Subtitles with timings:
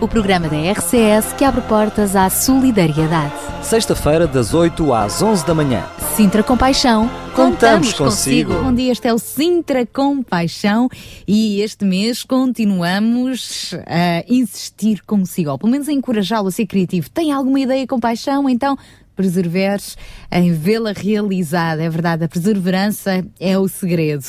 [0.00, 3.32] o programa da RCS que abre portas à solidariedade.
[3.62, 5.84] Sexta-feira, das 8 às 11 da manhã.
[6.14, 8.52] Sintra Compaixão, Contamos consigo.
[8.54, 10.88] Bom dia, este é o Sintra Compaixão
[11.26, 17.10] e este mês continuamos a insistir consigo, ou pelo menos a encorajá-lo a ser criativo.
[17.10, 18.48] Tem alguma ideia com paixão?
[18.48, 18.76] Então
[19.18, 19.98] perseveres
[20.30, 21.82] em vê-la realizada.
[21.82, 24.24] É verdade, a perseverança é o segredo.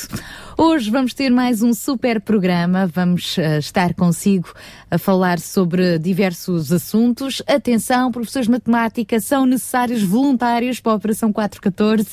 [0.61, 2.85] Hoje vamos ter mais um super programa.
[2.85, 4.53] Vamos uh, estar consigo
[4.91, 7.41] a falar sobre diversos assuntos.
[7.47, 12.09] Atenção, professores de matemática, são necessários voluntários para a Operação 414.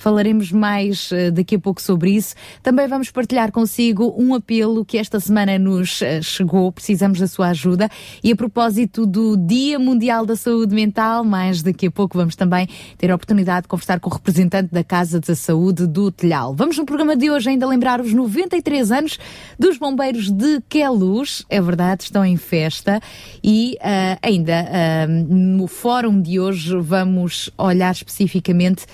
[0.00, 2.34] Falaremos mais uh, daqui a pouco sobre isso.
[2.62, 6.72] Também vamos partilhar consigo um apelo que esta semana nos uh, chegou.
[6.72, 7.86] Precisamos da sua ajuda.
[8.24, 12.66] E a propósito do Dia Mundial da Saúde Mental, mais daqui a pouco vamos também
[12.96, 16.54] ter a oportunidade de conversar com o representante da Casa da Saúde do Telhal.
[16.54, 19.18] Vamos no programa de hoje ainda lembrar os 93 anos
[19.58, 21.44] dos bombeiros de Queluz.
[21.50, 23.02] É verdade, estão em festa.
[23.44, 28.86] E uh, ainda uh, no fórum de hoje vamos olhar especificamente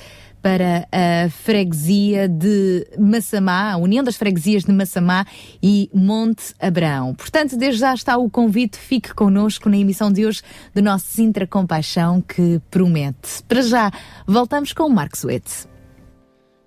[0.47, 5.27] para a freguesia de Massamá, a União das Freguesias de Massamá
[5.61, 7.17] e Monte Abraão.
[7.17, 11.49] Portanto, desde já está o convite, fique connosco na emissão de hoje do nosso Sintra
[11.49, 13.43] Compaixão que promete.
[13.49, 13.91] Para já,
[14.25, 15.67] voltamos com o Marcos Suete.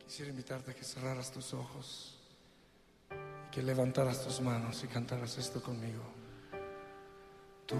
[0.05, 2.19] Quisiera invitarte a que cerraras tus ojos
[3.49, 6.03] que levantaras tus manos y cantaras esto conmigo.
[7.65, 7.77] Tu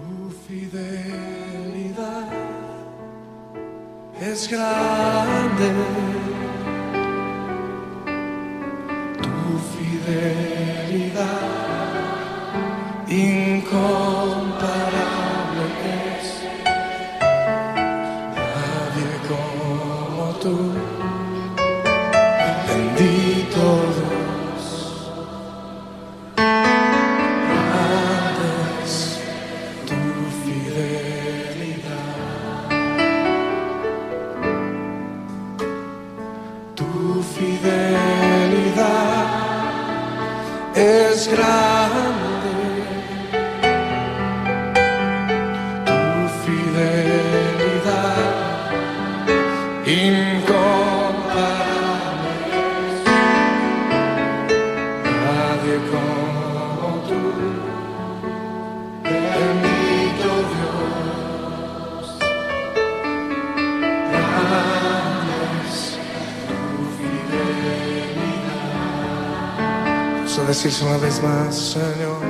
[0.48, 2.30] fidelidad
[4.20, 5.72] es grande.
[9.22, 11.40] Tu fidelidad
[13.08, 14.99] incomparable
[41.20, 41.28] es
[70.62, 72.20] decirse una vez más, Señor.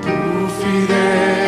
[0.00, 1.39] Tu fidelidad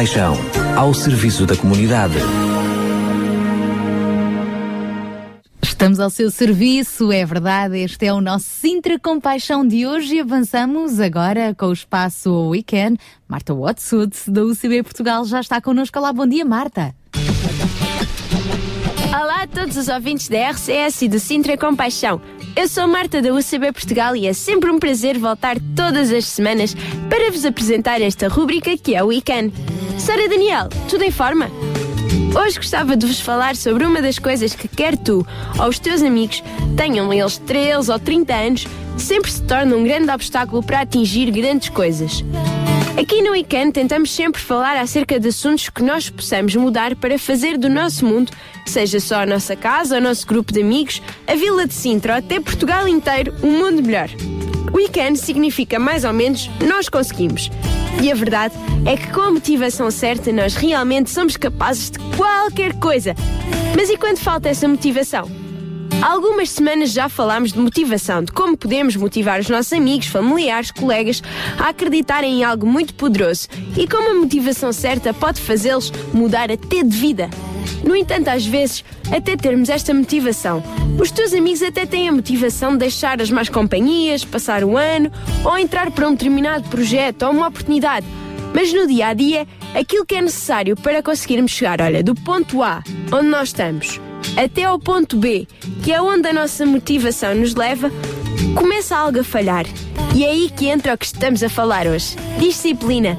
[0.00, 0.34] Compaixão,
[0.78, 2.14] ao serviço da comunidade.
[5.62, 7.78] Estamos ao seu serviço, é verdade.
[7.78, 12.98] Este é o nosso Sintra Compaixão de hoje e avançamos agora com o espaço Weekend.
[13.28, 15.98] Marta Watsud, da UCB Portugal, já está connosco.
[15.98, 16.94] Olá, bom dia, Marta.
[19.08, 22.22] Olá a todos os ouvintes da RCS e do Sintra Compaixão.
[22.56, 26.74] Eu sou Marta da UCB Portugal e é sempre um prazer voltar todas as semanas
[27.08, 29.52] para vos apresentar esta rúbrica que é o Weekend.
[29.98, 31.50] Sara Daniel, tudo em forma?
[32.34, 35.26] Hoje gostava de vos falar sobre uma das coisas que quer tu
[35.58, 36.42] ou os teus amigos,
[36.76, 38.66] tenham eles 13 ou 30 anos,
[38.96, 42.24] sempre se torna um grande obstáculo para atingir grandes coisas.
[43.00, 47.56] Aqui no Weekend tentamos sempre falar acerca de assuntos que nós possamos mudar para fazer
[47.56, 48.30] do nosso mundo,
[48.66, 52.18] seja só a nossa casa, o nosso grupo de amigos, a Vila de Sintra ou
[52.18, 54.10] até Portugal inteiro, um mundo melhor.
[54.74, 57.50] Weekend significa mais ou menos nós conseguimos.
[58.02, 58.54] E a verdade
[58.84, 63.14] é que com a motivação certa nós realmente somos capazes de qualquer coisa.
[63.74, 65.49] Mas e quando falta essa motivação?
[66.02, 70.70] Há algumas semanas já falámos de motivação, de como podemos motivar os nossos amigos, familiares,
[70.70, 71.22] colegas
[71.58, 76.82] a acreditarem em algo muito poderoso e como a motivação certa pode fazê-los mudar até
[76.82, 77.28] de vida.
[77.84, 78.82] No entanto, às vezes,
[79.14, 80.62] até termos esta motivação,
[80.98, 85.12] os teus amigos até têm a motivação de deixar as más companhias, passar o ano
[85.44, 88.06] ou entrar para um determinado projeto ou uma oportunidade.
[88.54, 92.62] Mas no dia a dia, aquilo que é necessário para conseguirmos chegar, olha, do ponto
[92.62, 92.82] A,
[93.12, 94.00] onde nós estamos,
[94.36, 95.46] até ao ponto B,
[95.82, 97.90] que é onde a nossa motivação nos leva,
[98.54, 99.66] começa algo a falhar.
[100.14, 103.18] E é aí que entra o que estamos a falar hoje: disciplina.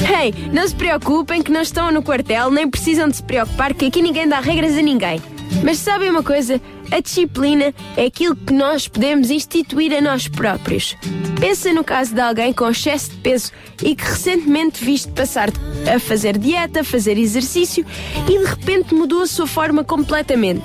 [0.00, 3.86] Hey, não se preocupem que não estão no quartel, nem precisam de se preocupar que
[3.86, 5.20] aqui ninguém dá regras a ninguém.
[5.62, 6.60] Mas sabem uma coisa?
[6.90, 10.96] A disciplina é aquilo que nós podemos instituir a nós próprios.
[11.38, 13.52] Pensa no caso de alguém com excesso de peso
[13.82, 15.50] e que recentemente viste passar
[15.94, 17.84] a fazer dieta, fazer exercício
[18.28, 20.64] e de repente mudou a sua forma completamente.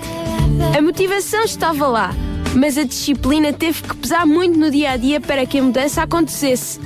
[0.78, 2.16] A motivação estava lá,
[2.56, 6.04] mas a disciplina teve que pesar muito no dia a dia para que a mudança
[6.04, 6.80] acontecesse.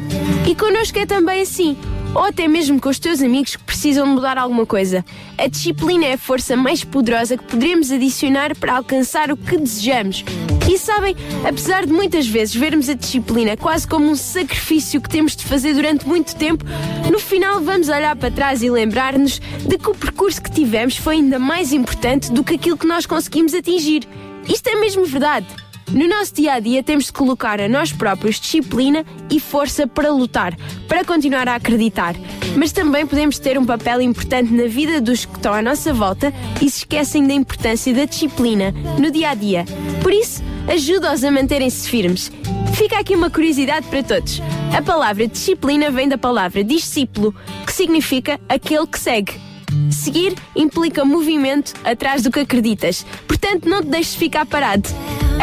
[0.47, 1.77] E connosco é também assim
[2.17, 5.05] ou até mesmo com os teus amigos que precisam mudar alguma coisa.
[5.37, 10.25] A disciplina é a força mais poderosa que poderemos adicionar para alcançar o que desejamos.
[10.67, 11.15] E sabem,
[11.47, 15.75] apesar de muitas vezes vermos a disciplina quase como um sacrifício que temos de fazer
[15.75, 16.65] durante muito tempo,
[17.11, 21.17] no final vamos olhar para trás e lembrar-nos de que o percurso que tivemos foi
[21.17, 24.07] ainda mais importante do que aquilo que nós conseguimos atingir.
[24.49, 25.45] Isto é mesmo verdade.
[25.91, 30.11] No nosso dia a dia temos de colocar a nós próprios disciplina e força para
[30.11, 30.53] lutar,
[30.85, 32.13] para continuar a acreditar.
[32.57, 36.33] Mas também podemos ter um papel importante na vida dos que estão à nossa volta
[36.61, 39.63] e se esquecem da importância da disciplina no dia a dia.
[40.03, 42.31] Por isso, ajuda-os a manterem-se firmes.
[42.75, 44.41] Fica aqui uma curiosidade para todos.
[44.77, 47.33] A palavra disciplina vem da palavra discípulo,
[47.65, 49.46] que significa aquele que segue.
[49.91, 54.87] Seguir implica movimento atrás do que acreditas, portanto não te deixes ficar parado.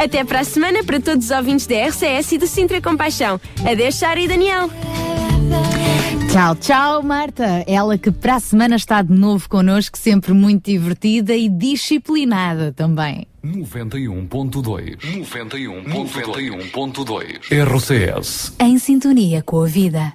[0.02, 3.40] Até para a semana para todos os ouvintes da RCS e do Sintra Compaixão.
[3.64, 4.68] Adeus, Sara e Daniel.
[6.32, 7.62] Tchau, tchau, Marta.
[7.64, 13.28] Ela que para a semana está de novo connosco, sempre muito divertida e disciplinada também.
[13.44, 20.12] 91.2 91.2 RCS Em sintonia com a vida.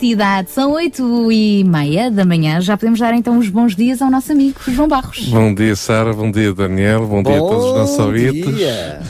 [0.00, 0.50] Santidade.
[0.50, 2.60] São oito e meia da manhã.
[2.60, 5.28] Já podemos dar então os bons dias ao nosso amigo João Barros.
[5.28, 6.14] Bom dia, Sara.
[6.14, 7.06] Bom dia, Daniel.
[7.06, 8.56] Bom, dia a todos os nossos ouvintes.
[8.56, 9.02] dia.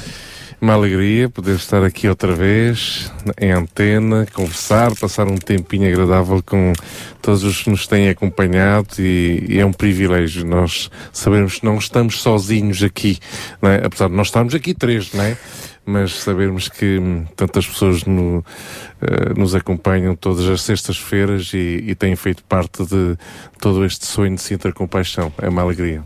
[0.61, 6.75] Uma alegria poder estar aqui outra vez em antena, conversar, passar um tempinho agradável com
[7.23, 11.79] todos os que nos têm acompanhado e, e é um privilégio nós sabermos que não
[11.79, 13.19] estamos sozinhos aqui,
[13.63, 13.87] não é?
[13.87, 15.35] apesar de nós estarmos aqui três, não é?
[15.91, 18.45] mas sabermos que hum, tantas pessoas no,
[19.03, 23.17] eh, nos acompanham todas as sextas-feiras e, e têm feito parte de
[23.59, 25.33] todo este sonho de Sintra Compaixão.
[25.41, 26.05] É uma alegria.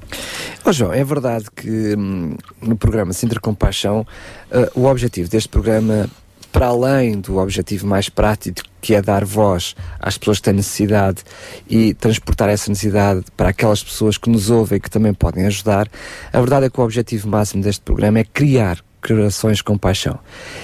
[0.65, 4.07] Ó João, é verdade que hum, no programa Sintra Compaixão,
[4.51, 6.09] eh, o objetivo deste programa,
[6.53, 11.25] para além do objetivo mais prático, que é dar voz às pessoas que têm necessidade
[11.69, 15.89] e transportar essa necessidade para aquelas pessoas que nos ouvem e que também podem ajudar,
[16.33, 20.19] a verdade é que o objetivo máximo deste programa é criar corações com paixão.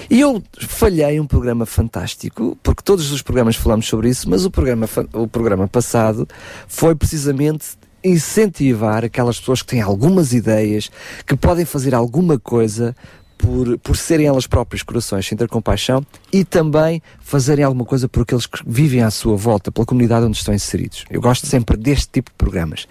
[0.09, 4.51] E eu falhei um programa fantástico, porque todos os programas falamos sobre isso, mas o
[4.51, 6.27] programa, o programa passado
[6.67, 10.89] foi precisamente incentivar aquelas pessoas que têm algumas ideias,
[11.25, 12.95] que podem fazer alguma coisa
[13.41, 18.21] por, por serem elas próprias corações sem ter compaixão e também fazerem alguma coisa por
[18.23, 21.05] aqueles que vivem à sua volta, pela comunidade onde estão inseridos.
[21.09, 22.87] Eu gosto sempre deste tipo de programas.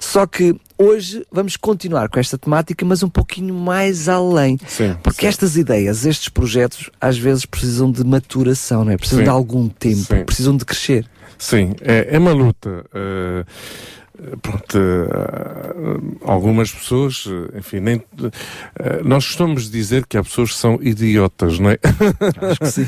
[0.00, 4.58] Só que hoje vamos continuar com esta temática, mas um pouquinho mais além.
[4.66, 5.26] Sim, Porque sim.
[5.26, 8.96] estas ideias, estes projetos, às vezes precisam de maturação, não é?
[8.96, 9.24] Precisam Sim.
[9.24, 11.06] de algum tempo, precisam de crescer.
[11.38, 12.84] Sim, é, é uma luta.
[12.94, 13.44] eh,
[14.40, 18.02] pronto, eh, algumas pessoas, eh, enfim, nem,
[18.78, 21.78] eh, nós costumamos dizer que há pessoas que são idiotas, não é?
[22.50, 22.86] Acho que sim.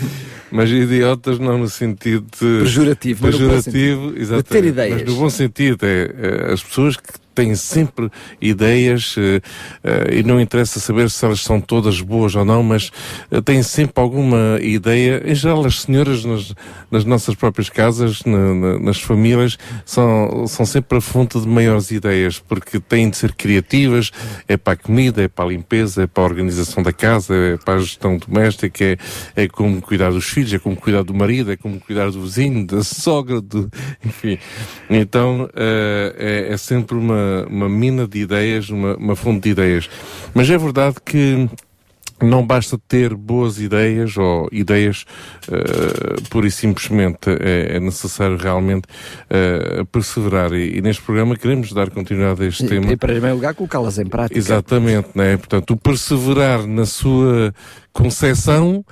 [0.51, 4.44] Mas idiotas não no sentido de Pejorativo, pejorativo, exatamente.
[4.49, 5.03] ter ideias.
[5.03, 6.14] Mas no bom sentido, é,
[6.49, 9.40] é as pessoas que têm sempre ideias eh,
[9.83, 12.90] eh, e não interessa saber se elas são todas boas ou não, mas
[13.31, 15.23] eh, têm sempre alguma ideia.
[15.25, 16.55] Em geral, as senhoras nas,
[16.90, 21.90] nas nossas próprias casas, na- na- nas famílias, são, são sempre a fonte de maiores
[21.90, 24.11] ideias, porque têm de ser criativas,
[24.47, 27.57] é para a comida, é para a limpeza, é para a organização da casa, é
[27.57, 28.97] para a gestão doméstica, é,
[29.35, 32.66] é como cuidar dos filhos, é como cuidar do marido, é como cuidar do vizinho,
[32.66, 33.70] da sogra, do,
[34.05, 34.38] enfim.
[34.88, 37.14] Então, é, é sempre uma,
[37.49, 39.89] uma mina de ideias, uma, uma fonte de ideias.
[40.35, 41.49] Mas é verdade que
[42.23, 45.05] não basta ter boas ideias ou ideias
[45.49, 47.29] uh, pura e simplesmente.
[47.29, 50.53] É, é necessário realmente uh, perseverar.
[50.53, 52.93] E, e neste programa queremos dar continuidade a este E, tema.
[52.93, 54.39] e, para primeiro lugar, colocá-las em prática.
[54.39, 55.37] Exatamente, né?
[55.37, 57.53] Portanto, o perseverar na sua
[57.93, 58.85] concepção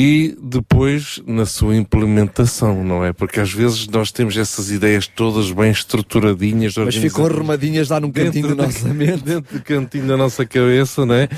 [0.00, 3.12] e depois na sua implementação, não é?
[3.12, 8.12] Porque às vezes nós temos essas ideias todas bem estruturadinhas, Mas ficam arrumadinhas lá num
[8.12, 9.24] cantinho da- nosso mente.
[9.26, 11.28] dentro do cantinho da nossa cabeça, né?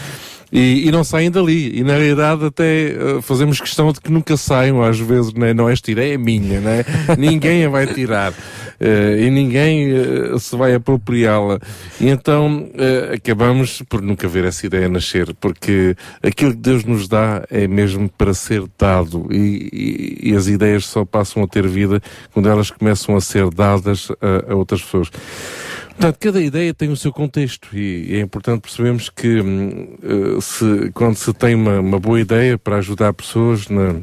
[0.52, 1.78] E, e não saem dali.
[1.78, 5.54] E na realidade até eh, fazemos questão de que nunca saiam, às vezes, né?
[5.54, 6.84] não esta ideia é minha, né?
[7.16, 8.32] ninguém a vai tirar.
[8.80, 11.60] Eh, e ninguém eh, se vai apropriá-la.
[12.00, 12.68] E então
[13.14, 18.08] acabamos por nunca ver essa ideia nascer, porque aquilo que Deus nos dá é mesmo
[18.08, 19.28] para ser dado.
[19.30, 22.00] E, e- e as ideias só passam a ter vida
[22.32, 25.10] quando elas começam a ser dadas a, a outras pessoas.
[26.00, 30.90] Portanto, cada ideia tem o seu contexto e é importante percebermos que hum, eh, se,
[30.94, 33.96] quando se tem uma, uma boa ideia para ajudar pessoas na,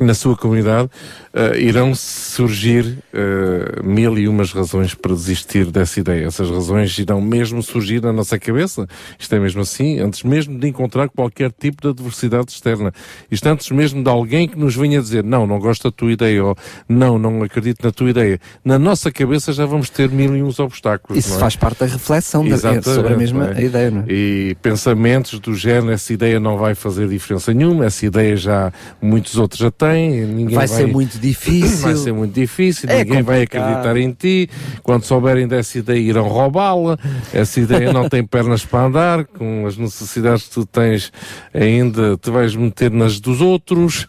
[0.00, 0.90] na sua comunidade,
[1.32, 6.26] eh, irão surgir eh, mil e umas razões para desistir dessa ideia.
[6.26, 8.86] Essas razões irão mesmo surgir na nossa cabeça.
[9.18, 12.92] Isto é mesmo assim, antes mesmo de encontrar qualquer tipo de adversidade externa.
[13.30, 16.44] Isto antes mesmo de alguém que nos venha dizer não, não gosto da tua ideia
[16.44, 16.56] ou
[16.88, 18.40] não, não acredito na tua ideia.
[18.64, 21.18] Na nossa cabeça já vamos ter mil e uns obstáculos.
[21.18, 21.38] Isso é?
[21.38, 23.64] faz parte da reflexão da, sobre a mesma não é?
[23.64, 24.04] ideia, não é?
[24.08, 29.36] E pensamentos do género, essa ideia não vai fazer diferença nenhuma, essa ideia já muitos
[29.36, 31.78] outros já têm, ninguém Vai, vai, ser muito difícil.
[31.78, 33.62] Vai ser muito difícil, É ninguém vai complicado.
[33.62, 34.50] acreditar em ti.
[34.82, 36.98] Quando souberem dessa ideia, irão roubá-la.
[37.32, 41.12] Essa ideia não tem pernas para andar, com as necessidades que tu tens,
[41.52, 44.06] ainda te vais meter nas dos outros.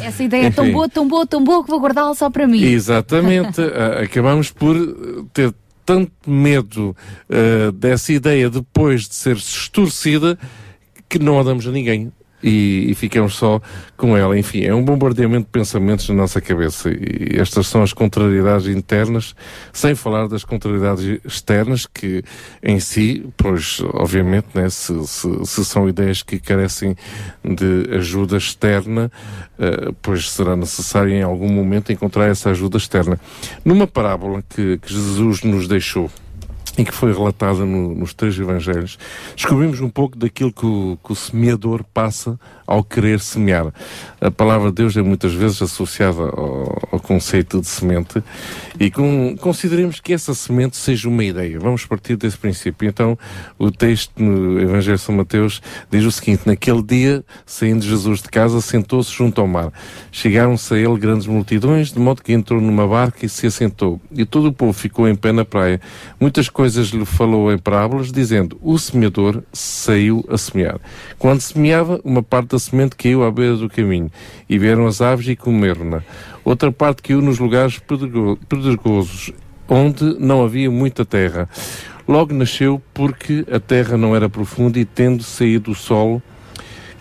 [0.00, 2.62] Essa ideia é tão boa, tão boa, tão boa que vou guardá-la só para mim.
[2.62, 3.60] Exatamente.
[4.02, 4.76] Acabamos por
[5.32, 6.94] ter tanto medo
[7.30, 10.38] ah, dessa ideia depois de ser estorcida
[11.08, 12.12] que não a damos a ninguém.
[12.42, 13.60] E, e ficamos só
[13.96, 14.38] com ela.
[14.38, 16.88] Enfim, é um bombardeamento de pensamentos na nossa cabeça.
[16.90, 19.34] E estas são as contrariedades internas,
[19.72, 22.22] sem falar das contrariedades externas, que
[22.62, 26.96] em si, pois, obviamente, né, se, se, se são ideias que carecem
[27.44, 29.10] de ajuda externa,
[29.58, 33.18] eh, pois será necessário em algum momento encontrar essa ajuda externa.
[33.64, 36.08] Numa parábola que, que Jesus nos deixou,
[36.78, 38.98] e que foi relatada no- nos três evangelhos,
[39.36, 42.38] descobrimos um pouco daquilo que o, que o semeador passa
[42.68, 43.72] ao querer semear.
[44.20, 48.22] A palavra de Deus é muitas vezes associada ao, ao conceito de semente
[48.78, 51.58] e com, consideremos que essa semente seja uma ideia.
[51.58, 52.86] Vamos partir desse princípio.
[52.86, 53.18] Então,
[53.58, 58.28] o texto no Evangelho de São Mateus diz o seguinte: Naquele dia, saindo Jesus de
[58.28, 59.72] casa, sentou-se junto ao mar.
[60.12, 64.00] Chegaram-se a ele grandes multidões, de modo que entrou numa barca e se assentou.
[64.12, 65.80] E todo o povo ficou em pé na praia.
[66.20, 70.78] Muitas coisas lhe falou em parábolas, dizendo: O semeador saiu a semear.
[71.18, 74.10] Quando semeava, uma parte da semente caiu à beira do caminho,
[74.48, 76.02] e vieram as aves e comeram-na.
[76.44, 79.32] Outra parte caiu nos lugares pedrego- pedregosos,
[79.68, 81.48] onde não havia muita terra.
[82.06, 86.22] Logo nasceu porque a terra não era profunda e, tendo saído o solo,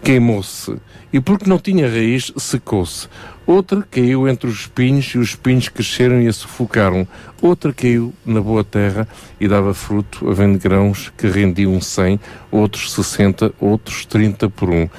[0.04, 0.76] queimou-se.
[1.13, 3.08] E porque não tinha raiz, secou-se.
[3.46, 7.08] Outra caiu entre os espinhos e os espinhos cresceram e a sufocaram.
[7.41, 9.08] Outra caiu na boa terra
[9.39, 12.20] e dava fruto, havendo grãos que rendiam cem,
[12.52, 14.89] outros sessenta, outros trinta por um.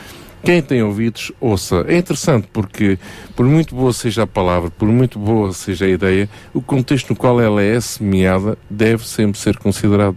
[0.42, 1.84] Quem tem ouvidos, ouça.
[1.88, 2.98] É interessante porque,
[3.34, 7.16] por muito boa seja a palavra, por muito boa seja a ideia, o contexto no
[7.16, 10.16] qual ela é semeada deve sempre ser considerado.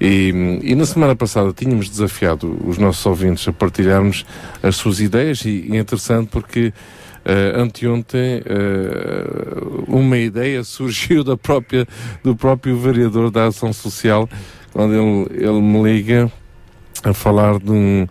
[0.00, 4.26] E, e na semana passada tínhamos desafiado os nossos ouvintes a partilharmos
[4.62, 6.72] as suas ideias e, é interessante porque
[7.24, 11.86] eh, anteontem eh, uma ideia surgiu da própria,
[12.24, 14.28] do próprio vereador da Ação Social
[14.72, 16.32] quando ele, ele me liga
[17.04, 18.08] a falar de, um,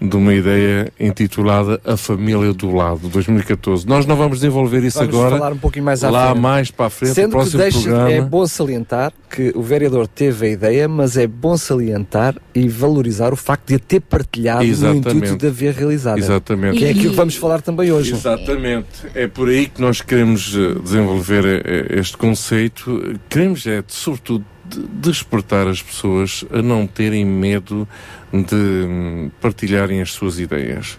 [0.00, 3.86] de uma ideia intitulada A Família do Lado, 2014.
[3.86, 5.36] Nós não vamos desenvolver isso Vamos agora.
[5.36, 6.40] falar um pouquinho mais à lá frente.
[6.40, 8.10] mais para a frente, no Sendo que próximo deixa, programa.
[8.10, 13.32] é bom salientar que o vereador teve a ideia, mas é bom salientar e valorizar
[13.32, 15.08] o facto de a ter partilhado no Exatamente.
[15.16, 16.18] intuito de haver realizado.
[16.18, 16.78] Exatamente.
[16.78, 18.12] Que é aquilo E- que vamos falar também hoje.
[18.14, 18.86] Exatamente.
[19.14, 23.18] É por aí que nós queremos eh, desenvolver eh, este conceito.
[23.28, 24.44] Queremos, é, sobretudo,
[24.78, 27.88] despertar as pessoas a não terem medo
[28.32, 30.98] de hum, partilharem as suas ideias.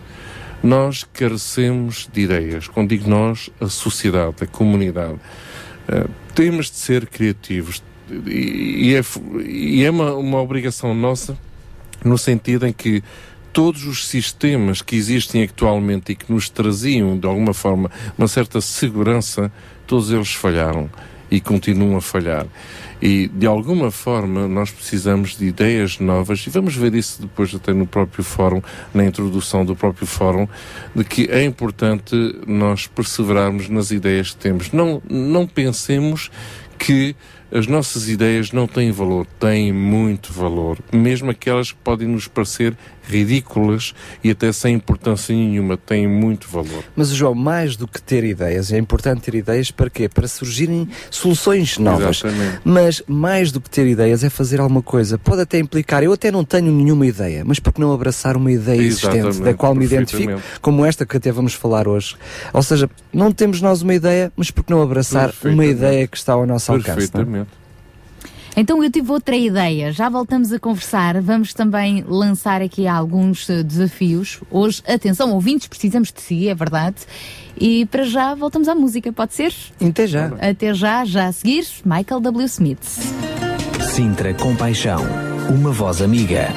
[0.63, 2.67] Nós carecemos de ideias.
[2.67, 5.19] Quando digo nós, a sociedade, a comunidade.
[5.88, 6.05] Eh,
[6.36, 7.81] temos de ser criativos.
[8.27, 9.01] E, é,
[9.43, 11.38] e é uma, uma obrigação nossa
[12.03, 13.03] no sentido em que
[13.53, 18.62] todos os sistemas que existem atualmente e que nos traziam, de alguma forma, uma certa
[18.62, 19.51] segurança,
[19.86, 20.89] todos eles falharam
[21.29, 22.45] e continuam a falhar.
[23.01, 27.73] E, de alguma forma, nós precisamos de ideias novas, e vamos ver isso depois até
[27.73, 28.61] no próprio fórum,
[28.93, 30.47] na introdução do próprio fórum,
[30.95, 34.71] de que é importante nós perseverarmos nas ideias que temos.
[34.71, 36.29] Não, não pensemos
[36.77, 37.15] que
[37.51, 42.77] as nossas ideias não têm valor, têm muito valor, mesmo aquelas que podem nos parecer
[43.07, 46.83] ridículas e até sem importância nenhuma, têm muito valor.
[46.95, 50.07] Mas, João, mais do que ter ideias, é importante ter ideias para quê?
[50.07, 52.23] Para surgirem soluções novas.
[52.23, 52.59] Exatamente.
[52.63, 55.17] Mas mais do que ter ideias é fazer alguma coisa.
[55.17, 58.51] Pode até implicar, eu até não tenho nenhuma ideia, mas por que não abraçar uma
[58.51, 62.15] ideia existente, Exatamente, da qual me identifico, como esta que até vamos falar hoje.
[62.53, 66.17] Ou seja, não temos nós uma ideia, mas por que não abraçar uma ideia que
[66.17, 66.89] está ao nosso alcance?
[66.89, 66.97] não é?
[66.97, 67.61] Perfeitamente.
[68.55, 73.63] Então eu tive outra ideia, já voltamos a conversar, vamos também lançar aqui alguns eh,
[73.63, 74.41] desafios.
[74.51, 76.97] Hoje, atenção, ouvintes, precisamos de si, é verdade.
[77.57, 79.53] E para já voltamos à música, pode ser?
[79.79, 80.27] Até já.
[80.41, 82.45] Até já, já a seguir, Michael W.
[82.45, 82.83] Smith.
[83.93, 85.01] Sintra Compaixão.
[85.49, 86.47] Uma voz amiga.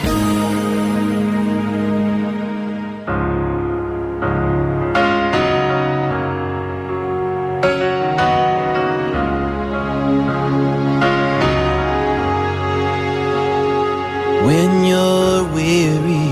[14.47, 16.29] When you're weary,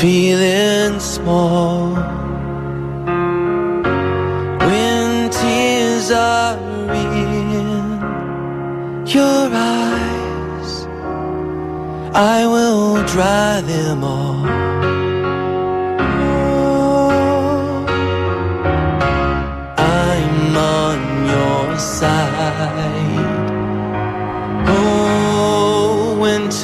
[0.00, 1.94] feeling small,
[4.66, 6.58] when tears are
[6.94, 8.00] in
[9.06, 10.72] your eyes,
[12.14, 14.95] I will dry them all.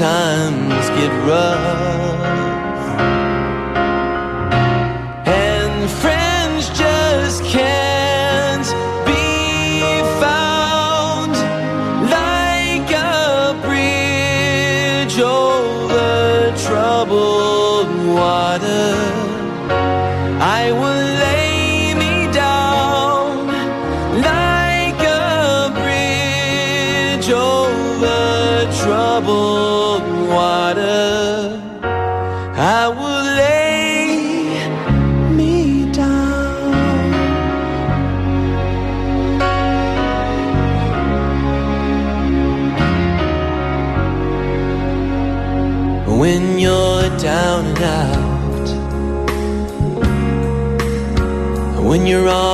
[0.02, 1.81] Times get rough
[52.04, 52.51] You're on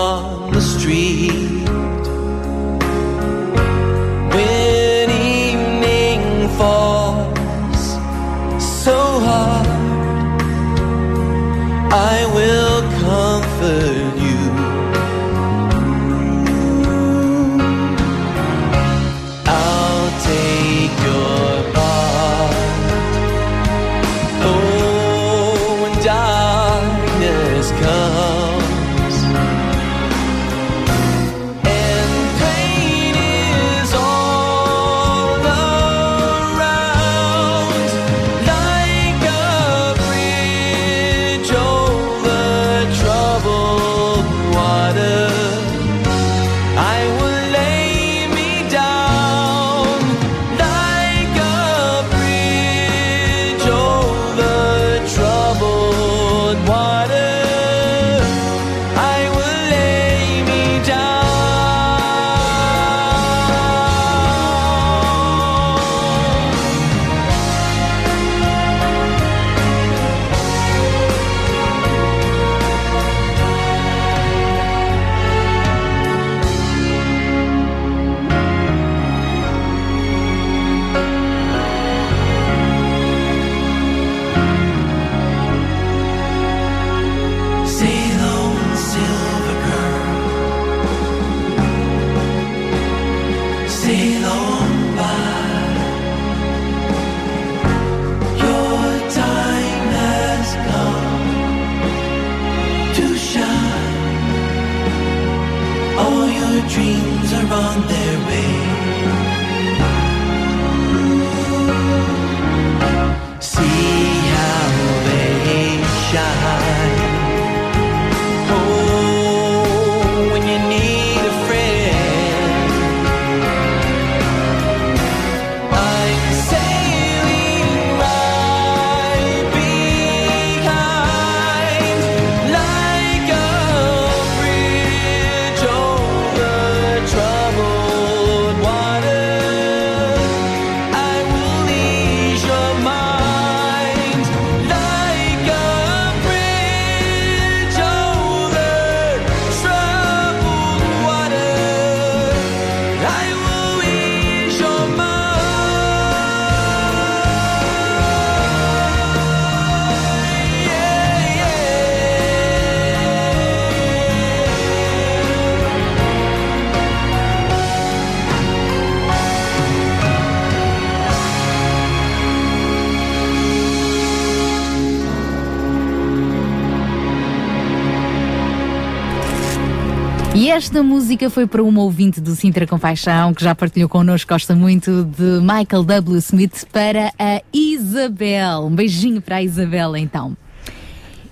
[180.58, 185.04] esta música foi para uma ouvinte do Sintra Compaixão, que já partilhou connosco, gosta muito
[185.04, 186.18] de Michael W.
[186.18, 188.66] Smith, para a Isabel.
[188.66, 190.36] Um beijinho para a Isabel, então.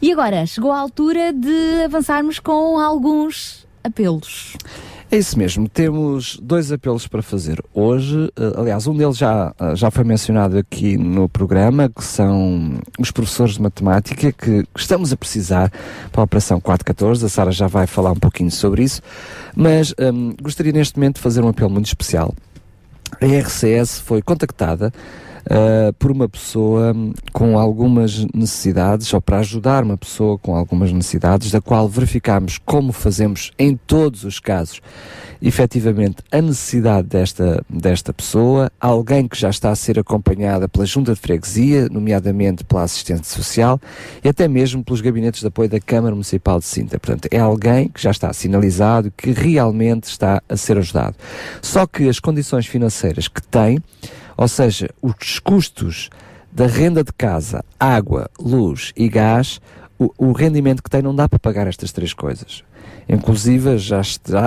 [0.00, 4.56] E agora, chegou a altura de avançarmos com alguns apelos.
[5.08, 8.28] É isso mesmo, temos dois apelos para fazer hoje.
[8.36, 13.12] Eh, aliás, um deles já, eh, já foi mencionado aqui no programa, que são os
[13.12, 15.70] professores de matemática que estamos a precisar
[16.10, 17.24] para a Operação 414.
[17.24, 19.00] A Sara já vai falar um pouquinho sobre isso,
[19.54, 22.34] mas hum, gostaria neste momento de fazer um apelo muito especial.
[23.20, 24.92] A RCS foi contactada
[25.46, 26.94] uh, por uma pessoa
[27.32, 32.92] com algumas necessidades, ou para ajudar uma pessoa com algumas necessidades, da qual verificamos como
[32.92, 34.80] fazemos em todos os casos,
[35.40, 41.14] efetivamente, a necessidade desta, desta pessoa, alguém que já está a ser acompanhada pela Junta
[41.14, 43.80] de Freguesia, nomeadamente pela assistente social,
[44.24, 46.98] e até mesmo pelos gabinetes de apoio da Câmara Municipal de Sintra.
[46.98, 51.16] Portanto, é alguém que já está sinalizado, que realmente está a ser ajudado.
[51.60, 53.78] Só que as condições financeiras que tem,
[54.36, 56.10] ou seja, os custos
[56.52, 59.60] da renda de casa, água, luz e gás,
[59.98, 62.62] o, o rendimento que tem não dá para pagar estas três coisas.
[63.08, 64.00] Inclusive, já,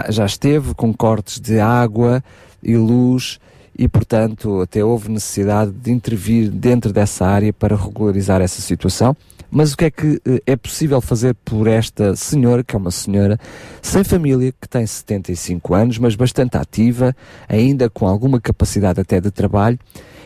[0.10, 2.24] já esteve com cortes de água
[2.62, 3.40] e luz
[3.80, 9.16] e, portanto, até houve necessidade de intervir dentro dessa área para regularizar essa situação.
[9.50, 12.92] Mas o que é que eh, é possível fazer por esta senhora, que é uma
[12.92, 13.40] senhora
[13.82, 17.16] sem família, que tem 75 anos, mas bastante ativa,
[17.48, 19.80] ainda com alguma capacidade até de trabalho?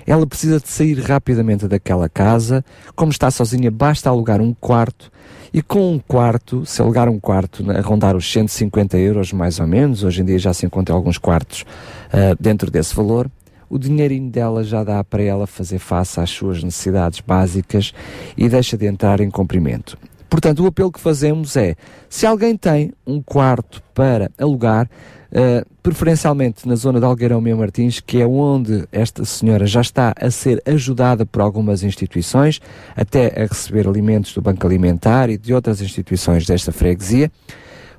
[0.08, 2.66] Ela precisa de sair rapidamente daquela casa.
[2.96, 5.12] Como está sozinha, basta alugar um quarto.
[5.54, 9.68] E com um quarto, se alugar um quarto a rondar os 150 euros mais ou
[9.68, 11.64] menos, hoje em dia já se encontram alguns quartos
[12.12, 13.30] ah, dentro desse valor,
[13.74, 17.92] o dinheirinho dela já dá para ela fazer face às suas necessidades básicas
[18.38, 19.98] e deixa de entrar em comprimento.
[20.30, 21.76] Portanto, o apelo que fazemos é:
[22.08, 24.88] se alguém tem um quarto para alugar,
[25.34, 30.14] Uh, preferencialmente na zona de Algueirão Meio Martins, que é onde esta senhora já está
[30.16, 32.62] a ser ajudada por algumas instituições,
[32.96, 37.32] até a receber alimentos do Banco Alimentar e de outras instituições desta freguesia.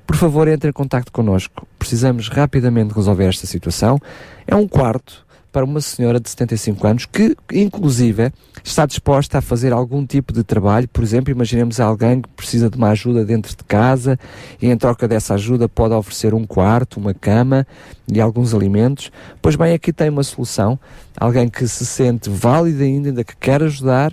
[0.07, 1.67] Por favor, entre em contato connosco.
[1.77, 3.99] Precisamos rapidamente resolver esta situação.
[4.47, 5.24] É um quarto
[5.55, 8.29] para uma senhora de 75 anos que, inclusive,
[8.61, 10.85] está disposta a fazer algum tipo de trabalho.
[10.89, 14.19] Por exemplo, imaginemos alguém que precisa de uma ajuda dentro de casa
[14.61, 17.65] e, em troca dessa ajuda, pode oferecer um quarto, uma cama
[18.11, 19.09] e alguns alimentos.
[19.41, 20.77] Pois bem, aqui tem uma solução.
[21.17, 24.11] Alguém que se sente válido ainda, ainda que quer ajudar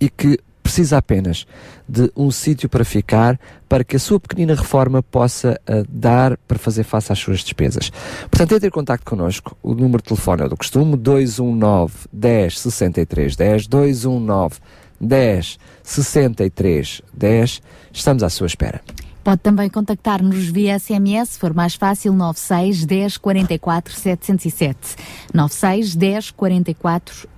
[0.00, 1.46] e que precisa apenas
[1.88, 6.58] de um sítio para ficar para que a sua pequenina reforma possa uh, dar para
[6.58, 7.90] fazer face às suas despesas.
[8.30, 9.56] Portanto, entre em contato connosco.
[9.62, 14.56] O número de telefone é o do costume, 219 10 63 10, 219
[15.00, 17.62] 10 63 10.
[17.92, 18.80] Estamos à sua espera.
[19.28, 24.96] Pode também contactar-nos via SMS, se for mais fácil, 96 10 44 707.
[25.34, 27.37] 96 10 44 707.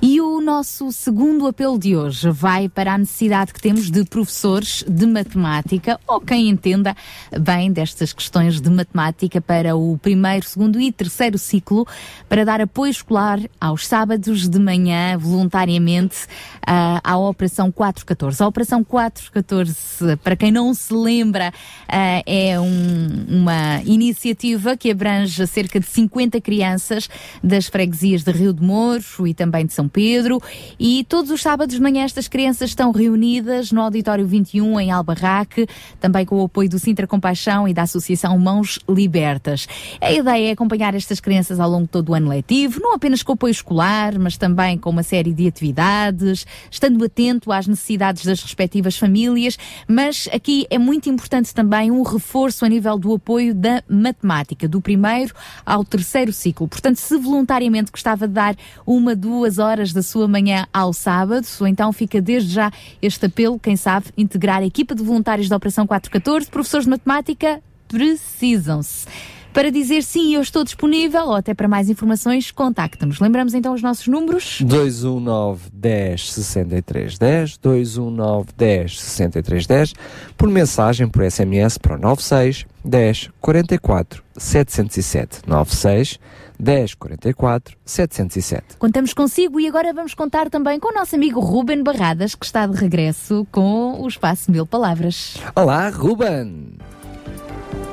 [0.00, 4.84] E o nosso segundo apelo de hoje vai para a necessidade que temos de professores
[4.88, 6.96] de matemática, ou quem entenda
[7.38, 11.86] bem destas questões de matemática para o primeiro, segundo e terceiro ciclo,
[12.28, 16.24] para dar apoio escolar aos sábados de manhã, voluntariamente,
[16.66, 18.42] uh, à Operação 414.
[18.42, 25.46] A Operação 414, para quem não se lembra, uh, é um, uma iniciativa que abrange
[25.46, 27.08] cerca de 50 crianças
[27.42, 30.40] das freguesias de Rio de Moro e também de São Pedro.
[30.78, 35.66] E todos os sábados de manhã estas crianças estão reunidas no Auditório 21 em Albarraque,
[36.00, 39.66] também com o apoio do Sintra Compaixão e da Associação Mãos Libertas.
[40.00, 43.22] A ideia é acompanhar estas crianças ao longo de todo o ano letivo, não apenas
[43.22, 48.42] com apoio escolar, mas também com uma série de atividades, estando atento às necessidades das
[48.42, 53.82] respectivas famílias, mas aqui é muito importante também um reforço a nível do apoio da
[53.88, 55.34] matemática, do primeiro
[55.64, 56.68] ao terceiro ciclo.
[56.68, 61.66] Portanto, se voluntariamente gostava de dar uma, duas horas da sua manhã ao sábado, ou
[61.66, 62.70] então fica desde já
[63.02, 67.60] este apelo, quem sabe, integrar a equipa de voluntários da Operação 414, professores de matemática,
[67.88, 69.06] precisam-se.
[69.52, 73.18] Para dizer sim, eu estou disponível, ou até para mais informações, contacte-nos.
[73.18, 74.60] Lembramos então os nossos números?
[74.60, 79.94] 219 10 63 10, 219 10 63 10,
[80.36, 85.40] por mensagem por SMS para o 96 10 44 707.
[85.46, 86.20] 96
[86.58, 88.76] 10 44 707.
[88.78, 92.66] Contamos consigo e agora vamos contar também com o nosso amigo Ruben Barradas, que está
[92.66, 95.36] de regresso com o Espaço Mil Palavras.
[95.54, 96.78] Olá, Ruben!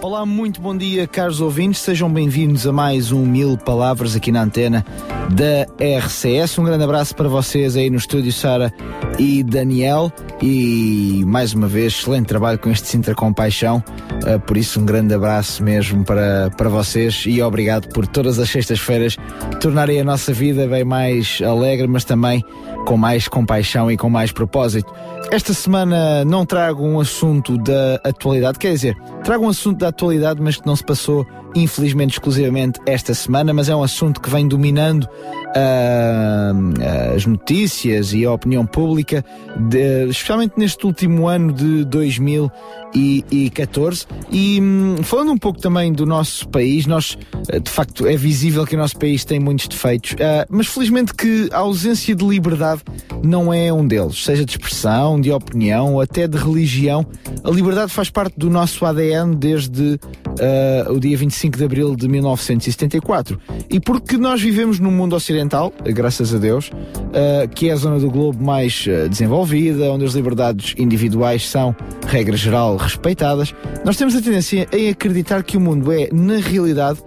[0.01, 1.81] Olá, muito bom dia, caros ouvintes.
[1.81, 4.85] Sejam bem-vindos a mais um Mil Palavras aqui na antena
[5.31, 6.59] da RCS.
[6.59, 8.71] Um grande abraço para vocês aí no estúdio, Sara
[9.17, 10.11] e Daniel.
[10.41, 13.83] E mais uma vez, excelente trabalho com este Sintra Compaixão.
[14.23, 18.49] Uh, por isso, um grande abraço mesmo para, para vocês e obrigado por todas as
[18.49, 19.17] sextas-feiras
[19.59, 22.43] tornarem a nossa vida bem mais alegre, mas também
[22.85, 24.93] com mais compaixão e com mais propósito.
[25.31, 30.41] Esta semana não trago um assunto da atualidade, quer dizer, trago um assunto da atualidade,
[30.41, 34.45] mas que não se passou, infelizmente, exclusivamente esta semana, mas é um assunto que vem
[34.47, 39.23] dominando uh, as notícias e a opinião pública,
[39.69, 44.05] de, especialmente neste último ano de 2014.
[44.29, 47.17] E hum, falando um pouco também do nosso país, nós,
[47.53, 51.13] uh, de facto, é visível que o nosso país tem muitos defeitos, uh, mas felizmente
[51.13, 52.81] que a ausência de liberdade
[53.23, 57.07] não é um deles, seja de expressão, de opinião ou até de religião.
[57.43, 62.07] A liberdade faz parte do nosso ADN desde uh, o dia 25 de abril de
[62.07, 63.39] 1974.
[63.69, 67.99] E porque nós vivemos num mundo ocidental, graças a Deus, uh, que é a zona
[67.99, 71.75] do globo mais uh, desenvolvida, onde as liberdades individuais são,
[72.07, 76.99] regra geral, respeitadas, nós temos a tendência em acreditar que o mundo é, na realidade,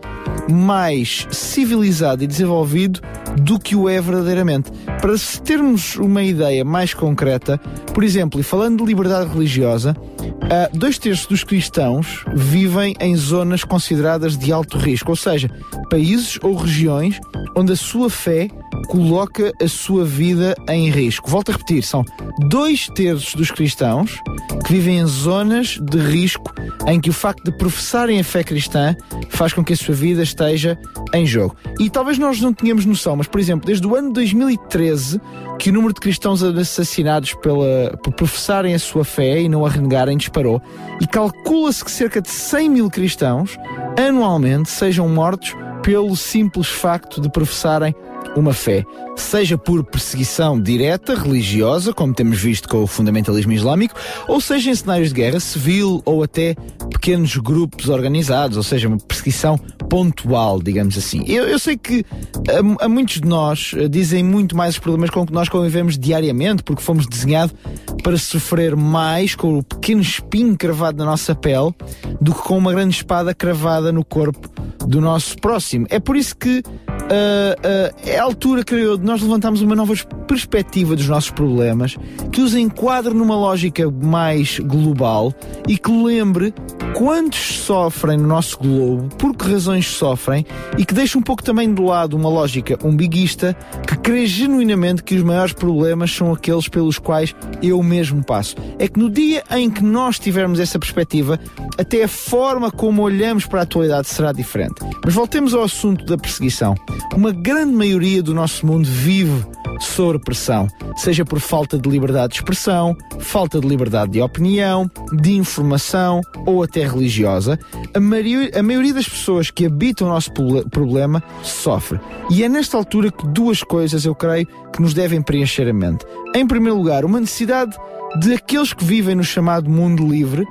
[0.51, 3.01] mais civilizado e desenvolvido
[3.43, 4.71] do que o é verdadeiramente.
[5.01, 7.59] Para se termos uma ideia mais concreta,
[7.95, 13.65] por exemplo, e falando de liberdade religiosa, uh, dois terços dos cristãos vivem em zonas
[13.65, 15.49] consideradas de alto risco, ou seja,
[15.89, 17.19] países ou regiões
[17.57, 18.49] onde a sua fé
[18.87, 21.29] coloca a sua vida em risco.
[21.29, 22.05] Volto a repetir, são
[22.49, 24.21] dois terços dos cristãos
[24.65, 26.53] que vivem em zonas de risco
[26.87, 28.95] em que o facto de professarem a fé cristã
[29.29, 30.79] faz com que a sua vida esteja
[31.15, 31.57] em jogo.
[31.79, 35.21] E talvez nós não tenhamos noção, mas por exemplo, desde o ano 2013
[35.59, 39.69] que o número de cristãos assassinados pela, por professarem a sua fé e não a
[39.69, 40.63] renegarem disparou,
[41.01, 43.59] e calcula-se que cerca de 100 mil cristãos
[43.99, 47.95] anualmente sejam mortos pelo simples facto de professarem
[48.39, 48.85] uma fé,
[49.21, 53.95] seja por perseguição direta, religiosa, como temos visto com o fundamentalismo islâmico,
[54.27, 56.55] ou seja em cenários de guerra civil ou até
[56.91, 59.59] pequenos grupos organizados, ou seja, uma perseguição
[59.89, 61.25] pontual, digamos assim.
[61.27, 62.05] Eu, eu sei que
[62.49, 65.99] a, a muitos de nós eh, dizem muito mais os problemas com que nós convivemos
[65.99, 67.55] diariamente, porque fomos desenhados
[68.03, 71.75] para sofrer mais com o pequeno espinho cravado na nossa pele
[72.21, 74.49] do que com uma grande espada cravada no corpo
[74.87, 75.87] do nosso próximo.
[75.91, 76.63] É por isso que
[77.11, 79.95] ah, ah, é a altura, creio eu, de nós levantarmos uma nova
[80.27, 81.97] perspectiva dos nossos problemas,
[82.31, 85.33] que os enquadre numa lógica mais global
[85.67, 86.53] e que lembre
[86.95, 90.45] quantos sofrem no nosso globo, por que razões sofrem
[90.77, 93.57] e que deixe um pouco também de lado uma lógica umbiguista
[93.87, 98.57] que crê genuinamente que os maiores problemas são aqueles pelos quais eu mesmo passo.
[98.79, 101.39] É que no dia em que nós tivermos essa perspectiva,
[101.79, 104.75] até a forma como olhamos para a atualidade será diferente.
[105.05, 106.75] Mas voltemos ao assunto da perseguição.
[107.15, 109.45] Uma grande maioria do nosso mundo vive
[109.81, 115.37] sob pressão, seja por falta de liberdade de expressão, falta de liberdade de opinião, de
[115.37, 117.59] informação ou até religiosa,
[117.95, 122.01] a, maioria, a maioria das pessoas que habitam o nosso proble- problema sofre.
[122.29, 126.05] E é nesta altura que duas coisas eu creio que nos devem preencher a mente.
[126.35, 127.77] Em primeiro lugar, uma necessidade
[128.21, 130.45] de aqueles que vivem no chamado mundo livre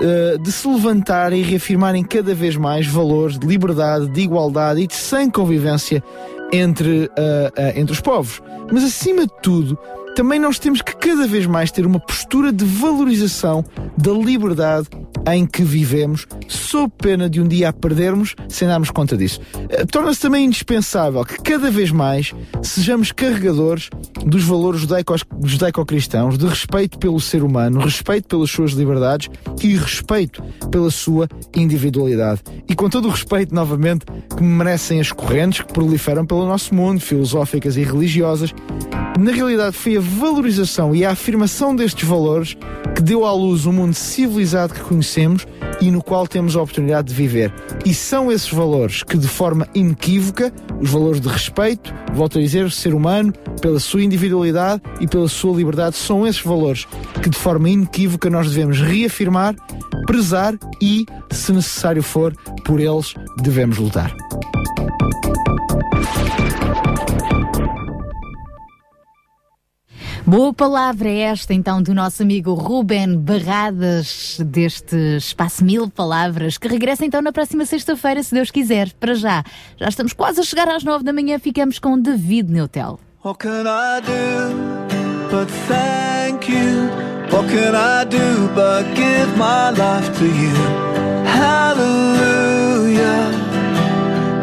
[0.00, 4.86] eh, de se levantarem e reafirmarem cada vez mais valores de liberdade, de igualdade e
[4.88, 6.02] de sem convivência
[6.52, 8.42] entre, eh, eh, entre os povos.
[8.70, 9.78] Mas acima de tudo,
[10.14, 13.64] também nós temos que cada vez mais ter uma postura de valorização
[13.96, 14.88] da liberdade
[15.32, 19.40] em que vivemos, sob pena de um dia a perdermos sem darmos conta disso.
[19.68, 23.88] Eh, Torna-se também indispensável que cada vez mais sejamos carregadores
[24.26, 29.28] dos valores judaico- judaico-cristãos, de respeito pelo ser humano, respeito pelas suas liberdades
[29.62, 30.42] e respeito
[30.72, 32.40] pela sua individualidade.
[32.68, 34.04] E com todo o respeito, novamente,
[34.36, 38.52] que merecem as correntes que proliferam pelo nosso mundo, filosóficas e religiosas,
[39.18, 42.56] na realidade foi a valorização e a afirmação destes valores
[42.94, 45.46] que deu à luz o mundo civilizado que conhecemos
[45.80, 47.52] e no qual temos a oportunidade de viver.
[47.84, 52.70] E são esses valores que, de forma inequívoca, os valores de respeito, volto a dizer,
[52.70, 56.86] ser humano, pela sua individualidade e pela sua liberdade, são esses valores
[57.22, 59.54] que, de forma inequívoca, nós devemos reafirmar,
[60.06, 62.34] prezar e, se necessário for,
[62.64, 64.14] por eles devemos lutar.
[70.24, 76.68] Boa palavra é esta então do nosso amigo Ruben Barradas deste Espaço Mil Palavras, que
[76.68, 78.92] regressa então na próxima sexta-feira, se Deus quiser.
[79.00, 79.42] Para já,
[79.76, 83.00] já estamos quase a chegar às nove da manhã, ficamos com David Neutel.
[83.24, 84.54] What can I do
[85.28, 86.88] but thank you?
[87.32, 90.54] What can I do but give my life to you?
[91.26, 92.92] Hallelujah,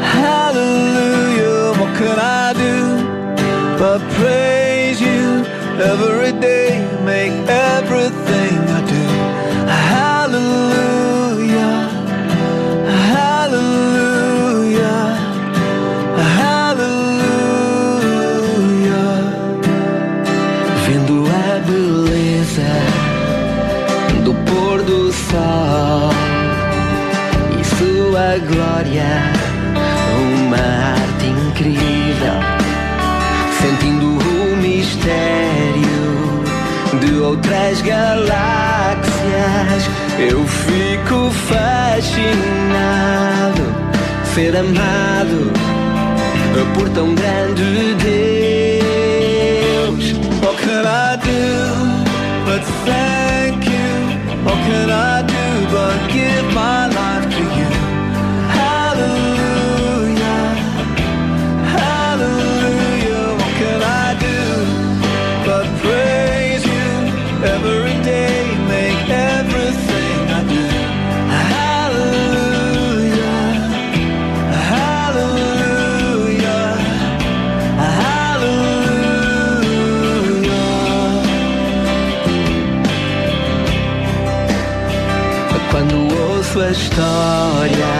[0.01, 1.71] hallelujah.
[1.79, 4.58] What can I do but you
[5.81, 6.69] every day?
[7.03, 8.28] Make everything
[37.69, 39.03] outras galáxias,
[40.17, 42.41] eu fico fascinado,
[44.33, 45.51] ser amado
[46.73, 48.38] por tão grande Deus.
[86.69, 87.93] A história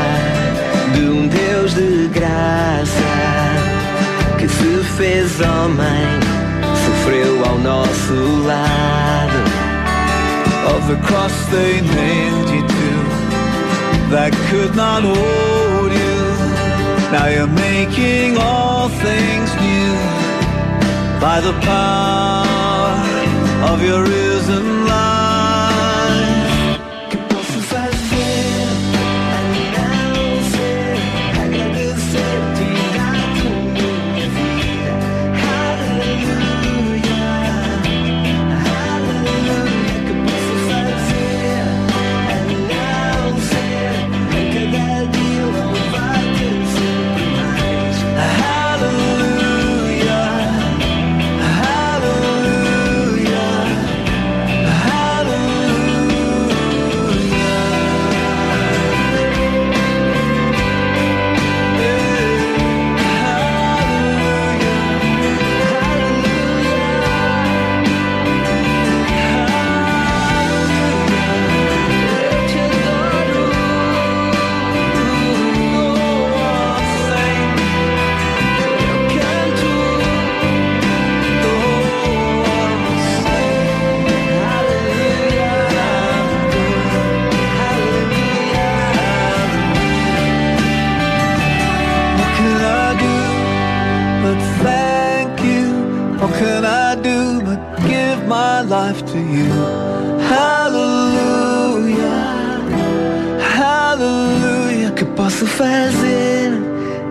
[0.94, 2.94] de um Deus de graça
[4.38, 6.20] que se fez homem,
[6.86, 8.14] sofreu ao nosso
[8.46, 9.40] lado.
[10.76, 12.94] Of the cross they nailed you to,
[14.12, 16.38] that could not hold you.
[17.12, 19.98] Now you're making all things new
[21.20, 23.02] by the power
[23.74, 25.29] of your risen life.
[99.12, 99.50] To you.
[100.30, 101.10] Hallelujah,
[103.58, 104.92] hallelujah.
[104.92, 106.52] Que posso fazer?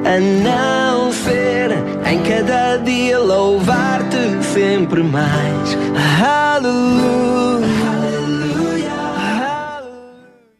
[0.04, 1.72] A não ser
[2.06, 5.76] em cada dia louvar-te sempre mais.
[6.20, 7.18] Hallelujah,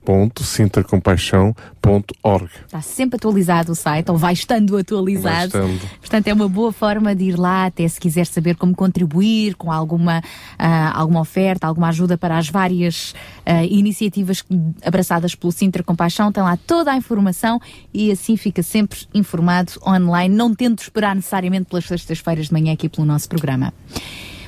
[0.05, 5.51] www.sintracompaixão.org Está sempre atualizado o site, ou vai estando atualizado.
[5.51, 5.79] Vai estando.
[5.99, 9.71] Portanto, é uma boa forma de ir lá, até se quiser saber como contribuir com
[9.71, 10.21] alguma,
[10.59, 13.13] ah, alguma oferta, alguma ajuda para as várias
[13.45, 14.43] ah, iniciativas
[14.83, 16.31] abraçadas pelo Sintra Compaixão.
[16.31, 17.59] Tem lá toda a informação
[17.93, 22.73] e assim fica sempre informado online, não tendo de esperar necessariamente pelas sextas-feiras de manhã
[22.73, 23.73] aqui pelo nosso programa.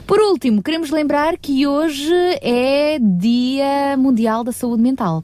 [0.05, 5.23] Por último, queremos lembrar que hoje é Dia Mundial da Saúde Mental.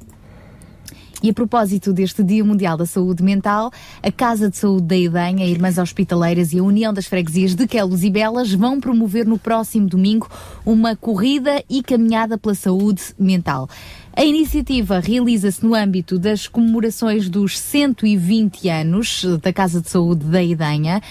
[1.24, 5.46] E a propósito deste Dia Mundial da Saúde Mental, a Casa de Saúde da Idanha,
[5.46, 9.88] Irmãs Hospitaleiras e a União das Freguesias de Quelos e Belas vão promover no próximo
[9.88, 10.28] domingo
[10.66, 13.70] uma corrida e caminhada pela saúde mental.
[14.14, 20.42] A iniciativa realiza-se no âmbito das comemorações dos 120 anos da Casa de Saúde da
[20.42, 21.02] Idanha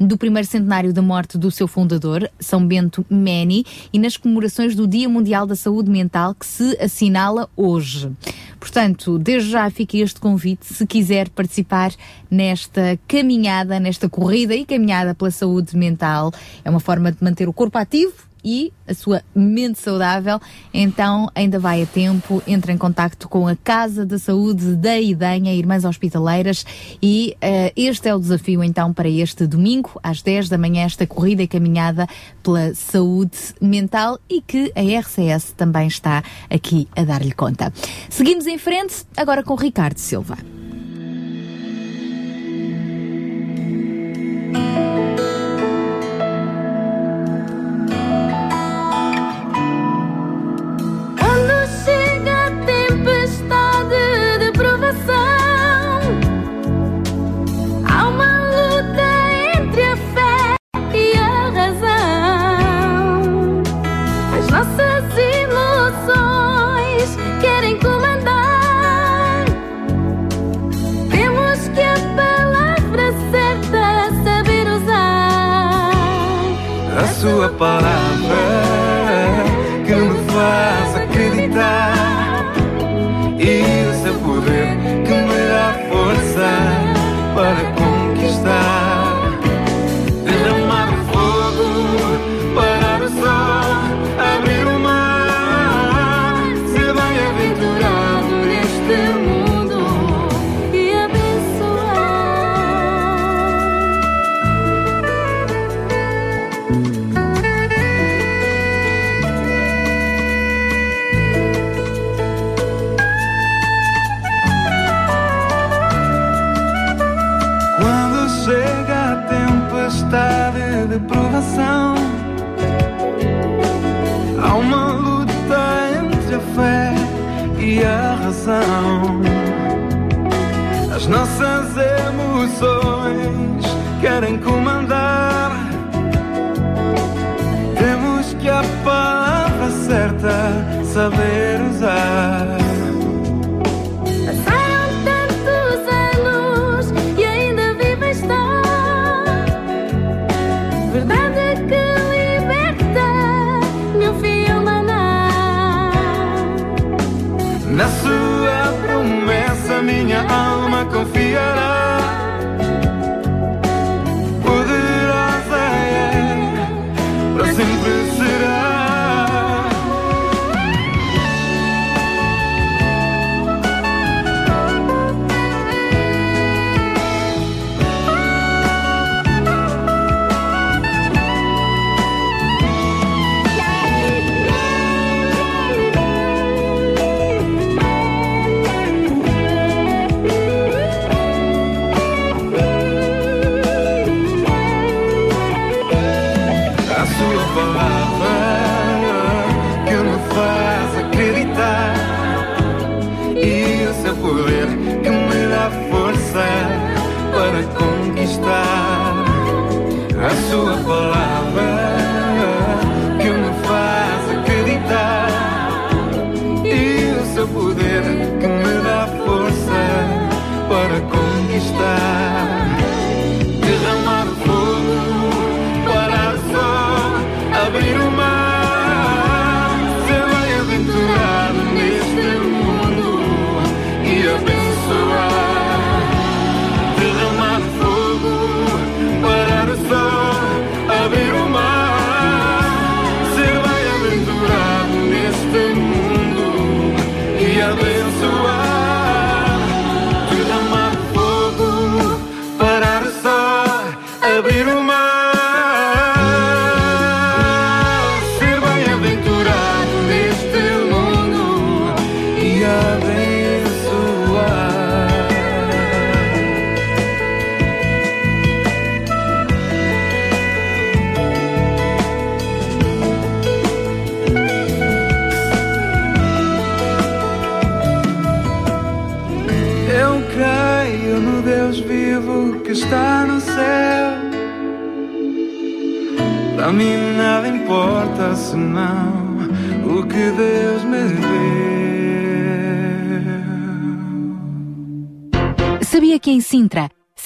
[0.00, 4.86] do primeiro centenário da morte do seu fundador, São Bento Meni, e nas comemorações do
[4.86, 8.10] Dia Mundial da Saúde Mental, que se assinala hoje.
[8.58, 11.92] Portanto, desde já fica este convite, se quiser participar
[12.30, 16.32] nesta caminhada, nesta corrida e caminhada pela saúde mental.
[16.64, 20.40] É uma forma de manter o corpo ativo e a sua mente saudável,
[20.72, 25.54] então ainda vai a tempo, entre em contacto com a Casa da Saúde da Idanha,
[25.54, 26.64] Irmãs Hospitaleiras,
[27.02, 31.06] e eh, este é o desafio então para este domingo, às 10 da manhã, esta
[31.06, 32.06] corrida e caminhada
[32.42, 37.72] pela saúde mental e que a RCS também está aqui a dar-lhe conta.
[38.08, 40.59] Seguimos em frente, agora com Ricardo Silva.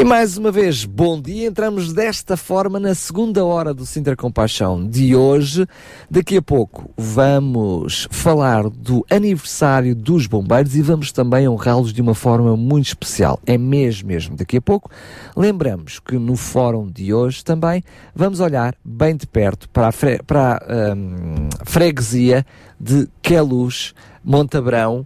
[0.00, 1.48] E mais uma vez, bom dia.
[1.48, 5.66] Entramos desta forma na segunda hora do Sintra Compaixão de hoje.
[6.08, 12.14] Daqui a pouco vamos falar do aniversário dos bombeiros e vamos também honrá-los de uma
[12.14, 13.40] forma muito especial.
[13.44, 14.36] É mesmo, mesmo.
[14.36, 14.88] Daqui a pouco
[15.36, 17.82] lembramos que no fórum de hoje também
[18.14, 22.46] vamos olhar bem de perto para a, fre- para a, hum, freguesia
[22.78, 23.94] de Queluz,
[24.24, 25.04] Montabrão,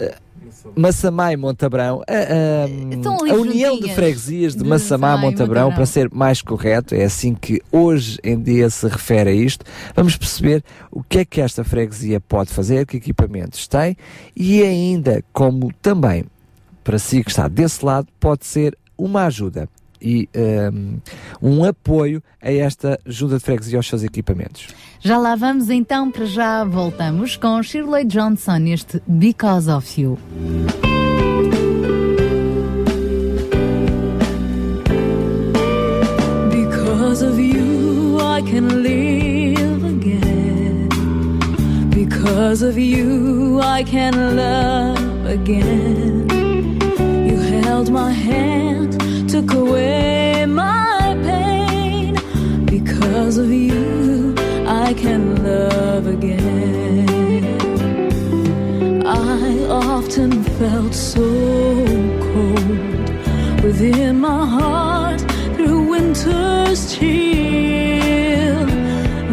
[0.00, 0.16] eh,
[0.76, 3.94] Massamá e Montabrão, a, a- a União de.
[3.94, 5.72] Freguesias de De Massamá e Montabrão.
[5.72, 9.64] para ser mais correto, é assim que hoje em dia se refere a isto.
[9.94, 13.96] Vamos perceber o que é que esta freguesia pode fazer, que equipamentos tem
[14.36, 16.24] e ainda como também,
[16.82, 19.68] para si que está desse lado, pode ser uma ajuda
[20.04, 20.28] e
[20.72, 21.00] um,
[21.40, 24.68] um apoio a esta junta de freguesia aos seus equipamentos.
[25.00, 30.18] Já lá vamos então, para já voltamos com Shirley Johnson neste Because of You.
[36.50, 40.88] Because of you, I can live again.
[41.90, 46.26] Because of you, I can love again.
[47.28, 49.00] You held my hand,
[49.34, 52.14] took away my pain.
[52.66, 54.32] Because of you,
[54.64, 57.44] I can love again.
[59.04, 60.30] I often
[60.60, 61.28] felt so
[62.28, 62.78] cold
[63.64, 65.20] within my heart
[65.56, 68.66] through winter's chill.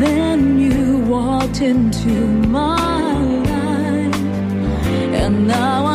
[0.06, 2.14] Then you walked into
[2.60, 3.22] my
[3.52, 4.22] life,
[5.22, 5.91] and now I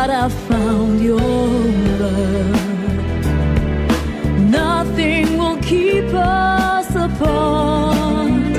[0.00, 1.20] that I found your
[2.02, 3.26] love.
[4.60, 8.54] Nothing will keep us apart.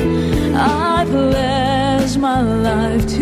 [0.93, 3.20] I pledge my life to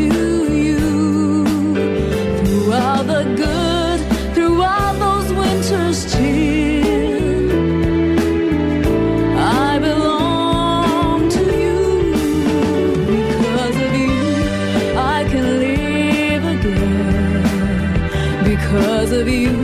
[19.19, 19.58] of you,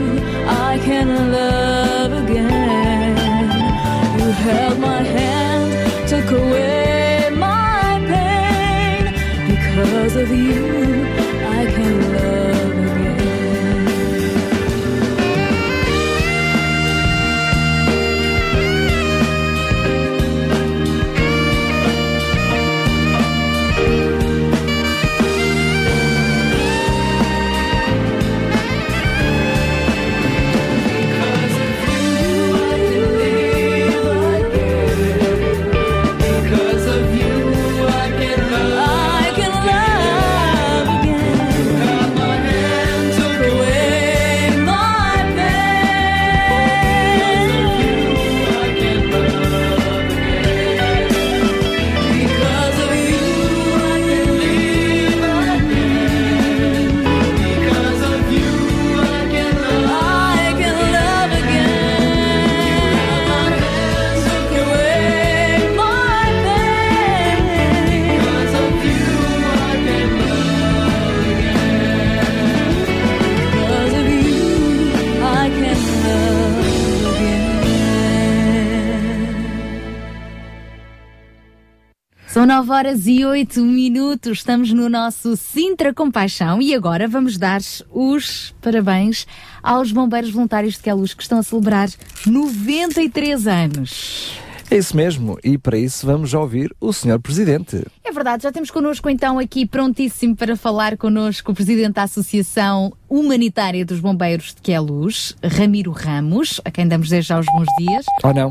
[82.56, 88.54] 9 horas e 8 minutos, estamos no nosso Sintra Compaixão e agora vamos dar os
[88.62, 89.26] parabéns
[89.62, 91.90] aos bombeiros voluntários de Queluz que estão a celebrar
[92.26, 94.38] 93 anos.
[94.70, 97.20] É isso mesmo, e para isso vamos ouvir o Sr.
[97.20, 97.84] Presidente.
[98.02, 102.90] É verdade, já temos connosco então aqui prontíssimo para falar connosco o Presidente da Associação
[103.06, 108.06] Humanitária dos Bombeiros de Queluz, Ramiro Ramos, a quem damos desde já os bons dias.
[108.24, 108.50] Ou não?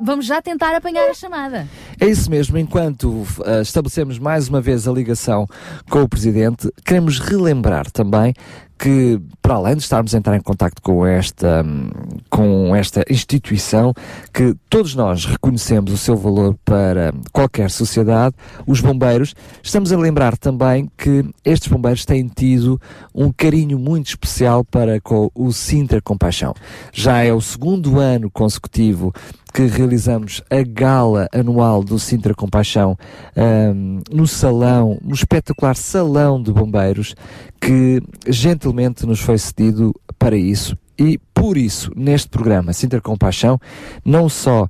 [0.00, 1.66] Vamos já tentar apanhar a chamada.
[1.98, 5.46] É isso mesmo, enquanto ah, estabelecemos mais uma vez a ligação
[5.88, 8.34] com o Presidente, queremos relembrar também
[8.78, 11.88] que, para além de estarmos a entrar em contacto com esta, hum,
[12.28, 13.94] com esta instituição,
[14.32, 18.34] que todos nós reconhecemos o seu valor para qualquer sociedade,
[18.66, 22.80] os bombeiros, estamos a lembrar também que estes bombeiros têm tido
[23.14, 26.54] um carinho muito especial para com o Sintra Compaixão.
[26.92, 29.12] Já é o segundo ano consecutivo
[29.56, 32.94] que realizamos a gala anual do Sintra Compaixão
[33.34, 37.14] hum, no salão, no espetacular salão de bombeiros
[37.58, 40.76] que gentilmente nos foi cedido para isso.
[40.98, 43.60] E por isso, neste programa Sintra Compaixão,
[44.02, 44.66] não só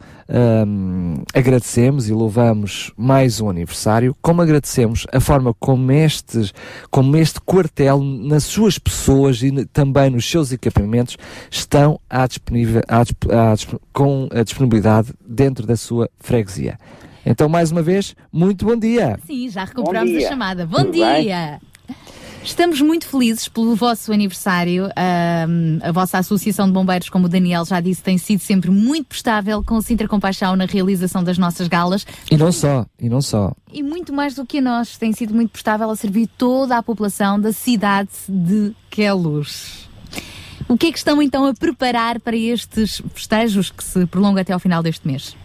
[0.66, 6.52] hum, agradecemos e louvamos mais um aniversário, como agradecemos a forma como, estes,
[6.90, 11.16] como este quartel, nas suas pessoas e também nos seus equipamentos,
[11.48, 13.54] estão à disponível, à à
[13.92, 16.80] com a disponibilidade dentro da sua freguesia.
[17.24, 19.20] Então, mais uma vez, muito bom dia.
[19.24, 20.28] Sim, já recuperamos a dia.
[20.28, 20.66] chamada.
[20.66, 21.60] Bom Tudo bem?
[22.46, 24.84] Estamos muito felizes pelo vosso aniversário.
[24.96, 29.08] Ahm, a vossa Associação de Bombeiros, como o Daniel já disse, tem sido sempre muito
[29.08, 33.20] prestável com o Sintra Compaixão na realização das nossas galas E não só, e não
[33.20, 33.52] só.
[33.72, 36.82] e muito mais do que a nós, tem sido muito prestável a servir toda a
[36.84, 39.88] população da cidade de Queluz.
[40.68, 44.52] O que é que estão então a preparar para estes festejos que se prolongam até
[44.52, 45.36] ao final deste mês?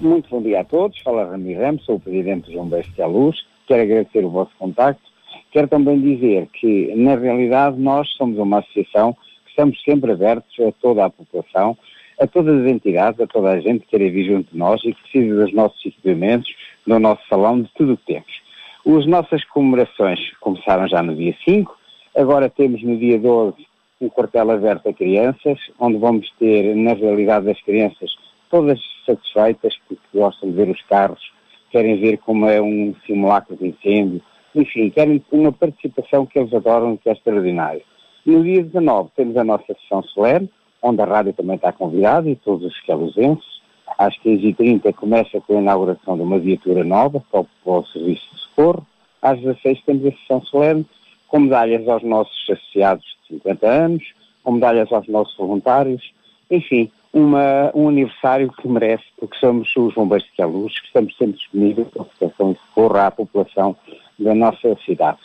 [0.00, 0.96] Muito bom dia a todos.
[1.00, 3.36] Fala Rami Ramos, sou o Presidente dos Bombeiros de Luz.
[3.66, 5.11] Quero agradecer o vosso contacto.
[5.52, 10.72] Quero também dizer que, na realidade, nós somos uma associação que estamos sempre abertos a
[10.80, 11.76] toda a população,
[12.18, 14.94] a todas as entidades, a toda a gente que queira vir junto de nós e
[14.94, 16.50] que precisa dos nossos equipamentos,
[16.86, 18.42] do nosso salão, de tudo o que temos.
[18.86, 21.76] As nossas comemorações começaram já no dia 5,
[22.16, 23.66] agora temos no dia 12
[24.00, 28.10] um quartel aberto a crianças, onde vamos ter, na realidade, as crianças
[28.50, 31.32] todas satisfeitas porque gostam de ver os carros,
[31.70, 34.20] querem ver como é um simulacro de incêndio,
[34.54, 37.82] enfim, querem uma participação que eles adoram, que é extraordinário.
[38.24, 40.48] No dia 19 temos a nossa sessão solene,
[40.82, 43.60] onde a rádio também está convidada e todos os escalusenses.
[43.98, 48.86] Às 15h30 começa com a inauguração de uma viatura nova para o, serviço de socorro.
[49.20, 50.86] Às 16 temos a sessão solene,
[51.28, 54.04] com medalhas aos nossos associados de 50 anos,
[54.42, 56.12] com medalhas aos nossos voluntários,
[56.50, 61.36] enfim, uma, um aniversário que merece, porque somos os bombeiros de Queluz, que estamos sempre
[61.36, 63.76] disponíveis para a proteção e socorro à população
[64.18, 65.18] da nossa cidade.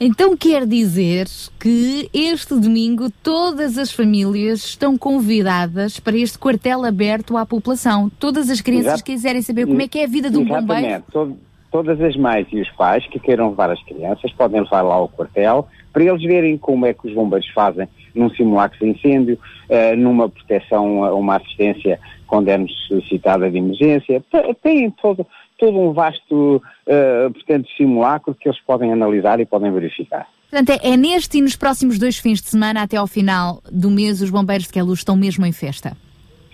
[0.00, 1.26] Então quer dizer
[1.60, 8.10] que este domingo todas as famílias estão convidadas para este quartel aberto à população.
[8.18, 9.04] Todas as crianças Exato.
[9.04, 10.72] quiserem saber como é que é a vida de um bombeiro.
[10.86, 11.04] Exatamente.
[11.12, 11.38] Todo-
[11.70, 15.08] todas as mães e os pais que queiram levar as crianças podem levar lá ao
[15.08, 19.38] quartel para eles verem como é que os bombeiros fazem num simulacro de incêndio,
[19.68, 24.22] eh, numa proteção, a uma assistência quando é necessitada de emergência.
[24.62, 25.26] Tem todo,
[25.62, 30.26] todo um vasto, eh, portanto, simulacro que eles podem analisar e podem verificar.
[30.50, 33.88] Portanto, é, é neste e nos próximos dois fins de semana, até ao final do
[33.88, 35.96] mês, os bombeiros de Queluz estão mesmo em festa.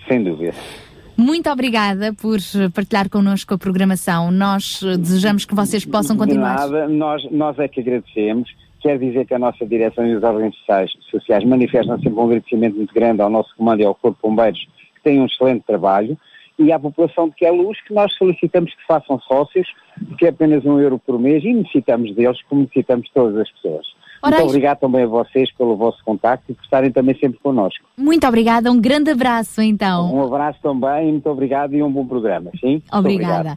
[0.07, 0.53] Sem dúvida.
[1.17, 4.29] Muito obrigada por eh, partilhar connosco a programação.
[4.29, 6.67] Nós eh, desejamos que vocês possam continuar.
[6.67, 8.47] De nada, nós, nós é que agradecemos.
[8.79, 12.75] Quer dizer que a nossa direção e os órgãos sociais, sociais manifestam sempre um agradecimento
[12.75, 14.59] muito grande ao nosso comando e ao Corpo de Bombeiros,
[14.95, 16.15] que têm um excelente trabalho,
[16.59, 19.67] e à população de Queluz, que nós solicitamos que façam sócios,
[20.07, 23.51] porque é apenas um euro por mês, e necessitamos deles como necessitamos de todas as
[23.51, 23.85] pessoas.
[24.21, 27.85] Ora, Muito obrigado também a vocês pelo vosso contacto e por estarem também sempre connosco.
[27.97, 30.13] Muito obrigada, um grande abraço então.
[30.13, 32.83] Um abraço também, muito obrigado e um bom programa, sim?
[32.91, 33.55] Obrigada.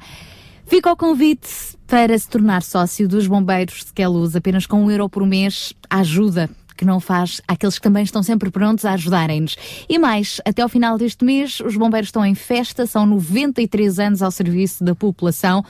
[0.64, 5.08] Fica o convite para se tornar sócio dos Bombeiros de Queluz, apenas com um euro
[5.08, 9.56] por mês, ajuda que não faz àqueles que também estão sempre prontos a ajudarem-nos.
[9.88, 14.22] E mais, até ao final deste mês, os bombeiros estão em festa, são 93 anos
[14.22, 15.64] ao serviço da população.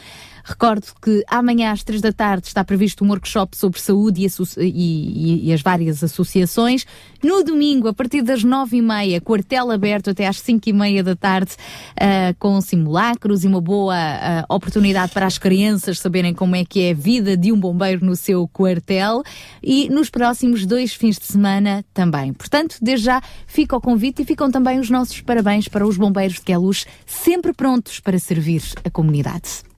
[0.45, 5.49] Recordo que amanhã às três da tarde está previsto um workshop sobre saúde e, e-
[5.49, 6.85] e- as várias associações.
[7.23, 11.03] No domingo, a partir das nove e meia, quartel aberto até às cinco e meia
[11.05, 11.53] da tarde,
[11.97, 16.81] ah, com simulacros e uma boa ah, oportunidade para as crianças saberem como é que
[16.83, 19.23] é a vida de um bombeiro no seu quartel.
[19.63, 22.33] E nos próximos dois fins de semana também.
[22.33, 26.35] Portanto, desde já fica o convite e ficam também os nossos parabéns para os bombeiros
[26.37, 29.72] de Queluz, sempre prontos para servir a comunidade.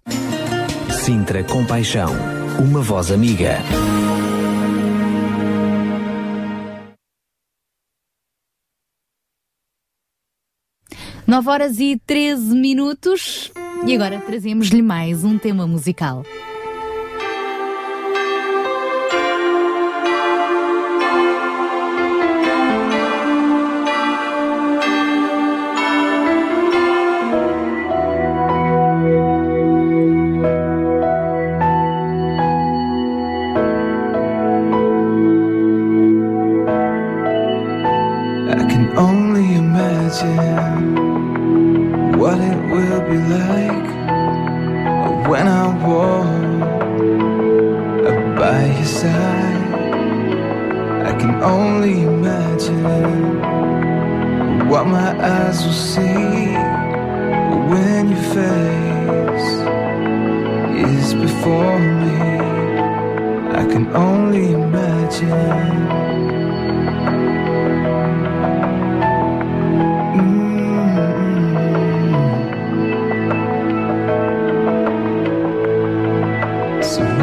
[1.05, 2.13] Sintra Compaixão,
[2.59, 3.59] uma voz amiga.
[11.27, 13.51] Nove horas e 13 minutos
[13.87, 16.23] e agora trazemos-lhe mais um tema musical.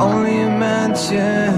[0.00, 1.54] Only imagine.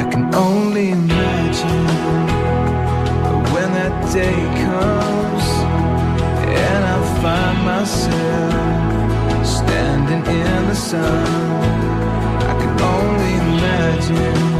[0.00, 1.86] I can only imagine
[3.52, 5.46] when that day comes
[6.64, 11.26] and I find myself standing in the sun.
[12.50, 14.53] I can only imagine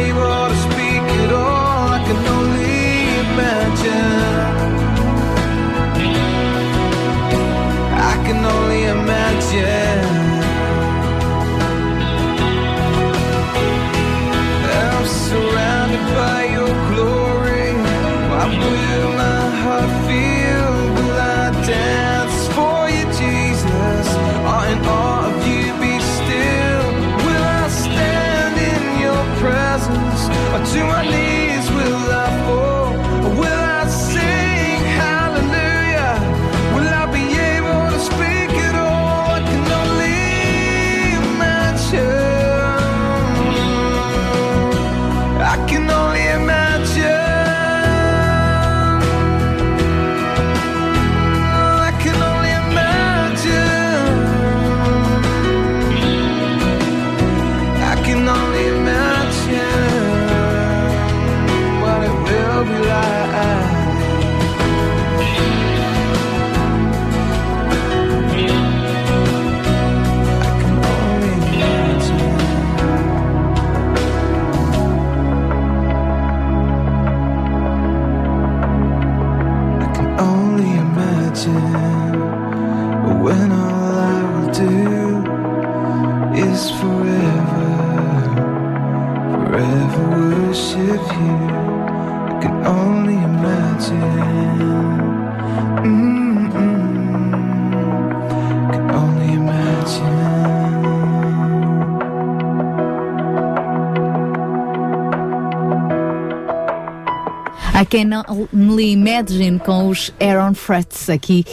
[0.00, 1.88] able to speak at all?
[1.96, 2.80] I can only
[3.24, 4.72] imagine.
[8.10, 10.21] I can only imagine.
[107.82, 108.22] I Can
[108.54, 111.44] Only Imagine com os Aaron Frets aqui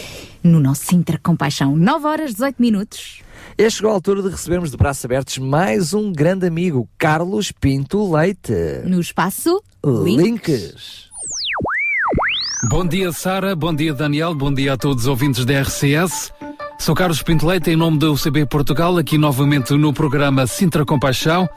[0.44, 1.76] no nosso Sintra Compaixão.
[1.76, 3.22] 9 horas 18 minutos.
[3.58, 8.14] E chegou a altura de recebermos de braços abertos mais um grande amigo, Carlos Pinto
[8.14, 8.54] Leite.
[8.86, 11.10] No espaço Links.
[12.70, 13.56] Bom dia, Sara.
[13.56, 14.36] Bom dia, Daniel.
[14.36, 16.32] Bom dia a todos os ouvintes da RCS.
[16.78, 21.50] Sou Carlos Pinto Leite, em nome da UCB Portugal, aqui novamente no programa Sintra Compaixão.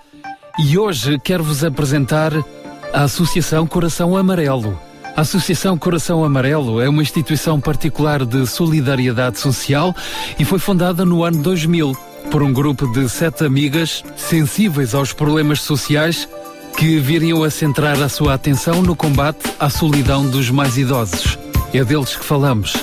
[0.58, 2.32] E hoje quero-vos apresentar
[2.92, 4.78] a Associação Coração Amarelo.
[5.16, 9.94] A Associação Coração Amarelo é uma instituição particular de solidariedade social
[10.38, 11.96] e foi fundada no ano 2000
[12.30, 16.28] por um grupo de sete amigas sensíveis aos problemas sociais
[16.76, 21.38] que viriam a centrar a sua atenção no combate à solidão dos mais idosos.
[21.72, 22.74] É deles que falamos.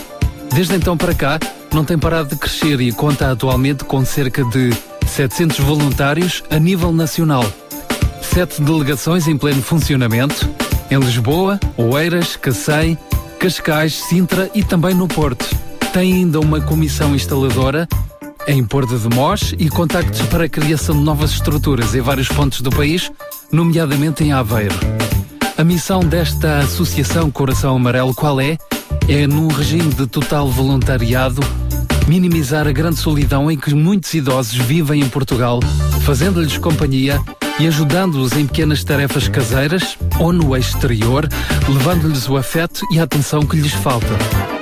[0.53, 1.39] Desde então para cá,
[1.71, 4.71] não tem parado de crescer e conta atualmente com cerca de
[5.07, 7.45] 700 voluntários a nível nacional.
[8.33, 10.47] Sete delegações em pleno funcionamento,
[10.89, 12.97] em Lisboa, Oeiras, Cacém,
[13.39, 15.45] Cascais, Sintra e também no Porto.
[15.91, 17.87] Tem ainda uma comissão instaladora
[18.47, 22.61] em Porto de Mós e contactos para a criação de novas estruturas em vários pontos
[22.61, 23.11] do país,
[23.51, 24.75] nomeadamente em Aveiro.
[25.57, 28.57] A missão desta Associação Coração Amarelo qual é?
[29.07, 31.41] É, num regime de total voluntariado,
[32.09, 35.59] minimizar a grande solidão em que muitos idosos vivem em Portugal,
[36.01, 37.21] fazendo-lhes companhia
[37.59, 41.29] e ajudando-os em pequenas tarefas caseiras ou no exterior,
[41.67, 44.07] levando-lhes o afeto e a atenção que lhes falta.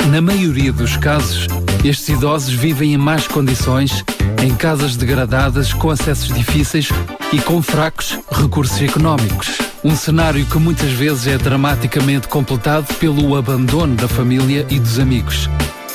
[0.08, 1.48] Na maioria dos casos,
[1.86, 4.04] estes idosos vivem em más condições,
[4.44, 6.90] em casas degradadas, com acessos difíceis
[7.32, 9.58] e com fracos recursos económicos.
[9.86, 15.50] Um cenário que muitas vezes é dramaticamente completado pelo abandono da família e dos amigos.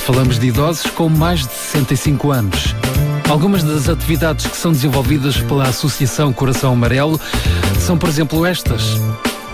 [0.04, 2.74] Falamos de idosos com mais de 65 anos.
[3.30, 7.20] Algumas das atividades que são desenvolvidas pela Associação Coração Amarelo
[7.78, 8.82] são, por exemplo, estas: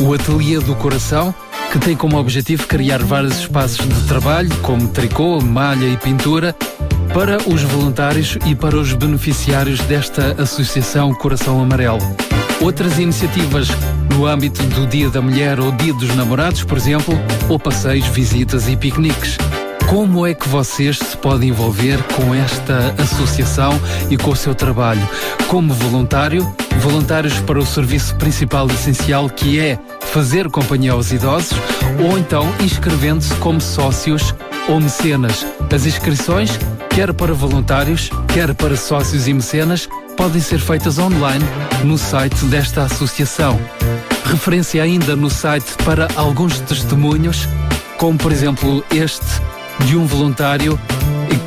[0.00, 1.34] o Ateliê do Coração,
[1.70, 6.56] que tem como objetivo criar vários espaços de trabalho, como tricô, malha e pintura,
[7.12, 12.00] para os voluntários e para os beneficiários desta Associação Coração Amarelo.
[12.60, 13.68] Outras iniciativas
[14.10, 17.14] no âmbito do Dia da Mulher ou Dia dos Namorados, por exemplo,
[17.50, 19.36] ou passeios, visitas e piqueniques.
[19.88, 23.72] Como é que vocês se podem envolver com esta associação
[24.10, 25.00] e com o seu trabalho?
[25.48, 31.56] Como voluntário, voluntários para o serviço principal e essencial que é fazer companhia aos idosos,
[32.06, 34.34] ou então inscrevendo-se como sócios
[34.68, 35.46] ou mecenas.
[35.74, 36.50] As inscrições,
[36.90, 39.88] quer para voluntários, quer para sócios e mecenas,
[40.18, 41.44] podem ser feitas online
[41.82, 43.58] no site desta associação.
[44.26, 47.48] Referência ainda no site para alguns testemunhos,
[47.96, 49.24] como por exemplo este
[49.84, 50.78] de um voluntário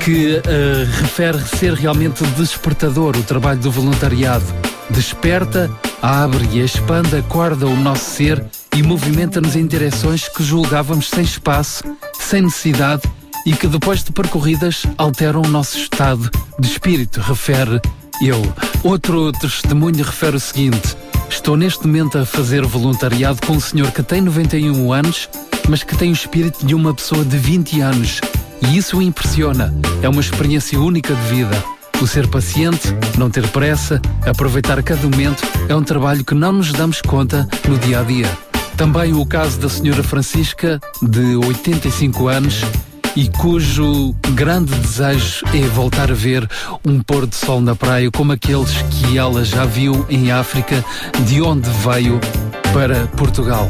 [0.03, 4.43] que eh, refere ser realmente despertador o trabalho do voluntariado.
[4.89, 5.69] Desperta,
[6.01, 8.43] abre e expande, acorda o nosso ser
[8.75, 11.83] e movimenta-nos em direções que julgávamos sem espaço,
[12.13, 13.03] sem necessidade
[13.45, 16.29] e que depois de percorridas alteram o nosso estado
[16.59, 17.79] de espírito, refere
[18.21, 18.51] ele.
[18.83, 20.97] Outro testemunho refere o seguinte:
[21.29, 25.29] Estou neste momento a fazer voluntariado com um senhor que tem 91 anos,
[25.69, 28.21] mas que tem o espírito de uma pessoa de 20 anos.
[28.61, 29.73] E isso o impressiona.
[30.01, 31.63] É uma experiência única de vida.
[32.01, 36.71] O ser paciente, não ter pressa, aproveitar cada momento é um trabalho que não nos
[36.71, 38.29] damos conta no dia a dia.
[38.75, 42.61] Também o caso da senhora Francisca, de 85 anos,
[43.15, 46.49] e cujo grande desejo é voltar a ver
[46.85, 50.83] um pôr de sol na praia como aqueles que ela já viu em África,
[51.25, 52.19] de onde veio
[52.73, 53.69] para Portugal.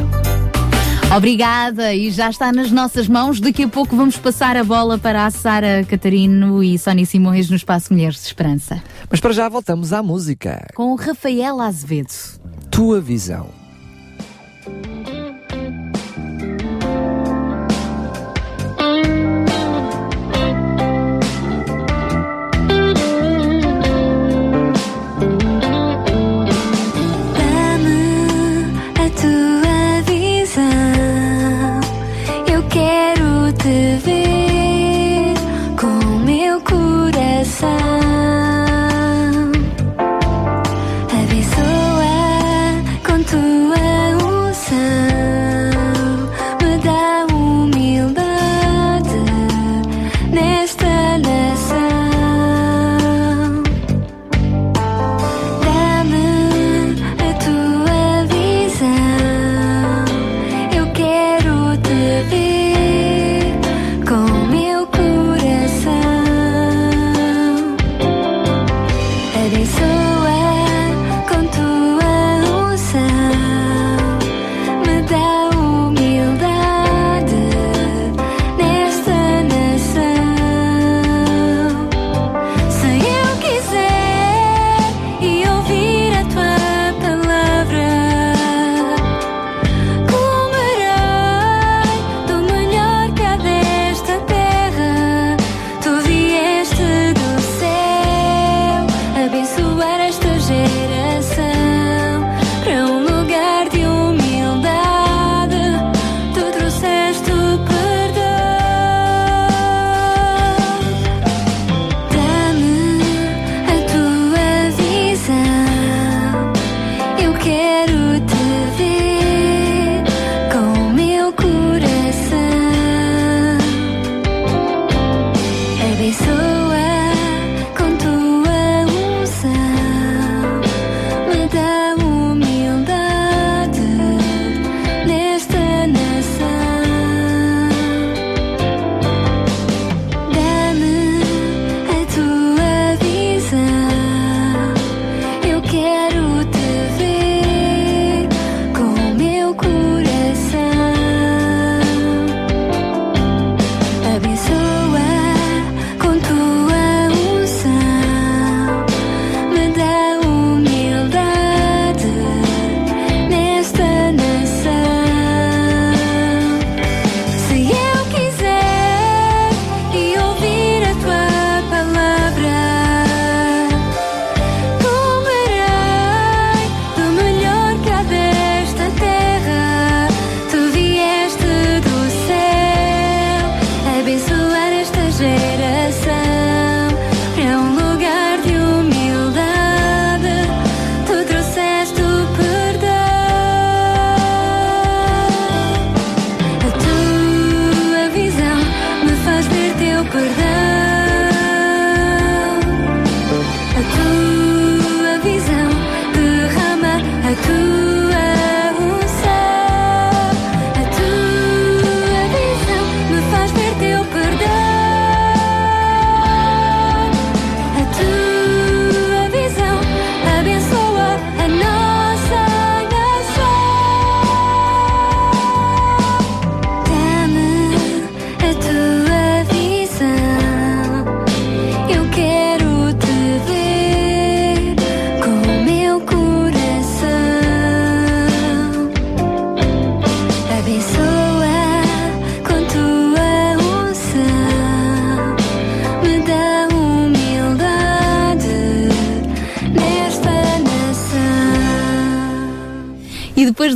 [1.15, 3.39] Obrigada, e já está nas nossas mãos.
[3.39, 7.55] Daqui a pouco vamos passar a bola para a Sara Catarino e Sónia Simões no
[7.55, 8.81] Espaço Mulheres de Esperança.
[9.09, 10.67] Mas para já voltamos à música.
[10.75, 12.13] Com Rafael Azevedo.
[12.69, 13.60] Tua visão.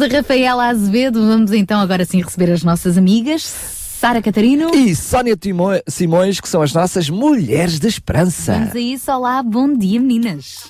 [0.08, 3.42] Da Rafaela Azevedo, vamos então agora sim receber as nossas amigas.
[3.44, 4.70] Sara Catarino.
[4.76, 8.54] E Sónia Timo- Simões, que são as nossas mulheres de esperança.
[8.54, 9.12] Vamos a isso.
[9.12, 10.70] Olá, bom dia, meninas.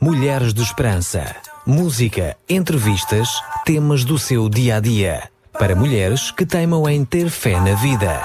[0.00, 1.34] Mulheres de Esperança.
[1.66, 3.28] Música, entrevistas,
[3.64, 5.28] temas do seu dia a dia.
[5.58, 8.22] Para mulheres que teimam em ter fé na vida.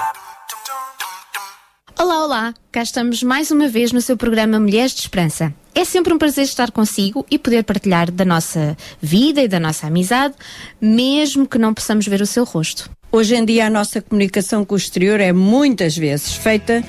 [1.98, 2.54] Olá, olá!
[2.70, 5.52] Cá estamos mais uma vez no seu programa Mulheres de Esperança.
[5.74, 9.86] É sempre um prazer estar consigo e poder partilhar da nossa vida e da nossa
[9.86, 10.34] amizade,
[10.78, 12.90] mesmo que não possamos ver o seu rosto.
[13.10, 16.84] Hoje em dia a nossa comunicação com o exterior é muitas vezes feita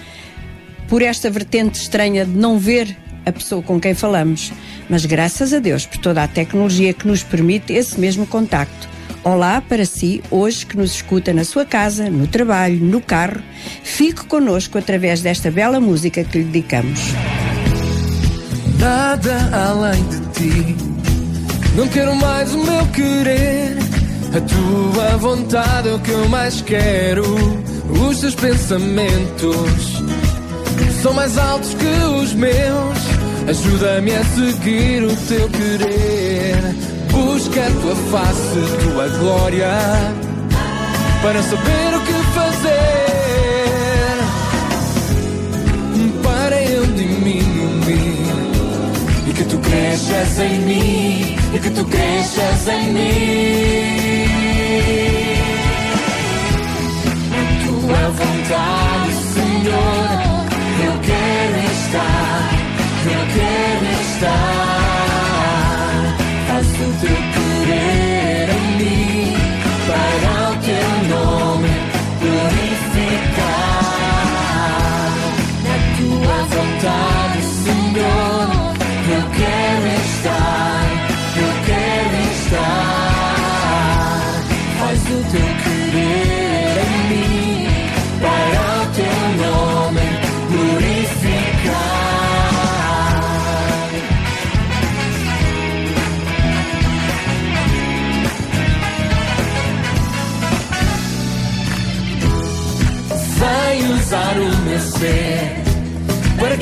[0.90, 4.52] por esta vertente estranha de não ver a pessoa com quem falamos.
[4.90, 8.90] Mas graças a Deus por toda a tecnologia que nos permite esse mesmo contacto.
[9.24, 13.42] Olá para si, hoje que nos escuta na sua casa, no trabalho, no carro.
[13.82, 17.00] Fique connosco através desta bela música que lhe dedicamos.
[18.84, 20.76] Nada além de ti.
[21.78, 23.78] Não quero mais o meu querer.
[24.36, 27.24] A tua vontade é o que eu mais quero.
[27.90, 30.04] Os teus pensamentos
[31.02, 32.98] são mais altos que os meus.
[33.48, 36.58] Ajuda-me a seguir o teu querer.
[37.10, 39.70] Busca a tua face, tua glória,
[41.22, 42.23] para saber o que
[49.74, 54.24] cresças em mim, e que tu cresças em mim.
[57.66, 60.46] Tua vontade, Senhor,
[60.86, 62.52] eu quero estar,
[63.06, 64.84] eu quero estar.
[66.48, 67.33] Faz o teu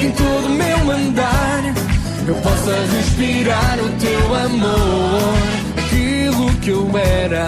[0.01, 1.61] que em todo meu andar
[2.27, 5.33] eu possa respirar o teu amor.
[5.77, 7.45] Aquilo que eu era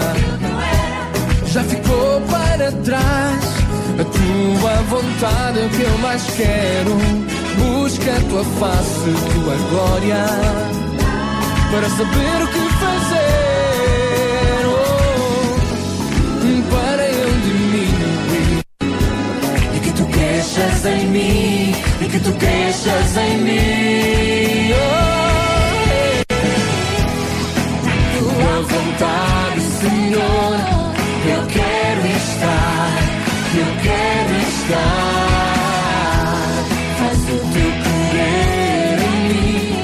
[1.46, 3.44] já ficou para trás.
[3.98, 6.96] A tua vontade é o que eu mais quero.
[7.58, 10.24] Busca a tua face, tua glória,
[11.70, 13.43] para saber o que fazer.
[20.54, 24.72] Cresças em mim, e que tu cresças em mim.
[24.72, 24.94] Oh,
[28.18, 30.60] tua vontade, Senhor,
[31.26, 32.92] eu quero estar,
[33.56, 35.64] eu quero estar.
[36.98, 37.72] Faz o teu
[38.12, 39.74] querer em mim,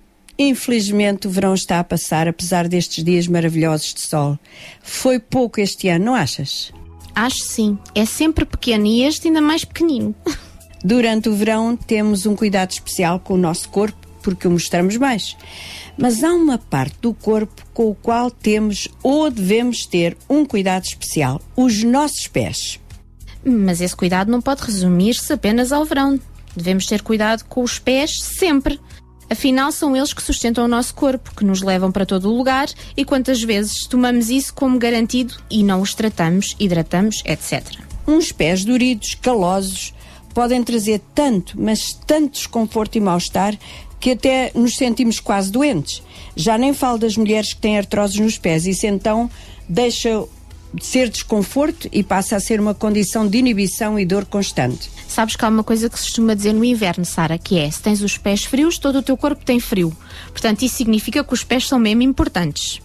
[0.49, 4.39] infelizmente o verão está a passar, apesar destes dias maravilhosos de sol.
[4.83, 6.73] Foi pouco este ano, não achas?
[7.15, 7.79] Acho sim.
[7.95, 10.15] É sempre pequeno e este ainda mais pequenino.
[10.83, 15.37] Durante o verão temos um cuidado especial com o nosso corpo porque o mostramos mais.
[15.97, 20.85] Mas há uma parte do corpo com o qual temos ou devemos ter um cuidado
[20.85, 22.81] especial: os nossos pés.
[23.45, 26.21] Mas esse cuidado não pode resumir-se apenas ao verão.
[26.55, 28.79] Devemos ter cuidado com os pés sempre.
[29.31, 32.69] Afinal, são eles que sustentam o nosso corpo, que nos levam para todo o lugar
[32.97, 37.65] e quantas vezes tomamos isso como garantido e não os tratamos, hidratamos, etc.
[38.09, 39.95] Uns pés duridos, calosos,
[40.35, 43.57] podem trazer tanto, mas tanto desconforto e mal-estar
[44.01, 46.03] que até nos sentimos quase doentes.
[46.35, 49.31] Já nem falo das mulheres que têm artroses nos pés, isso então
[49.69, 50.27] deixa de
[50.81, 54.91] ser desconforto e passa a ser uma condição de inibição e dor constante.
[55.09, 57.83] Sabes que há uma coisa que se costuma dizer no inverno, Sara, que é se
[57.83, 59.97] tens os pés frios, todo o teu corpo tem frio.
[60.31, 62.81] Portanto, isso significa que os pés são mesmo importantes.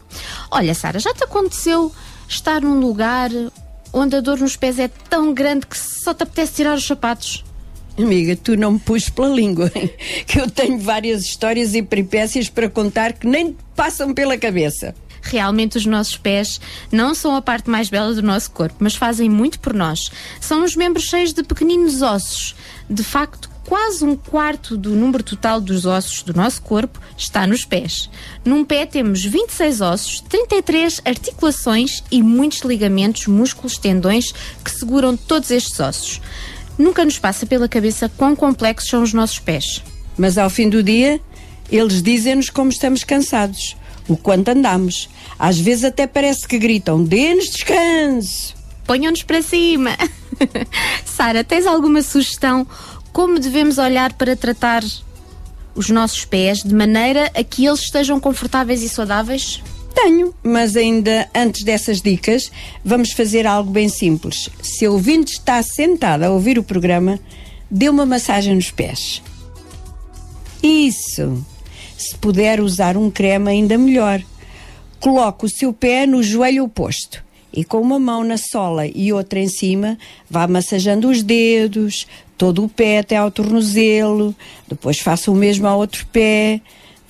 [0.49, 1.91] Olha, Sara, já te aconteceu
[2.27, 3.29] estar num lugar
[3.93, 7.43] onde a dor nos pés é tão grande que só te apetece tirar os sapatos?
[7.97, 9.89] Amiga, tu não me pus pela língua, hein?
[10.27, 14.93] que eu tenho várias histórias e peripécias para contar que nem passam pela cabeça.
[15.25, 16.61] Realmente os nossos pés
[16.91, 20.11] não são a parte mais bela do nosso corpo, mas fazem muito por nós.
[20.39, 22.55] São uns membros cheios de pequeninos ossos.
[22.87, 27.65] De facto, quase um quarto do número total dos ossos do nosso corpo está nos
[27.65, 28.07] pés.
[28.45, 34.31] Num pé temos 26 ossos, 33 articulações e muitos ligamentos, músculos, tendões
[34.63, 36.21] que seguram todos estes ossos.
[36.77, 39.81] Nunca nos passa pela cabeça quão complexos são os nossos pés.
[40.15, 41.19] Mas ao fim do dia,
[41.71, 43.75] eles dizem-nos como estamos cansados,
[44.07, 45.09] o quanto andamos.
[45.37, 48.55] Às vezes até parece que gritam: dê-nos descanso.
[48.85, 49.91] Ponham-nos para cima.
[51.05, 52.67] Sara, tens alguma sugestão
[53.11, 54.83] como devemos olhar para tratar
[55.73, 59.63] os nossos pés de maneira a que eles estejam confortáveis e saudáveis?
[59.93, 62.51] Tenho, mas ainda antes dessas dicas,
[62.83, 64.49] vamos fazer algo bem simples.
[64.61, 67.17] Se a ouvinte está sentada a ouvir o programa,
[67.71, 69.21] dê uma massagem nos pés.
[70.61, 71.45] Isso!
[71.97, 74.21] Se puder usar um creme, ainda melhor.
[74.99, 79.39] Coloque o seu pé no joelho oposto e com uma mão na sola e outra
[79.39, 79.97] em cima,
[80.29, 82.05] vá massageando os dedos,
[82.37, 84.35] todo o pé até ao tornozelo,
[84.67, 86.59] depois faça o mesmo ao outro pé.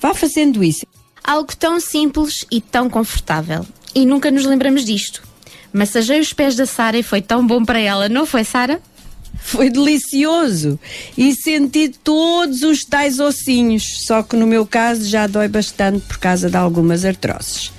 [0.00, 0.86] Vá fazendo isso.
[1.24, 3.66] Algo tão simples e tão confortável.
[3.92, 5.22] E nunca nos lembramos disto.
[5.72, 8.80] Massagei os pés da Sara e foi tão bom para ela, não foi, Sara?
[9.38, 10.78] Foi delicioso
[11.16, 16.18] e senti todos os tais ossinhos, só que no meu caso já dói bastante por
[16.18, 17.72] causa de algumas artroses.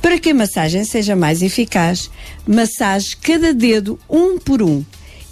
[0.00, 2.10] Para que a massagem seja mais eficaz,
[2.46, 4.84] massage cada dedo um por um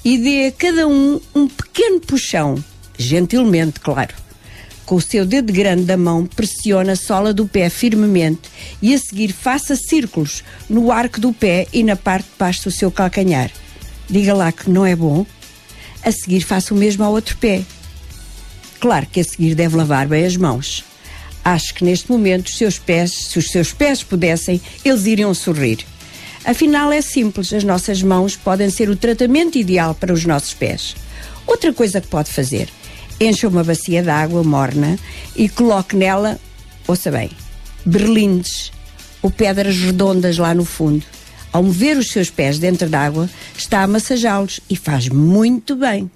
[0.05, 2.63] e dê a cada um um pequeno puxão,
[2.97, 4.15] gentilmente, claro.
[4.87, 8.51] Com o seu dedo grande da mão, pressione a sola do pé firmemente
[8.83, 12.71] e a seguir faça círculos no arco do pé e na parte de baixo do
[12.71, 13.51] seu calcanhar.
[14.09, 15.25] Diga lá que não é bom?
[16.03, 17.63] A seguir faça o mesmo ao outro pé.
[18.81, 20.85] Claro que a seguir deve lavar bem as mãos.
[21.45, 25.85] Acho que neste momento os seus pés, se os seus pés pudessem, eles iriam sorrir.
[26.45, 30.97] Afinal é simples, as nossas mãos podem ser o tratamento ideal para os nossos pés.
[31.47, 32.69] Outra coisa que pode fazer,
[33.21, 34.99] encha uma bacia de água morna
[35.37, 36.39] e coloque nela,
[36.87, 37.31] ouça bem,
[37.85, 38.73] berlindes
[39.23, 41.05] ou pedras redondas lá no fundo.
[41.53, 46.11] Ao mover os seus pés dentro d'água, está a massajá-los e faz muito bem.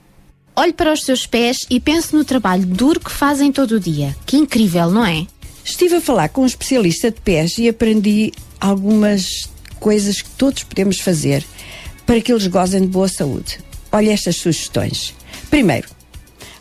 [0.57, 4.17] Olhe para os seus pés e pense no trabalho duro que fazem todo o dia.
[4.25, 5.27] Que incrível, não é?
[5.65, 9.49] Estive a falar com um especialista de pés e aprendi algumas
[9.81, 11.45] coisas que todos podemos fazer
[12.07, 13.59] para que eles gozem de boa saúde.
[13.91, 15.15] Olha estas sugestões.
[15.51, 15.89] Primeiro,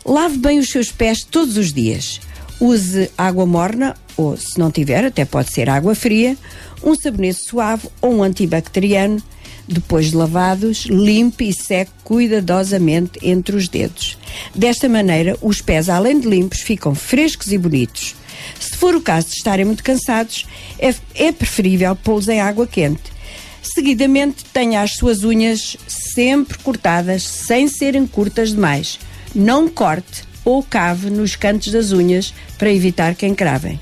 [0.04, 2.20] lave bem os seus pés todos os dias.
[2.60, 6.36] Use água morna, ou se não tiver, até pode ser água fria,
[6.84, 9.22] um sabonete suave ou um antibacteriano.
[9.66, 14.18] Depois de lavados, limpe e seque cuidadosamente entre os dedos.
[14.54, 18.14] Desta maneira, os pés, além de limpos, ficam frescos e bonitos.
[18.60, 20.46] Se for o caso de estarem muito cansados,
[20.78, 23.14] é, é preferível pô-los em água quente.
[23.62, 28.98] Seguidamente, tenha as suas unhas sempre cortadas, sem serem curtas demais.
[29.34, 33.80] Não corte ou cave nos cantos das unhas para evitar que encravem.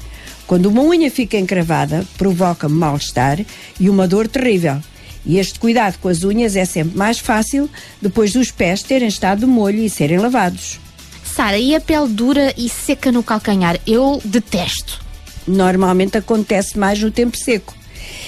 [0.52, 3.40] Quando uma unha fica encravada, provoca mal-estar
[3.80, 4.82] e uma dor terrível.
[5.24, 7.70] E este cuidado com as unhas é sempre mais fácil
[8.02, 10.78] depois dos pés terem estado de molho e serem lavados.
[11.24, 13.80] Sara, e a pele dura e seca no calcanhar?
[13.86, 15.00] Eu detesto.
[15.48, 17.74] Normalmente acontece mais no tempo seco.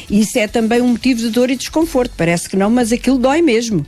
[0.09, 2.14] Isso é também um motivo de dor e desconforto.
[2.16, 3.84] Parece que não, mas aquilo dói mesmo.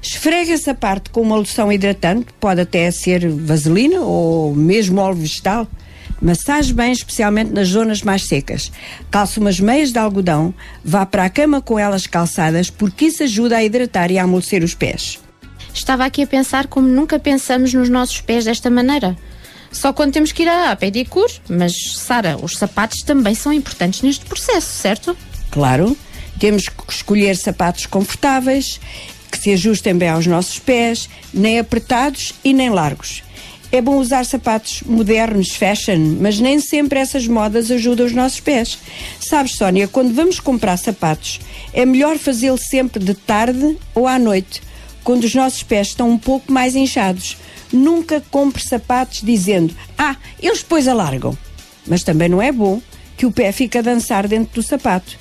[0.00, 5.66] Esfrega essa parte com uma loção hidratante, pode até ser vaselina ou mesmo óleo vegetal.
[6.20, 8.70] Massage bem, especialmente nas zonas mais secas.
[9.10, 10.52] Calce umas meias de algodão,
[10.84, 14.62] vá para a cama com elas calçadas, porque isso ajuda a hidratar e a amolecer
[14.62, 15.18] os pés.
[15.72, 19.16] Estava aqui a pensar como nunca pensamos nos nossos pés desta maneira.
[19.72, 24.24] Só quando temos que ir à pedicure, mas Sara, os sapatos também são importantes neste
[24.24, 25.16] processo, certo?
[25.50, 25.96] Claro,
[26.38, 28.80] temos que escolher sapatos confortáveis,
[29.30, 33.22] que se ajustem bem aos nossos pés, nem apertados e nem largos.
[33.72, 38.76] É bom usar sapatos modernos, fashion, mas nem sempre essas modas ajudam os nossos pés.
[39.20, 41.40] Sabes, Sónia, quando vamos comprar sapatos,
[41.72, 44.60] é melhor fazê-lo sempre de tarde ou à noite,
[45.04, 47.36] quando os nossos pés estão um pouco mais inchados.
[47.72, 51.38] Nunca compre sapatos dizendo, ah, eles depois alargam.
[51.86, 52.82] Mas também não é bom
[53.16, 55.16] que o pé fique a dançar dentro do sapato.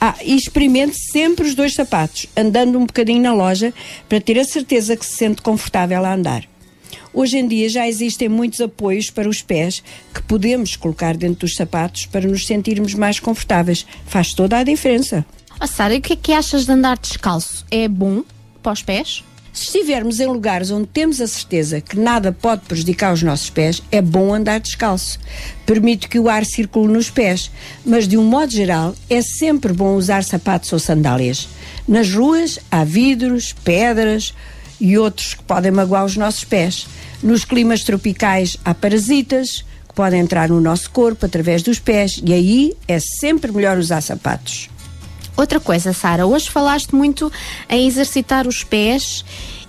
[0.00, 3.74] Ah, e experimente sempre os dois sapatos, andando um bocadinho na loja,
[4.08, 6.44] para ter a certeza que se sente confortável a andar.
[7.12, 9.82] Hoje em dia já existem muitos apoios para os pés
[10.12, 13.86] que podemos colocar dentro dos sapatos para nos sentirmos mais confortáveis.
[14.06, 15.24] Faz toda a diferença.
[15.60, 17.66] Oh, Sara, o que é que achas de andar descalço?
[17.70, 18.22] É bom
[18.62, 19.24] para os pés?
[19.52, 23.82] Se estivermos em lugares onde temos a certeza que nada pode prejudicar os nossos pés,
[23.90, 25.18] é bom andar descalço.
[25.66, 27.50] Permite que o ar circule nos pés,
[27.84, 31.48] mas de um modo geral é sempre bom usar sapatos ou sandálias.
[31.88, 34.32] Nas ruas há vidros, pedras
[34.80, 36.86] e outros que podem magoar os nossos pés.
[37.22, 42.32] Nos climas tropicais há parasitas que podem entrar no nosso corpo através dos pés e
[42.32, 44.68] aí é sempre melhor usar sapatos.
[45.36, 47.30] Outra coisa, Sara, hoje falaste muito
[47.68, 49.24] em exercitar os pés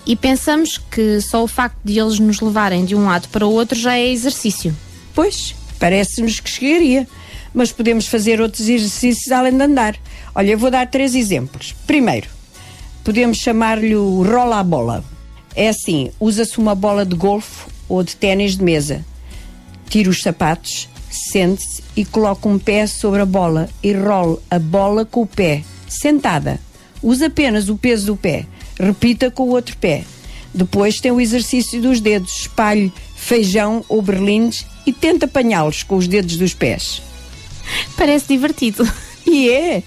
[0.06, 3.52] e pensamos que só o facto de eles nos levarem de um lado para o
[3.52, 4.76] outro já é exercício.
[5.14, 7.08] Pois, parece-nos que chegaria.
[7.54, 9.96] Mas podemos fazer outros exercícios além de andar.
[10.36, 11.76] Olha, eu vou dar três exemplos.
[11.86, 12.28] Primeiro,
[13.10, 15.04] podemos chamar-lhe o rola a bola.
[15.56, 19.04] É assim, usa-se uma bola de golfe ou de ténis de mesa.
[19.90, 25.06] Tira os sapatos, sente-se e coloca um pé sobre a bola e role a bola
[25.06, 26.60] com o pé, sentada.
[27.02, 28.46] Usa apenas o peso do pé.
[28.80, 30.04] Repita com o outro pé.
[30.54, 32.42] Depois tem o exercício dos dedos.
[32.42, 37.02] Espalhe feijão ou berlindes e tenta apanhá-los com os dedos dos pés.
[37.98, 38.88] Parece divertido.
[39.26, 39.84] E é.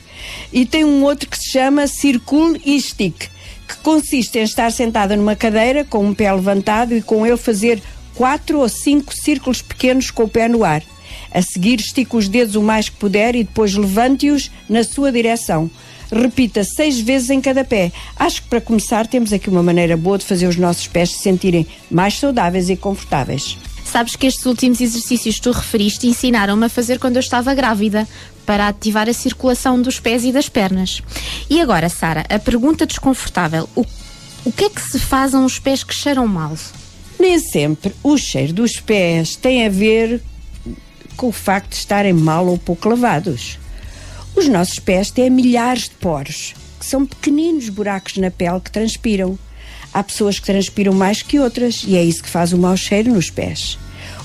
[0.52, 3.28] E tem um outro que se chama Circle e Stick,
[3.68, 7.82] que consiste em estar sentada numa cadeira com um pé levantado e com ele fazer
[8.14, 10.82] quatro ou cinco círculos pequenos com o pé no ar.
[11.32, 15.70] A seguir, estica os dedos o mais que puder e depois levante-os na sua direção.
[16.10, 17.90] Repita seis vezes em cada pé.
[18.16, 21.20] Acho que para começar temos aqui uma maneira boa de fazer os nossos pés se
[21.20, 23.56] sentirem mais saudáveis e confortáveis.
[23.92, 28.08] Sabes que estes últimos exercícios que tu referiste ensinaram-me a fazer quando eu estava grávida,
[28.46, 31.02] para ativar a circulação dos pés e das pernas.
[31.50, 33.84] E agora, Sara, a pergunta desconfortável: o,
[34.46, 36.56] o que é que se faz a uns pés que cheiram mal?
[37.20, 40.22] Nem sempre o cheiro dos pés tem a ver
[41.14, 43.58] com o facto de estarem mal ou pouco lavados.
[44.34, 49.38] Os nossos pés têm milhares de poros, que são pequeninos buracos na pele que transpiram.
[49.92, 53.12] Há pessoas que transpiram mais que outras e é isso que faz o mau cheiro
[53.12, 53.78] nos pés.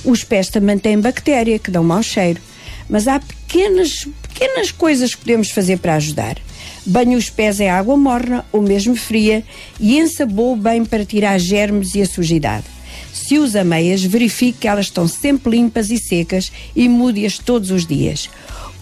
[0.03, 2.41] Os pés também têm bactéria que dão mau cheiro,
[2.89, 6.37] mas há pequenas, pequenas coisas que podemos fazer para ajudar.
[6.85, 9.43] Banhe os pés em água morna ou mesmo fria
[9.79, 12.65] e ensabou bem para tirar germes e a sujidade.
[13.11, 17.85] Se usa meias, verifique que elas estão sempre limpas e secas e mude-as todos os
[17.85, 18.29] dias.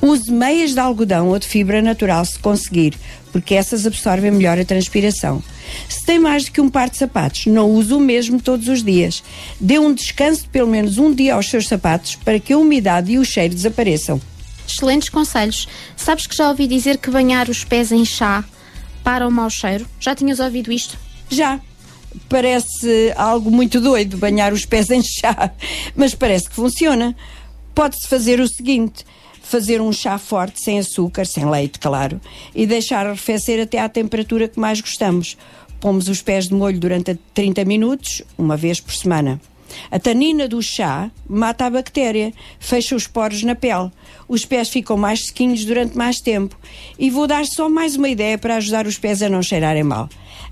[0.05, 2.93] Use meias de algodão ou de fibra natural se conseguir,
[3.31, 5.41] porque essas absorvem melhor a transpiração.
[5.89, 8.83] Se tem mais do que um par de sapatos, não use o mesmo todos os
[8.83, 9.23] dias.
[9.59, 13.13] Dê um descanso de pelo menos um dia aos seus sapatos para que a umidade
[13.13, 14.21] e o cheiro desapareçam.
[14.67, 15.67] Excelentes conselhos.
[15.97, 18.45] Sabes que já ouvi dizer que banhar os pés em chá
[19.03, 19.87] para o mau cheiro?
[19.99, 20.99] Já tinhas ouvido isto?
[21.31, 21.59] Já.
[22.29, 25.51] Parece algo muito doido banhar os pés em chá,
[25.95, 27.15] mas parece que funciona.
[27.73, 29.03] Pode-se fazer o seguinte:
[29.45, 32.19] fazer um chá forte sem açúcar, sem leite, claro,
[32.53, 35.37] e deixar arrefecer até à temperatura que mais gostamos.
[35.79, 39.39] Pomos os pés de molho durante 30 minutos, uma vez por semana.
[39.91, 43.91] A tanina do chá mata a bactéria, fecha os poros na pele.
[44.27, 46.57] Os pés ficam mais sequinhos durante mais tempo.
[46.97, 50.09] E vou dar só mais uma ideia para ajudar os pés a não cheirarem mal.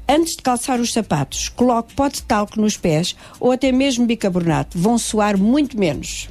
[0.07, 4.78] Antes de calçar os sapatos, coloque pó de talco nos pés ou até mesmo bicarbonato.
[4.78, 6.28] Vão suar muito menos.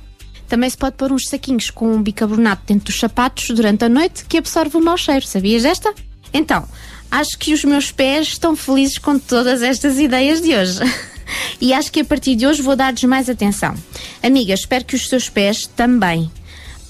[0.53, 4.27] Também se pode pôr uns saquinhos com um bicarbonato dentro dos sapatos durante a noite
[4.27, 5.27] que absorve o mau cheiro.
[5.27, 5.95] Sabias desta?
[6.31, 6.69] Então,
[7.11, 10.81] acho que os meus pés estão felizes com todas estas ideias de hoje.
[11.59, 13.75] E acho que a partir de hoje vou dar-lhes mais atenção.
[14.23, 16.31] Amiga, espero que os seus pés também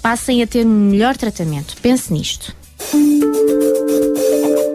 [0.03, 1.77] passem a ter um melhor tratamento.
[1.81, 2.53] Pense nisto.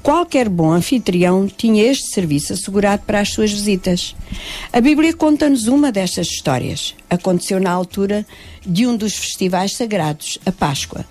[0.02, 4.16] Qualquer bom anfitrião tinha este serviço assegurado para as suas visitas.
[4.74, 6.96] A Bíblia conta-nos uma destas histórias.
[7.08, 8.26] Aconteceu na altura
[8.66, 11.06] de um dos festivais sagrados, a Páscoa.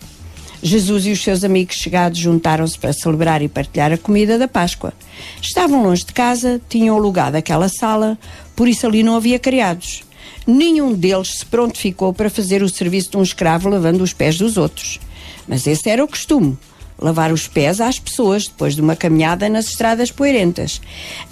[0.62, 4.92] Jesus e os seus amigos chegados juntaram-se para celebrar e partilhar a comida da Páscoa.
[5.40, 8.18] Estavam longe de casa, tinham alugado aquela sala,
[8.56, 10.02] por isso ali não havia criados.
[10.46, 14.56] Nenhum deles se prontificou para fazer o serviço de um escravo lavando os pés dos
[14.56, 14.98] outros.
[15.46, 16.58] Mas esse era o costume.
[16.98, 20.80] Lavar os pés às pessoas depois de uma caminhada nas estradas poeirentas.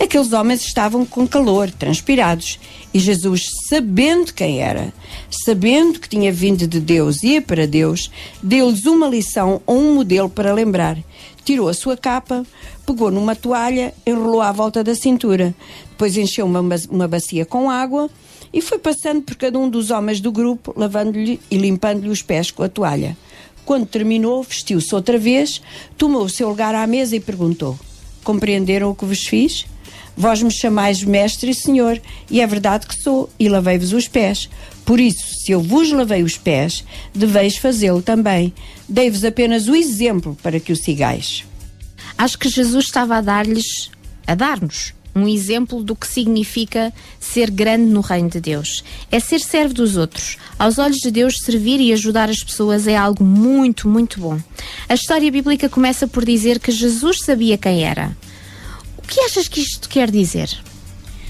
[0.01, 2.59] Aqueles homens estavam com calor, transpirados,
[2.95, 4.93] e Jesus, sabendo quem era,
[5.31, 8.11] sabendo que tinha vindo de Deus e ia para Deus,
[8.43, 10.97] deu-lhes uma lição ou um modelo para lembrar.
[11.45, 12.45] Tirou a sua capa,
[12.87, 15.55] pegou numa toalha, enrolou à volta da cintura,
[15.91, 16.61] depois encheu uma,
[16.91, 18.09] uma bacia com água
[18.53, 22.51] e foi passando por cada um dos homens do grupo, lavando-lhe e limpando-lhe os pés
[22.51, 23.17] com a toalha.
[23.67, 25.61] Quando terminou, vestiu-se outra vez,
[25.99, 27.77] tomou o seu lugar à mesa e perguntou:
[28.23, 29.67] Compreenderam o que vos fiz?
[30.17, 34.49] Vós me chamais mestre e senhor, e é verdade que sou, e lavei-vos os pés.
[34.85, 38.55] Por isso, se eu vos lavei os pés, deveis fazê-lo também.
[38.89, 41.45] Dei-vos apenas o exemplo para que o sigais.
[42.17, 43.91] Acho que Jesus estava a dar-lhes,
[44.27, 48.85] a dar-nos, um exemplo do que significa ser grande no reino de Deus.
[49.11, 50.37] É ser servo dos outros.
[50.59, 54.39] Aos olhos de Deus, servir e ajudar as pessoas é algo muito, muito bom.
[54.87, 58.15] A história bíblica começa por dizer que Jesus sabia quem era.
[58.99, 60.51] O que achas que isto quer dizer?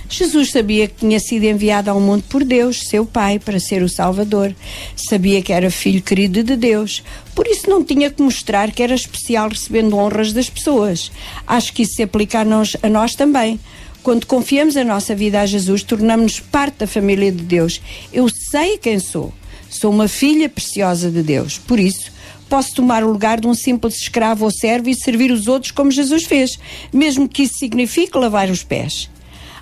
[0.08, 3.88] Jesus sabia que tinha sido enviado ao mundo por Deus, seu Pai, para ser o
[3.88, 4.54] Salvador.
[4.94, 7.02] Sabia que era filho querido de Deus.
[7.34, 11.10] Por isso não tinha que mostrar que era especial recebendo honras das pessoas.
[11.46, 13.58] Acho que isso se aplica a nós, a nós também.
[14.02, 17.80] Quando confiamos a nossa vida a Jesus, tornamos-nos parte da família de Deus.
[18.12, 19.34] Eu sei quem sou.
[19.68, 21.58] Sou uma filha preciosa de Deus.
[21.58, 22.12] Por isso,
[22.48, 25.90] posso tomar o lugar de um simples escravo ou servo e servir os outros como
[25.90, 26.56] Jesus fez,
[26.92, 29.10] mesmo que isso signifique lavar os pés.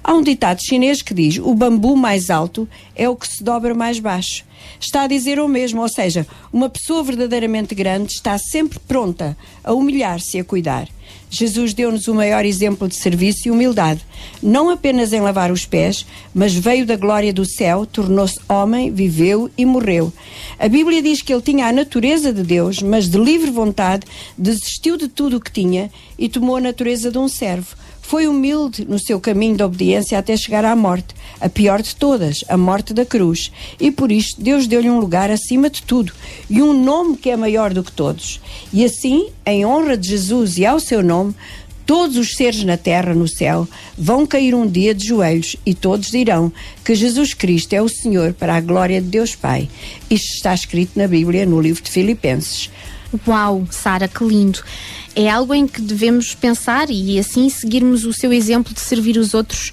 [0.07, 3.75] Há um ditado chinês que diz: o bambu mais alto é o que se dobra
[3.75, 4.45] mais baixo.
[4.79, 9.73] Está a dizer o mesmo, ou seja, uma pessoa verdadeiramente grande está sempre pronta a
[9.73, 10.89] humilhar-se e a cuidar.
[11.31, 14.03] Jesus deu-nos o maior exemplo de serviço e humildade,
[14.43, 19.51] não apenas em lavar os pés, mas veio da glória do céu, tornou-se homem, viveu
[19.57, 20.13] e morreu.
[20.59, 24.07] A Bíblia diz que ele tinha a natureza de Deus, mas de livre vontade
[24.37, 27.75] desistiu de tudo o que tinha e tomou a natureza de um servo.
[28.07, 32.45] Foi humilde no seu caminho de obediência até chegar à morte, a pior de todas,
[32.49, 33.51] a morte da cruz.
[33.81, 36.13] E por isto Deus deu-lhe um lugar acima de tudo
[36.49, 38.43] e um nome que é maior do que todos.
[38.71, 41.35] E assim, em honra de Jesus e ao seu nome,
[41.87, 43.67] todos os seres na terra, no céu,
[43.97, 46.53] vão cair um dia de joelhos e todos dirão
[46.85, 49.67] que Jesus Cristo é o Senhor para a glória de Deus Pai.
[50.11, 52.71] Isto está escrito na Bíblia, no livro de Filipenses.
[53.27, 54.61] Uau, Sara, que lindo!
[55.17, 59.33] É algo em que devemos pensar e assim seguirmos o seu exemplo de servir os
[59.33, 59.71] outros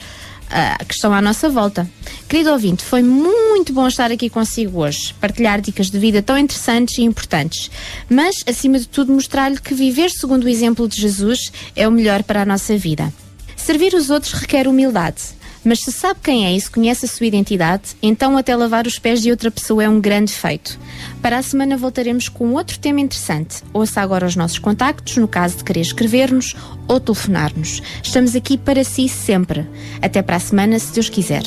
[0.53, 1.89] ah, que estão à nossa volta.
[2.27, 6.97] Querido ouvinte, foi muito bom estar aqui consigo hoje, partilhar dicas de vida tão interessantes
[6.97, 7.71] e importantes,
[8.09, 12.21] mas, acima de tudo, mostrar-lhe que viver segundo o exemplo de Jesus é o melhor
[12.23, 13.13] para a nossa vida.
[13.55, 15.21] Servir os outros requer humildade.
[15.63, 18.97] Mas se sabe quem é e se conhece a sua identidade, então até lavar os
[18.97, 20.79] pés de outra pessoa é um grande feito.
[21.21, 23.63] Para a semana voltaremos com outro tema interessante.
[23.71, 26.55] Ouça agora os nossos contactos, no caso de querer escrever-nos
[26.87, 27.81] ou telefonar-nos.
[28.01, 29.67] Estamos aqui para si sempre.
[30.01, 31.43] Até para a semana, se Deus quiser.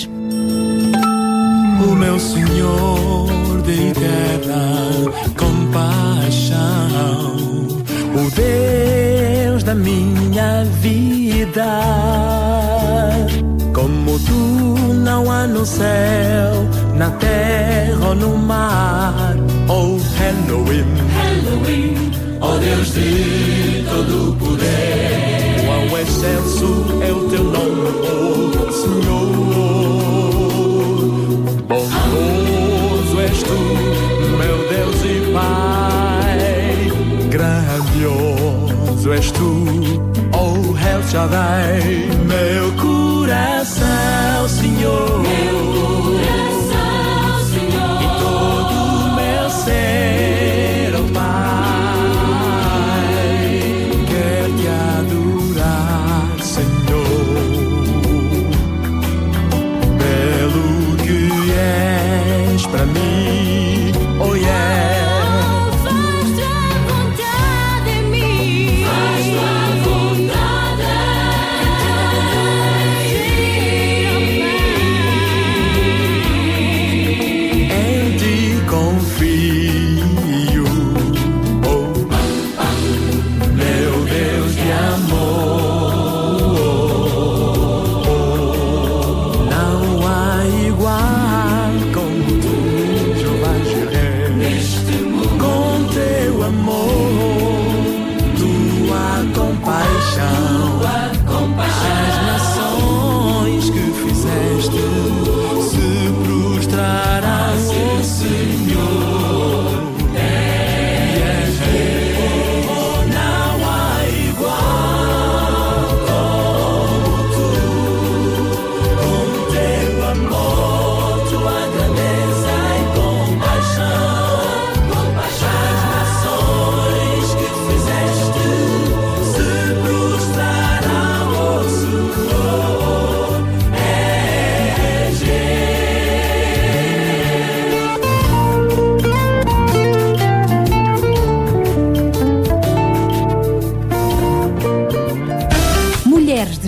[1.86, 4.74] O meu Senhor de eterna
[5.36, 6.54] compaixão,
[8.14, 12.43] o Deus da minha vida.
[15.64, 19.34] No céu, na terra ou no mar,
[19.66, 20.84] oh Elohim,
[21.32, 22.12] Elohim,
[22.42, 25.64] oh Deus de todo poder.
[25.64, 29.30] Quão excelso é o teu nome, oh Senhor.
[31.66, 33.58] Bondoso és tu,
[34.36, 36.92] meu Deus e Pai.
[37.30, 39.64] Grandioso és tu,
[40.34, 42.10] oh El Shaddai.
[42.26, 45.33] Meu coração, Senhor.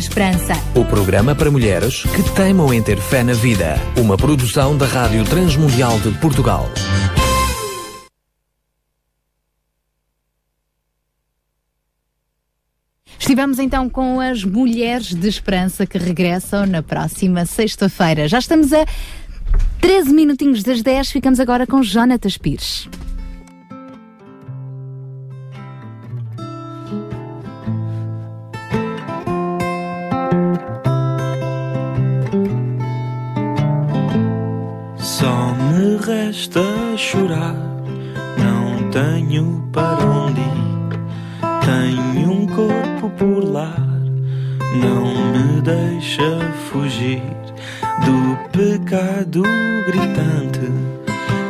[0.00, 0.54] Esperança.
[0.74, 3.76] O programa para mulheres que teimam em ter fé na vida.
[3.96, 6.68] Uma produção da Rádio Transmundial de Portugal.
[13.18, 18.28] Estivemos então com as Mulheres de Esperança que regressam na próxima sexta-feira.
[18.28, 18.84] Já estamos a
[19.80, 22.88] 13 minutinhos das 10, ficamos agora com Jonatas Pires.
[36.06, 36.62] Resta
[36.96, 37.56] chorar,
[38.38, 41.00] não tenho para onde ir.
[41.64, 43.80] Tenho um corpo por lar,
[44.80, 47.22] não me deixa fugir
[48.04, 49.42] do pecado
[49.86, 50.60] gritante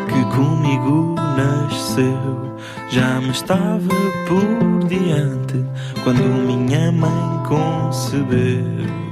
[0.08, 2.56] que comigo nasceu.
[2.88, 3.94] Já me estava
[4.26, 5.62] por diante
[6.02, 9.05] quando minha mãe concebeu.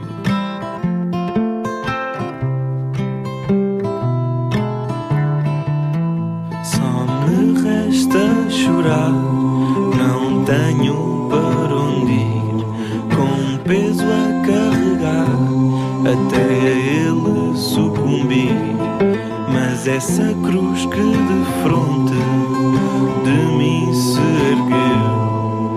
[8.64, 12.64] Chorar, não tenho para onde ir,
[13.14, 15.26] com um peso a carregar
[16.14, 18.56] até ele sucumbir.
[19.52, 22.14] Mas essa cruz que de fronte
[23.24, 24.20] de mim se
[24.52, 25.76] ergueu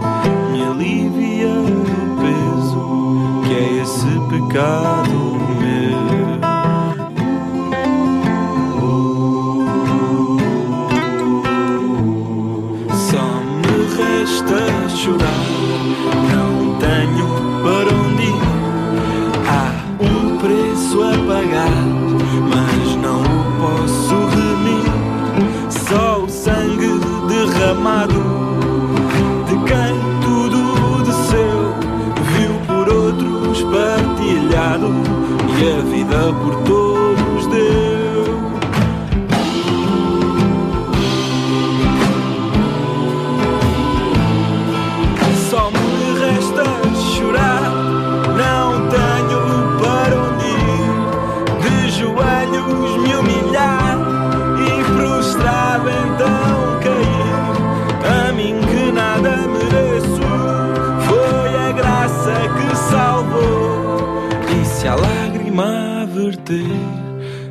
[0.52, 2.82] me alivia do peso
[3.46, 5.17] que é esse pecado
[27.88, 31.74] de quem tudo desceu,
[32.34, 34.90] viu por outros partilhado
[35.58, 36.87] e a vida por todos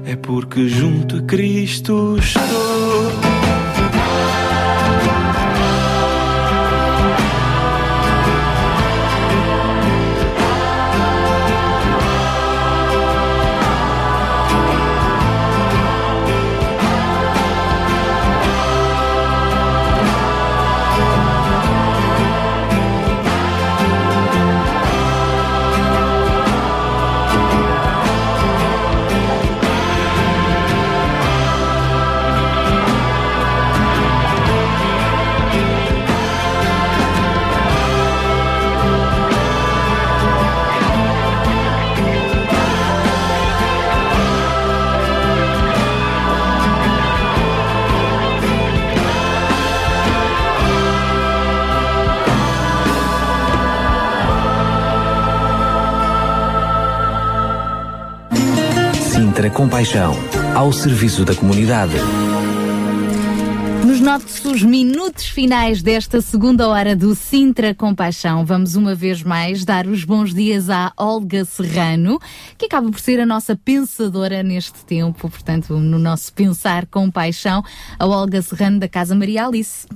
[0.07, 3.26] é porque junto a Cristo estou.
[59.37, 60.15] Sintra Compaixão,
[60.55, 61.93] ao serviço da comunidade.
[63.87, 69.87] Nos nossos minutos finais desta segunda hora do Sintra Compaixão, vamos uma vez mais dar
[69.87, 72.19] os bons dias à Olga Serrano,
[72.57, 77.63] que acaba por ser a nossa pensadora neste tempo, portanto, no nosso Pensar com Paixão,
[77.99, 79.87] a Olga Serrano da Casa Maria Alice.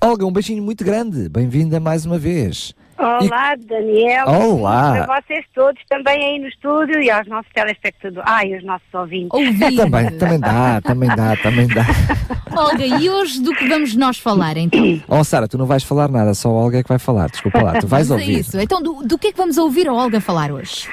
[0.00, 1.28] Olga, um beijinho muito grande.
[1.28, 2.74] Bem-vinda mais uma vez.
[3.02, 4.28] Olá, Daniel.
[4.28, 5.06] Olá.
[5.06, 8.30] Para vocês todos também aí no estúdio e aos nossos telespectadores.
[8.30, 9.30] Ai, aos nossos ouvintes.
[9.76, 11.84] Também, também dá, também dá, também dá.
[12.56, 15.00] Olga, e hoje do que vamos nós falar então?
[15.08, 17.28] Oh, Sara, tu não vais falar nada, só a Olga é que vai falar.
[17.28, 18.40] Desculpa lá, tu vais a ouvir.
[18.40, 18.60] isso.
[18.60, 20.88] Então, do, do que é que vamos ouvir a Olga falar hoje?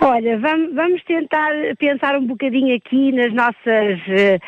[0.00, 4.38] Olha, vamos, vamos tentar pensar um bocadinho aqui nas nossas, eh,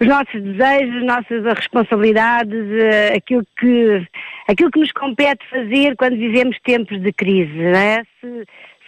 [0.00, 4.06] os nossos desejos, as nossas responsabilidades, eh, aquilo que,
[4.48, 8.02] aquilo que nos compete fazer quando vivemos tempos de crise, não é?
[8.20, 8.44] Se,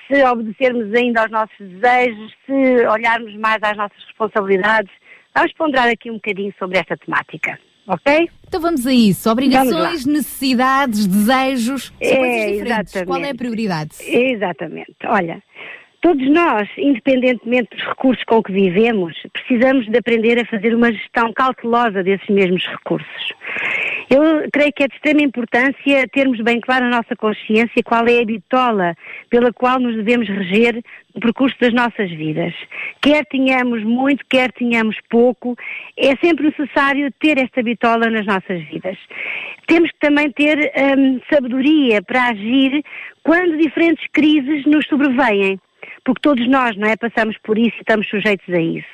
[0.08, 4.90] se obedecermos ainda aos nossos desejos, se olharmos mais às nossas responsabilidades,
[5.34, 8.28] vamos ponderar aqui um bocadinho sobre esta temática, ok?
[8.46, 9.30] Então vamos a isso.
[9.30, 12.92] Obrigações, necessidades, desejos, são coisas É, diferentes.
[12.92, 13.36] Qual é a exatamente.
[13.36, 13.90] prioridade?
[14.00, 14.96] Exatamente.
[15.04, 15.42] Olha,
[16.00, 21.32] todos nós, independentemente dos recursos com que vivemos, precisamos de aprender a fazer uma gestão
[21.32, 23.32] cautelosa desses mesmos recursos.
[24.10, 28.22] Eu creio que é de extrema importância termos bem claro a nossa consciência qual é
[28.22, 28.94] a bitola
[29.28, 30.82] pela qual nos devemos reger
[31.14, 32.54] no percurso das nossas vidas.
[33.02, 35.56] Quer tenhamos muito, quer tenhamos pouco,
[35.96, 38.96] é sempre necessário ter esta bitola nas nossas vidas.
[39.66, 42.82] Temos que também ter hum, sabedoria para agir
[43.22, 45.60] quando diferentes crises nos sobrevêm
[46.08, 48.88] porque todos nós, não é, passamos por isso e estamos sujeitos a isso.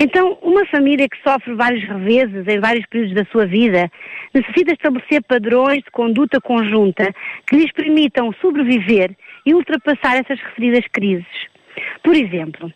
[0.00, 3.90] Então, uma família que sofre vários reveses em vários períodos da sua vida
[4.32, 7.12] necessita estabelecer padrões de conduta conjunta
[7.46, 9.14] que lhes permitam sobreviver
[9.44, 11.26] e ultrapassar essas referidas crises.
[12.02, 12.72] Por exemplo,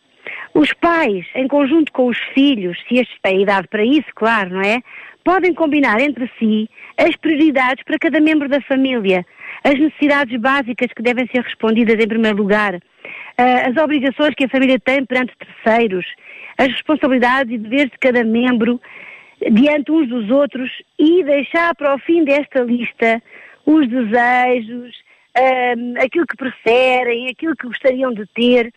[0.55, 4.61] os pais, em conjunto com os filhos, se estes têm idade para isso, claro, não
[4.61, 4.81] é?
[5.24, 6.69] Podem combinar entre si
[6.99, 9.24] as prioridades para cada membro da família,
[9.65, 12.74] as necessidades básicas que devem ser respondidas em primeiro lugar,
[13.39, 16.05] ah, as obrigações que a família tem perante terceiros,
[16.59, 18.81] as responsabilidades e deveres de cada membro
[19.51, 23.23] diante uns dos outros e deixar para o fim desta lista
[23.65, 24.95] os desejos,
[25.35, 28.73] ah, aquilo que preferem, aquilo que gostariam de ter.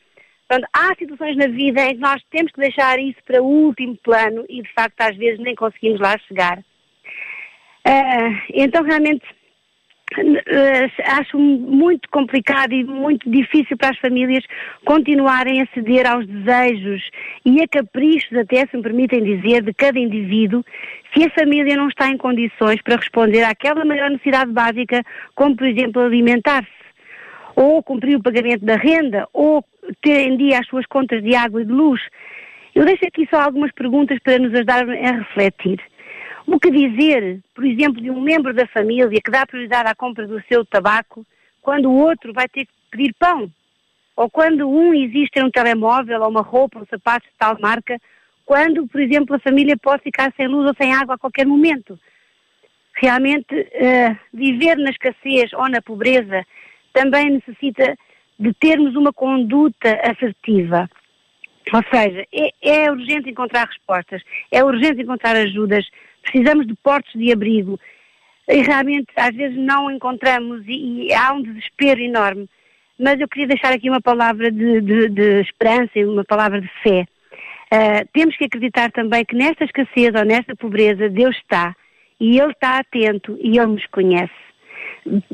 [0.47, 3.97] Portanto, há situações na vida em que nós temos que deixar isso para o último
[4.03, 6.63] plano e, de facto, às vezes nem conseguimos lá chegar.
[7.83, 9.25] Ah, então, realmente,
[10.17, 14.43] eh, acho muito complicado e muito difícil para as famílias
[14.85, 17.09] continuarem a ceder aos desejos
[17.43, 20.63] e a caprichos, até se me permitem dizer, de cada indivíduo,
[21.11, 25.03] se a família não está em condições para responder àquela maior necessidade básica,
[25.33, 26.84] como por exemplo alimentar-se,
[27.55, 29.63] ou cumprir o pagamento da renda, ou
[30.01, 32.01] ter em dia as suas contas de água e de luz.
[32.73, 35.79] Eu deixo aqui só algumas perguntas para nos ajudar a refletir.
[36.45, 40.27] O que dizer, por exemplo, de um membro da família que dá prioridade à compra
[40.27, 41.25] do seu tabaco
[41.61, 43.49] quando o outro vai ter que pedir pão?
[44.15, 47.99] Ou quando um existe um telemóvel ou uma roupa, um sapato de tal marca,
[48.45, 51.99] quando, por exemplo, a família pode ficar sem luz ou sem água a qualquer momento?
[52.93, 56.45] Realmente, uh, viver na escassez ou na pobreza
[56.95, 57.97] também necessita
[58.39, 60.89] de termos uma conduta assertiva.
[61.73, 65.85] Ou seja, é, é urgente encontrar respostas, é urgente encontrar ajudas,
[66.21, 67.77] precisamos de portos de abrigo.
[68.47, 72.47] E realmente, às vezes, não encontramos e, e há um desespero enorme.
[72.97, 76.69] Mas eu queria deixar aqui uma palavra de, de, de esperança e uma palavra de
[76.81, 77.05] fé.
[77.73, 81.75] Uh, temos que acreditar também que nesta escassez ou nesta pobreza Deus está
[82.19, 84.31] e Ele está atento e Ele nos conhece.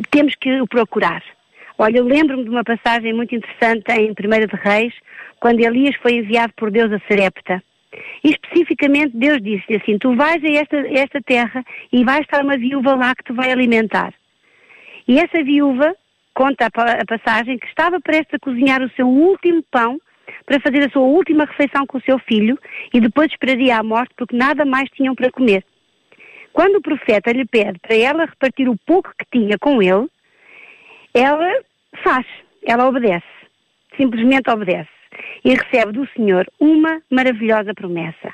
[0.10, 1.22] Temos que o procurar.
[1.82, 4.94] Olha, eu lembro-me de uma passagem muito interessante em 1 de Reis,
[5.40, 7.64] quando Elias foi enviado por Deus a Serepta.
[8.24, 12.56] E especificamente Deus disse assim: Tu vais a esta, esta terra e vai estar uma
[12.56, 14.14] viúva lá que te vai alimentar.
[15.08, 15.96] E essa viúva,
[16.36, 20.00] conta a passagem, que estava prestes a cozinhar o seu último pão
[20.46, 22.60] para fazer a sua última refeição com o seu filho
[22.94, 25.66] e depois esperaria a morte porque nada mais tinham para comer.
[26.54, 30.08] Quando o profeta lhe pede para ela repartir o pouco que tinha com ele,
[31.12, 31.52] ela
[32.04, 32.26] faz,
[32.66, 33.26] ela obedece,
[33.98, 34.90] simplesmente obedece
[35.44, 38.34] e recebe do Senhor uma maravilhosa promessa.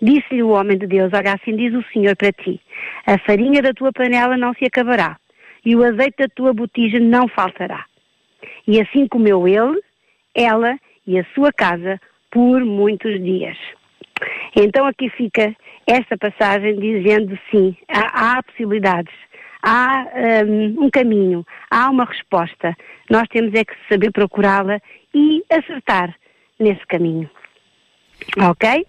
[0.00, 2.60] Disse-lhe o homem de Deus: Olha, assim diz o Senhor para ti:
[3.06, 5.16] a farinha da tua panela não se acabará,
[5.64, 7.84] e o azeite da tua botija não faltará.
[8.66, 9.80] E assim comeu ele,
[10.34, 10.76] ela
[11.06, 12.00] e a sua casa
[12.30, 13.56] por muitos dias.
[14.56, 15.54] Então aqui fica
[15.86, 19.12] esta passagem dizendo sim, há, há possibilidades,
[19.62, 20.06] há
[20.46, 22.74] um, um, caminho, há uma resposta.
[23.10, 24.78] Nós temos é que saber procurá-la
[25.14, 26.14] e acertar
[26.58, 27.28] nesse caminho.
[28.38, 28.86] Ok?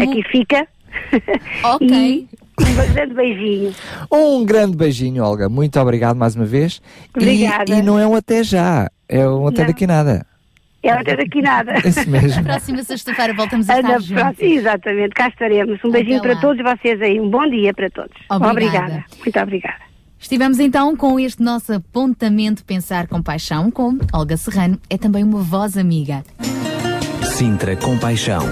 [0.00, 0.66] Aqui fica.
[1.64, 1.88] Ok.
[1.90, 2.28] e
[2.62, 3.74] um grande beijinho.
[4.12, 5.48] Um grande beijinho, Olga.
[5.48, 6.80] Muito obrigado mais uma vez.
[7.12, 7.64] Obrigada.
[7.74, 9.66] E, e não é um até já, é um até Não.
[9.66, 10.24] daqui nada.
[10.80, 11.72] É até daqui nada.
[11.84, 12.44] Isso mesmo.
[12.44, 14.22] Próxima sexta-feira voltamos a Na estar juntos.
[14.22, 15.80] próxima- Exatamente, cá estaremos.
[15.84, 17.18] Um beijinho para todos vocês aí.
[17.18, 18.16] Um bom dia para todos.
[18.30, 19.04] Obrigada.
[19.18, 19.93] Muito obrigada.
[20.18, 24.78] Estivemos então com este nosso apontamento Pensar com Paixão com Olga Serrano.
[24.88, 26.24] É também uma voz amiga.
[27.36, 28.42] Sintra Compaixão,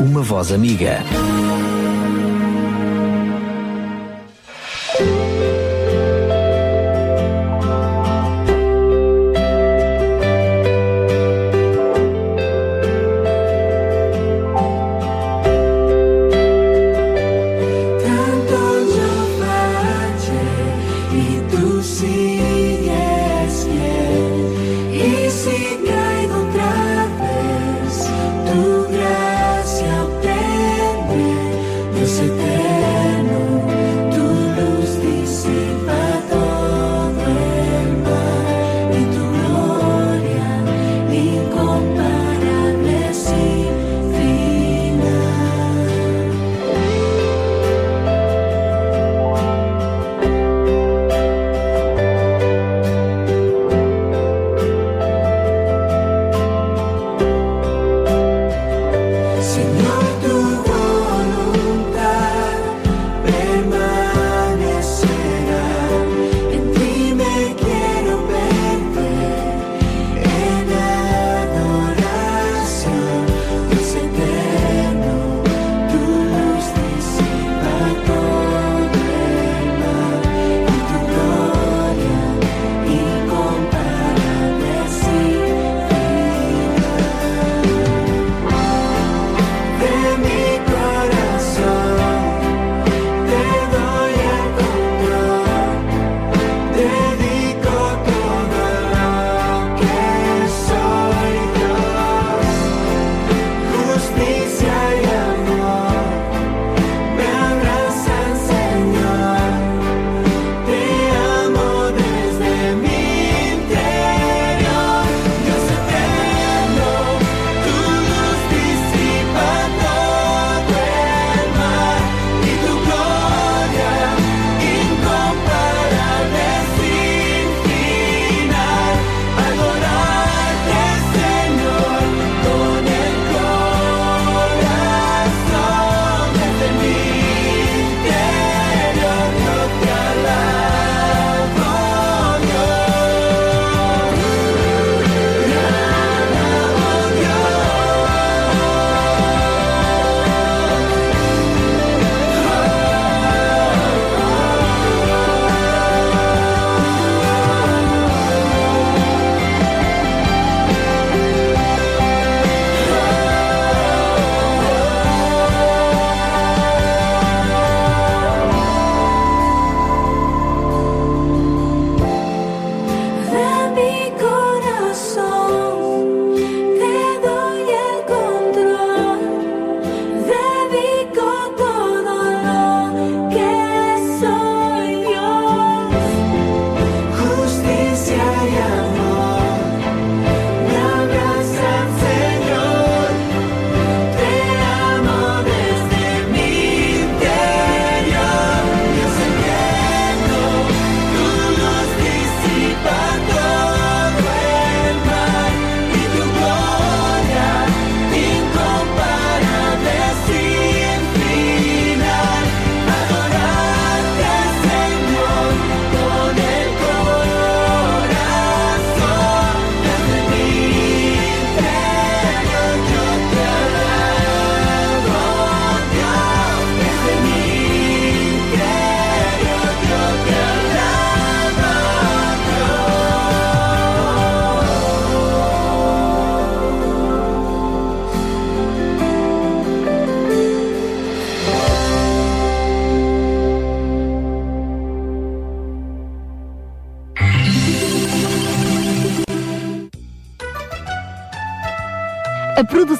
[0.00, 0.98] uma voz amiga.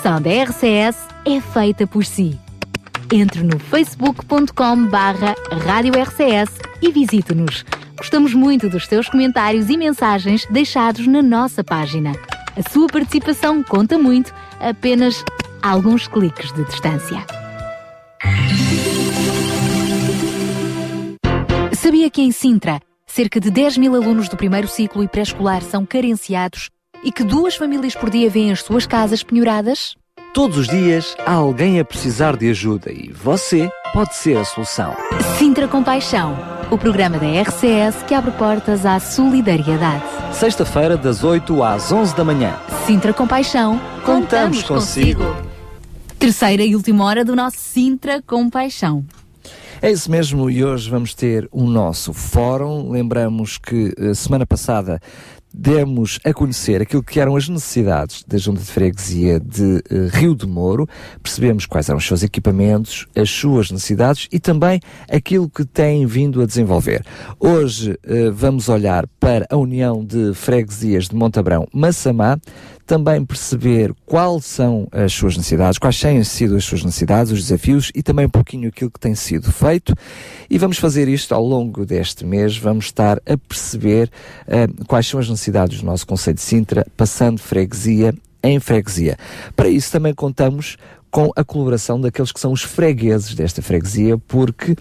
[0.03, 2.37] Produção da RCS é feita por si.
[3.13, 7.65] Entre no facebook.com barra Rádio RCS e visite-nos.
[7.97, 12.13] Gostamos muito dos teus comentários e mensagens deixados na nossa página.
[12.57, 15.25] A sua participação conta muito, apenas
[15.63, 17.25] alguns cliques de distância.
[21.75, 25.87] Sabia que em Sintra, cerca de 10 mil alunos do primeiro ciclo e pré-escolar são
[25.87, 26.71] carenciados
[27.03, 29.97] e que duas famílias por dia vêm as suas casas penhoradas?
[30.33, 34.95] Todos os dias há alguém a precisar de ajuda e você pode ser a solução.
[35.39, 36.37] Sintra Compaixão,
[36.71, 40.03] o programa da RCS que abre portas à solidariedade.
[40.33, 42.59] Sexta-feira, das 8 às 11 da manhã.
[42.87, 45.23] Sintra Compaixão, Contamos consigo.
[46.19, 49.05] Terceira e última hora do nosso Sintra Compaixão.
[49.83, 52.91] É isso mesmo, e hoje vamos ter o nosso fórum.
[52.91, 55.01] Lembramos que eh, semana passada
[55.55, 60.35] demos a conhecer aquilo que eram as necessidades da Junta de Freguesia de eh, Rio
[60.35, 60.89] de Moro,
[61.23, 64.81] percebemos quais eram os seus equipamentos, as suas necessidades e também
[65.11, 67.05] aquilo que têm vindo a desenvolver.
[67.39, 72.39] Hoje eh, vamos olhar para a União de Freguesias de Montabrão Massamá,
[72.87, 77.91] também perceber quais são as suas necessidades, quais têm sido as suas necessidades, os desafios
[77.95, 79.95] e também um pouquinho aquilo que tem sido feito.
[80.51, 84.11] E vamos fazer isto ao longo deste mês, vamos estar a perceber
[84.47, 89.17] uh, quais são as necessidades do nosso Conselho de Sintra, passando freguesia em freguesia.
[89.55, 90.77] Para isso também contamos
[91.13, 94.77] com a colaboração daqueles que são os fregueses desta freguesia, porque uh,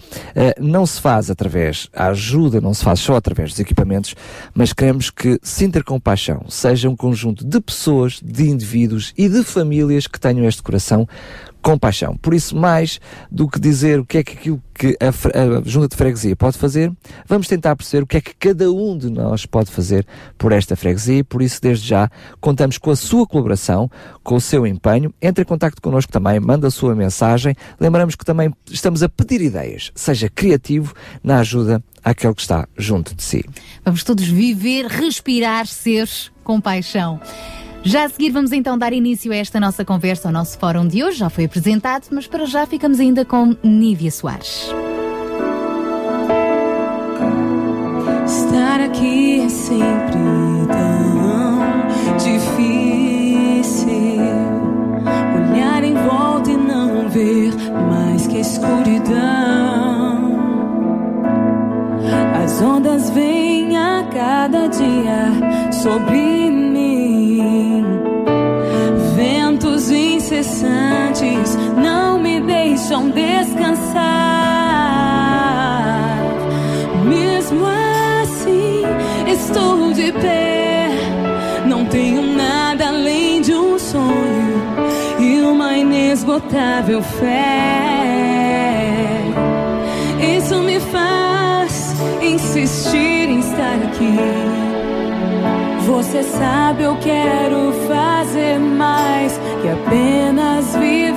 [0.58, 4.14] não se faz através, a ajuda não se faz só através dos equipamentos,
[4.54, 10.06] mas queremos que Sinter Compaixão seja um conjunto de pessoas, de indivíduos e de famílias
[10.06, 11.06] que tenham este coração
[11.62, 12.16] compaixão.
[12.16, 15.88] Por isso, mais do que dizer o que é que aquilo que a, a, Junta
[15.88, 16.92] de Freguesia pode fazer,
[17.26, 20.06] vamos tentar perceber o que é que cada um de nós pode fazer
[20.36, 22.10] por esta freguesia por isso, desde já,
[22.40, 23.90] contamos com a sua colaboração,
[24.22, 25.14] com o seu empenho.
[25.22, 27.54] Entre em contato connosco também, manda a sua mensagem.
[27.78, 29.92] Lembramos que também estamos a pedir ideias.
[29.94, 33.44] Seja criativo na ajuda àquele que está junto de si.
[33.84, 36.08] Vamos todos viver, respirar, ser
[36.42, 37.20] compaixão.
[37.84, 41.02] Já a seguir vamos então dar início a esta nossa conversa, ao nosso fórum de
[41.02, 41.18] hoje.
[41.18, 44.68] Já foi apresentado, mas para já ficamos ainda com Nívia Soares.
[48.24, 50.12] Estar aqui é sempre
[50.70, 53.92] tão difícil.
[55.50, 57.52] Olhar em volta e não ver
[57.90, 59.12] mais que a escuridão.
[62.44, 66.41] As ondas vêm a cada dia sobre.
[69.16, 74.02] Ventos incessantes não me deixam descansar.
[77.06, 77.64] Mesmo
[78.22, 78.82] assim,
[79.26, 80.88] estou de pé.
[81.66, 84.62] Não tenho nada além de um sonho
[85.18, 88.02] e uma inesgotável fé.
[90.36, 94.61] Isso me faz insistir em estar aqui.
[95.86, 101.12] Você sabe, eu quero fazer mais que apenas viver.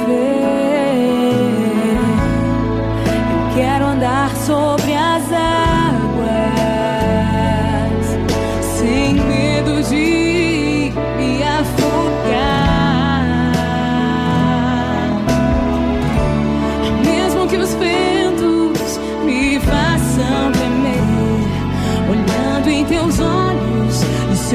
[3.32, 5.15] Eu quero andar sobre as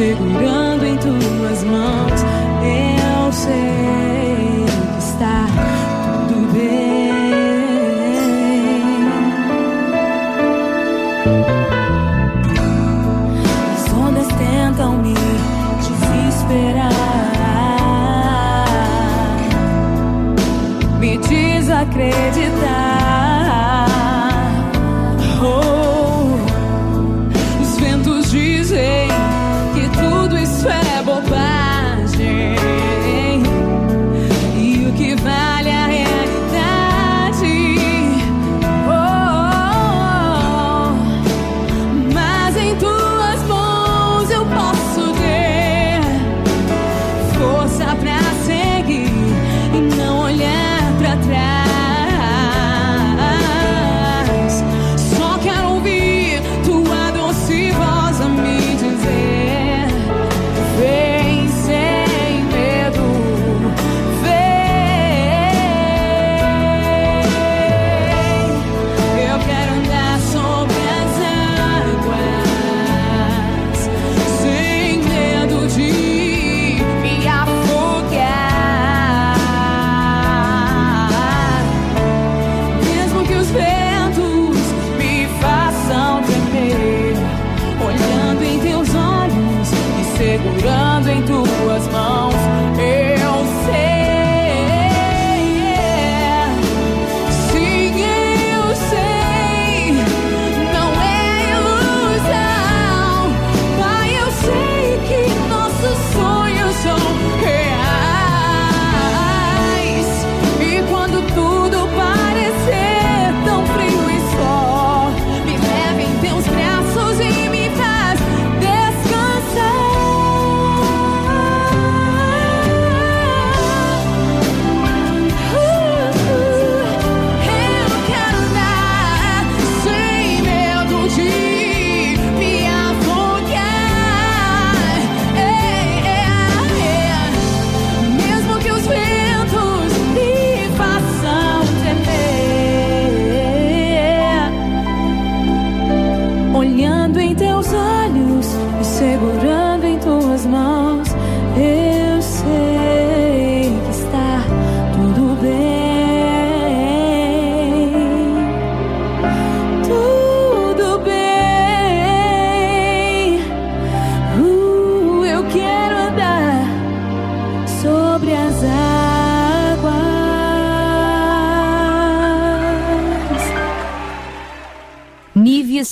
[0.01, 0.60] e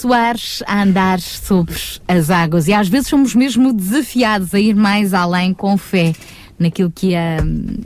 [0.08, 1.74] Soares a andar sobre
[2.08, 2.66] as águas.
[2.66, 6.14] E às vezes somos mesmo desafiados a ir mais além com fé
[6.58, 7.38] naquilo que a,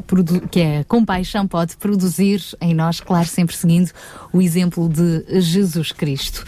[0.07, 3.91] produ- que a compaixão pode produzir em nós, claro, sempre seguindo
[4.33, 6.45] o exemplo de Jesus Cristo.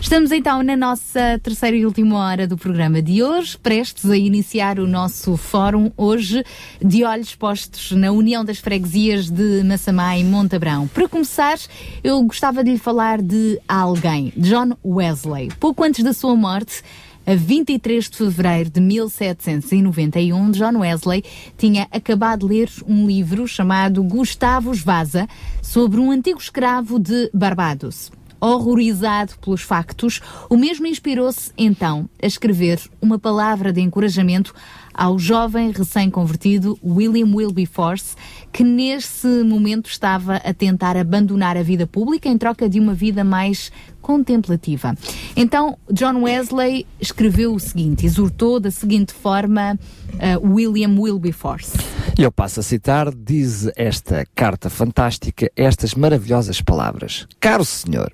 [0.00, 4.78] Estamos então na nossa terceira e última hora do programa de hoje, prestes a iniciar
[4.78, 6.44] o nosso fórum hoje
[6.84, 10.88] de olhos postos na União das Freguesias de Massamá e Montabrão.
[10.88, 11.58] Para começar,
[12.02, 15.50] eu gostava de lhe falar de alguém, John Wesley.
[15.60, 16.82] Pouco antes da sua morte,
[17.28, 21.22] a 23 de fevereiro de 1791, John Wesley
[21.58, 25.28] tinha acabado de ler um livro chamado Gustavus Vasa
[25.60, 28.10] sobre um antigo escravo de Barbados.
[28.40, 34.54] Horrorizado pelos factos, o mesmo inspirou-se então a escrever uma palavra de encorajamento
[34.98, 38.16] ao jovem recém-convertido William Wilberforce,
[38.52, 43.22] que nesse momento estava a tentar abandonar a vida pública em troca de uma vida
[43.22, 43.70] mais
[44.02, 44.96] contemplativa.
[45.36, 49.78] Então, John Wesley escreveu o seguinte, exortou da seguinte forma
[50.14, 51.78] uh, William Wilberforce.
[52.18, 57.28] E eu passo a citar, diz esta carta fantástica estas maravilhosas palavras.
[57.38, 58.12] Caro Senhor,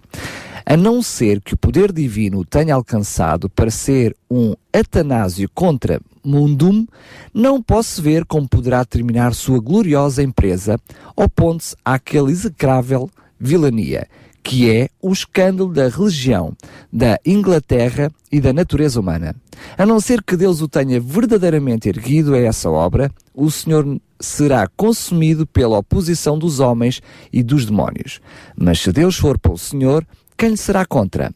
[0.66, 5.98] a não ser que o poder divino o tenha alcançado para ser um Atanásio contra
[6.24, 6.86] Mundum,
[7.32, 10.78] não posso ver como poderá terminar sua gloriosa empresa,
[11.16, 14.08] opondo-se àquele execrável vilania,
[14.42, 16.54] que é o escândalo da religião,
[16.92, 19.34] da Inglaterra e da natureza humana.
[19.76, 24.66] A não ser que Deus o tenha verdadeiramente erguido a essa obra, o Senhor será
[24.76, 27.02] consumido pela oposição dos homens
[27.32, 28.20] e dos demónios.
[28.56, 30.06] Mas se Deus for pelo Senhor,
[30.36, 31.32] quem lhe será contra?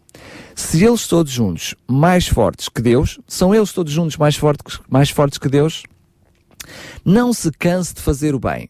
[0.55, 5.11] Se eles todos juntos mais fortes que Deus, são eles todos juntos mais fortes, mais
[5.11, 5.85] fortes que Deus?
[7.05, 8.69] Não se canse de fazer o bem.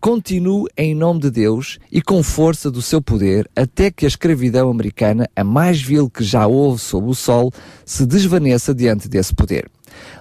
[0.00, 4.70] Continue em nome de Deus e com força do seu poder até que a escravidão
[4.70, 7.52] americana, a mais vil que já houve sob o sol,
[7.84, 9.70] se desvaneça diante desse poder.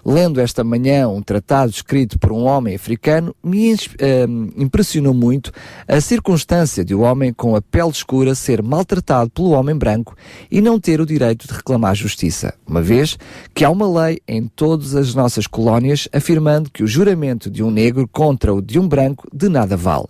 [0.06, 4.26] Lendo esta manhã um tratado escrito por um homem africano, me eh,
[4.58, 5.52] impressionou muito
[5.88, 10.16] a circunstância de o homem com a pele escura ser maltratado pelo homem branco
[10.52, 13.18] e não ter o direito de reclamar justiça, uma vez
[13.54, 17.72] que há uma lei em todas as nossas colónias afirmando que o juramento de um
[17.72, 20.08] negro contra o de um branco de nada vale.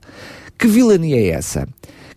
[0.58, 1.68] Que vilania é essa?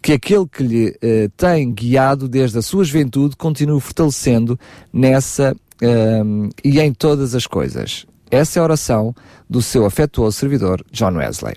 [0.00, 4.58] Que aquele que lhe eh, tem guiado desde a sua juventude continue fortalecendo
[4.92, 8.06] nessa ehm, e em todas as coisas.
[8.30, 9.14] Essa é a oração
[9.48, 11.54] do seu afetuoso servidor, John Wesley.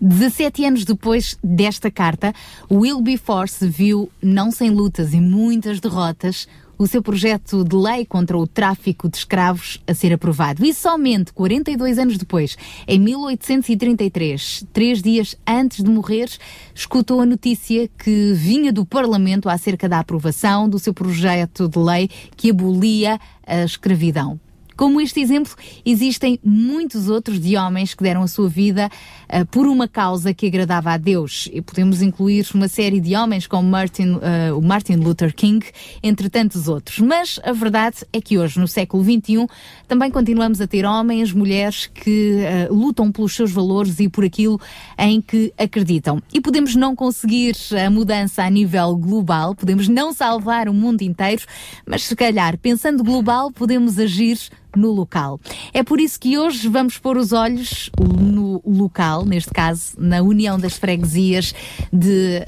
[0.00, 2.32] 17 anos depois desta carta,
[2.70, 6.46] Wilberforce viu, não sem lutas e muitas derrotas,
[6.78, 10.64] o seu projeto de lei contra o tráfico de escravos a ser aprovado.
[10.64, 12.56] E somente 42 anos depois,
[12.86, 16.30] em 1833, três dias antes de morrer,
[16.74, 22.10] escutou a notícia que vinha do Parlamento acerca da aprovação do seu projeto de lei
[22.36, 24.40] que abolia a escravidão.
[24.76, 28.90] Como este exemplo, existem muitos outros de homens que deram a sua vida
[29.28, 31.48] uh, por uma causa que agradava a Deus.
[31.52, 35.64] E podemos incluir uma série de homens como Martin, uh, o Martin Luther King,
[36.02, 36.98] entre tantos outros.
[36.98, 39.46] Mas a verdade é que hoje, no século XXI,
[39.86, 44.60] também continuamos a ter homens, mulheres que uh, lutam pelos seus valores e por aquilo
[44.98, 46.20] em que acreditam.
[46.32, 51.44] E podemos não conseguir a mudança a nível global, podemos não salvar o mundo inteiro,
[51.86, 54.38] mas se calhar, pensando global, podemos agir
[54.76, 55.40] no local.
[55.72, 60.58] É por isso que hoje vamos pôr os olhos no local, neste caso na União
[60.58, 61.54] das Freguesias
[61.92, 62.40] de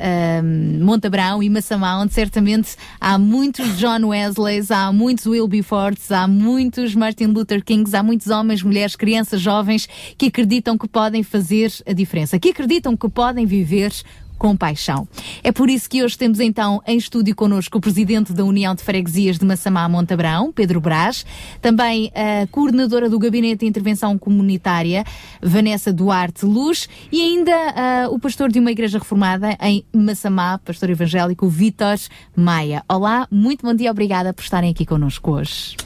[0.43, 6.95] um, Montabrão e Massamá, onde certamente há muitos John Wesleys, há muitos Wilberforces, há muitos
[6.95, 11.93] Martin Luther Kings, há muitos homens, mulheres, crianças, jovens que acreditam que podem fazer a
[11.93, 13.93] diferença, que acreditam que podem viver
[14.39, 15.09] com paixão.
[15.43, 18.83] É por isso que hoje temos então em estúdio connosco o presidente da União de
[18.83, 21.25] Freguesias de Massamá Montabrão, Pedro Brás,
[21.61, 25.05] também a coordenadora do Gabinete de Intervenção Comunitária,
[25.43, 30.91] Vanessa Duarte Luz, e ainda uh, o pastor de uma igreja reformada em Massamá, pastor
[30.91, 31.97] evangélico Vítor
[32.35, 32.83] Maia.
[32.89, 35.77] Olá, muito bom dia, obrigada por estarem aqui connosco hoje.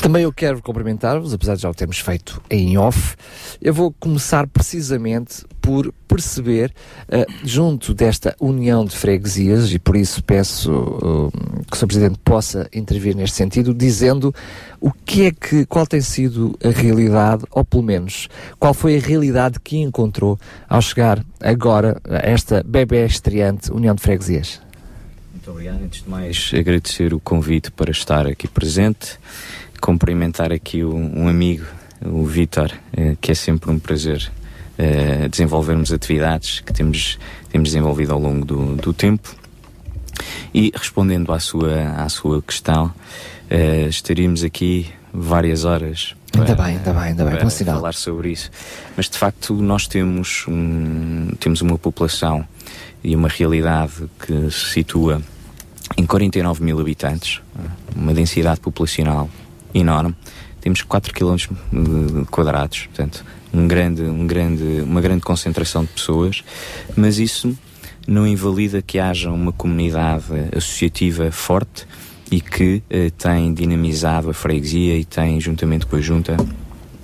[0.00, 3.16] Também eu quero cumprimentar-vos, apesar de já o termos feito em off.
[3.60, 6.72] Eu vou começar precisamente por perceber,
[7.08, 11.32] uh, junto desta união de freguesias, e por isso peço uh,
[11.68, 11.86] que o Sr.
[11.86, 14.32] Presidente possa intervir neste sentido, dizendo
[14.80, 19.00] o que é que, qual tem sido a realidade, ou pelo menos, qual foi a
[19.00, 20.38] realidade que encontrou
[20.68, 24.60] ao chegar agora a esta bebê estreante União de Freguesias.
[25.32, 25.82] Muito obrigado.
[25.82, 29.18] Antes de mais, agradecer o convite para estar aqui presente
[29.80, 31.66] cumprimentar aqui um, um amigo,
[32.04, 34.30] o Vítor, eh, que é sempre um prazer
[34.78, 37.18] eh, desenvolvermos atividades que temos,
[37.50, 39.34] temos desenvolvido ao longo do, do tempo.
[40.54, 42.92] E respondendo à sua, à sua questão,
[43.50, 47.76] eh, estaríamos aqui várias horas Ainda bem, ainda bem, ainda bem, para bom sinal.
[47.76, 48.50] falar sobre isso.
[48.96, 52.46] Mas de facto nós temos, um, temos uma população
[53.02, 55.22] e uma realidade que se situa
[55.96, 57.40] em 49 mil habitantes,
[57.96, 59.28] uma densidade populacional
[59.74, 60.14] enorme.
[60.60, 61.36] Temos 4 km
[62.30, 66.42] quadrados, portanto, um grande, um grande, uma grande concentração de pessoas,
[66.96, 67.56] mas isso
[68.06, 70.24] não invalida que haja uma comunidade
[70.56, 71.86] associativa forte
[72.30, 76.36] e que eh, tem dinamizado a freguesia e tem, juntamente com a Junta,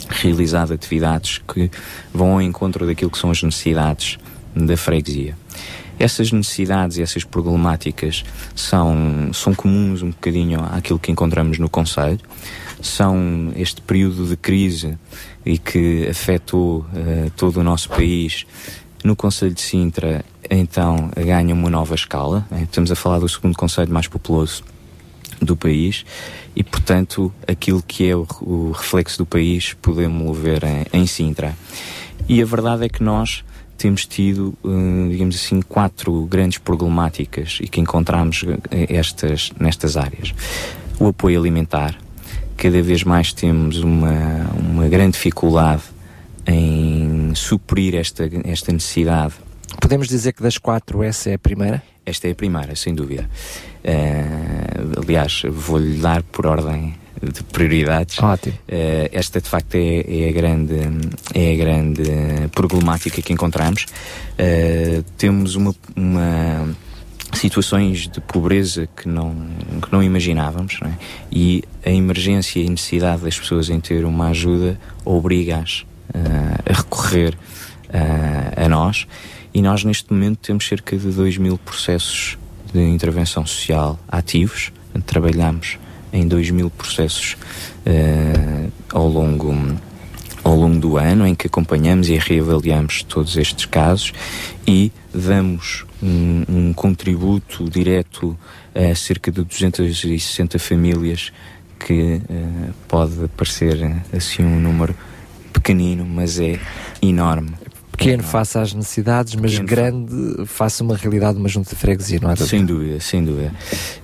[0.09, 1.71] realizado atividades que
[2.13, 4.19] vão ao encontro daquilo que são as necessidades
[4.55, 5.37] da freguesia.
[5.99, 12.21] Essas necessidades e essas problemáticas são, são comuns um bocadinho àquilo que encontramos no Conselho.
[12.81, 14.99] São este período de crise
[15.47, 18.45] e que afetou eh, todo o nosso país.
[19.03, 22.47] No Conselho de Sintra, então, ganha uma nova escala.
[22.51, 24.65] Eh, Estamos a falar do segundo Conselho mais populoso
[25.41, 26.05] do país
[26.57, 31.55] e, portanto, aquilo que é o, o reflexo do país podemos ver em, em Sintra.
[32.29, 33.45] E a verdade é que nós
[33.85, 40.33] temos tido, eh, digamos assim, quatro grandes problemáticas e que encontramos eh, estas, nestas áreas.
[40.99, 41.95] O apoio alimentar,
[42.57, 45.83] cada vez mais temos uma, uma grande dificuldade
[46.47, 49.35] em suprir esta, esta necessidade.
[49.79, 51.83] Podemos dizer que das quatro essa é a primeira?
[52.07, 53.29] Esta é a primeira, sem dúvida.
[53.83, 54.25] Eh,
[54.97, 58.19] aliás, vou-lhe dar por ordem de prioridades.
[58.19, 58.55] Ótimo.
[58.69, 60.75] Eh, esta de facto é, é a grande
[61.35, 62.03] é a grande
[62.53, 63.87] problemática que encontramos.
[64.39, 66.75] Eh, temos uma, uma
[67.37, 69.35] situações de pobreza que não
[69.83, 70.95] que não imaginávamos não é?
[71.31, 76.73] e a emergência e a necessidade das pessoas em ter uma ajuda obriga-as eh, a
[76.73, 77.37] recorrer
[77.89, 79.07] eh, a nós
[79.53, 82.39] e nós neste momento temos cerca de 2 mil processos
[82.73, 84.73] de intervenção social ativos
[85.07, 85.79] trabalhamos
[86.15, 87.37] em 2 mil processos
[87.85, 89.53] eh, ao longo
[90.45, 94.13] ao longo do ano em que acompanhamos e reavaliamos todos estes casos
[94.67, 98.39] e damos um, um contributo direto
[98.75, 101.33] a cerca de 260 famílias
[101.79, 104.95] que eh, pode parecer assim um número
[105.53, 106.59] pequenino, mas é
[107.01, 107.53] enorme.
[107.97, 109.69] Pequeno face às necessidades, mas Pequeno.
[109.69, 112.35] grande face a uma realidade de uma junta de freguesia, não é?
[112.35, 112.51] doutor?
[112.51, 113.55] Sem dúvida, sem dúvida.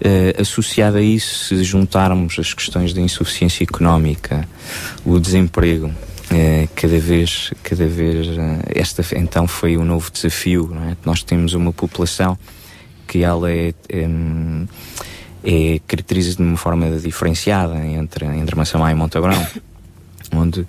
[0.00, 4.48] Eh, associado a isso, se juntarmos as questões da insuficiência económica,
[5.04, 5.92] o desemprego,
[6.30, 10.96] eh, cada vez, cada vez, eh, esta então foi um novo desafio, não é?
[11.04, 12.38] Nós temos uma população
[13.08, 14.68] que ela é, em,
[15.42, 19.44] é caracteriza de uma forma diferenciada entre, entre Massamá e Montabrão,
[20.32, 20.64] onde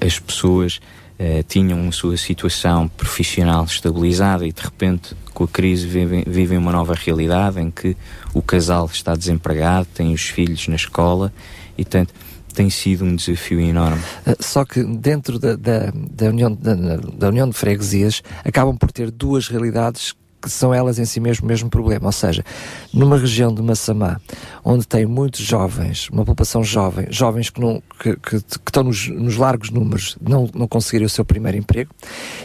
[0.00, 0.80] as pessoas
[1.18, 6.58] eh, tinham a sua situação profissional estabilizada e de repente com a crise vivem, vivem
[6.58, 7.96] uma nova realidade em que
[8.32, 11.32] o casal está desempregado, tem os filhos na escola
[11.76, 12.14] e portanto
[12.54, 14.02] tem sido um desafio enorme.
[14.26, 18.90] Uh, Só que dentro da, da, da união, da, da União de Freguesias acabam por
[18.90, 22.06] ter duas realidades que são elas em si mesmo o mesmo problema.
[22.06, 22.44] Ou seja,
[22.92, 24.20] numa região de Massamá,
[24.64, 29.08] onde tem muitos jovens, uma população jovem, jovens que, não, que, que, que estão nos,
[29.08, 31.90] nos largos números, não, não conseguirem o seu primeiro emprego.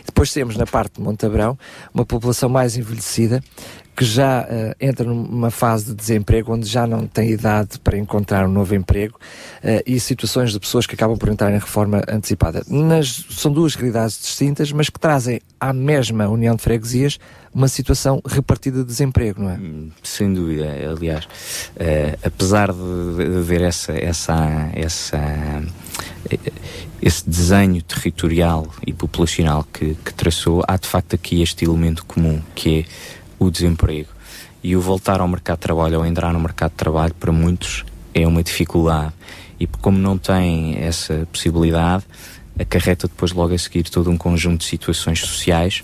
[0.05, 1.57] Depois temos na parte de Montabrão
[1.93, 3.41] uma população mais envelhecida
[3.95, 8.45] que já eh, entra numa fase de desemprego onde já não tem idade para encontrar
[8.47, 9.19] um novo emprego
[9.61, 12.63] eh, e situações de pessoas que acabam por entrar em reforma antecipada.
[12.67, 17.19] Nas, são duas realidades distintas, mas que trazem à mesma União de Freguesias
[17.53, 19.59] uma situação repartida de desemprego, não é?
[20.01, 21.27] Sem dúvida, aliás,
[21.75, 25.19] eh, apesar de, haver essa, essa, essa,
[26.99, 32.41] esse desenho territorial e populacional que, que traçou, há de facto aqui este elemento comum,
[32.55, 32.85] que é
[33.43, 34.09] o desemprego.
[34.63, 37.83] E o voltar ao mercado de trabalho ou entrar no mercado de trabalho, para muitos,
[38.13, 39.13] é uma dificuldade.
[39.59, 42.03] E como não tem essa possibilidade,
[42.57, 45.83] acarreta depois logo a seguir todo um conjunto de situações sociais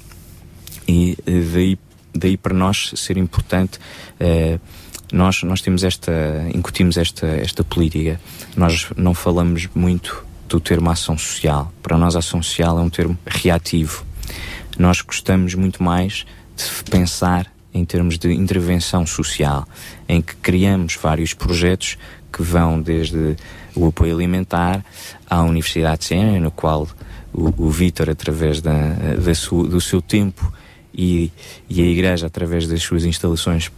[0.87, 1.79] e eh, daí,
[2.13, 3.79] daí para nós ser importante
[4.19, 4.59] eh,
[5.11, 6.11] nós, nós temos esta,
[6.53, 8.19] incutimos esta, esta política.
[8.55, 11.71] Nós não falamos muito do termo ação social.
[11.81, 14.05] Para nós, ação social é um termo reativo.
[14.77, 16.25] Nós gostamos muito mais
[16.59, 19.67] de pensar em termos de intervenção social,
[20.07, 21.97] em que criamos vários projetos
[22.31, 23.35] que vão desde
[23.75, 24.83] o apoio alimentar
[25.29, 26.87] à Universidade de Sena, no qual
[27.33, 30.51] o, o Vítor, através da, da sua, do seu tempo
[30.93, 31.31] e,
[31.69, 33.71] e a Igreja, através das suas instalações,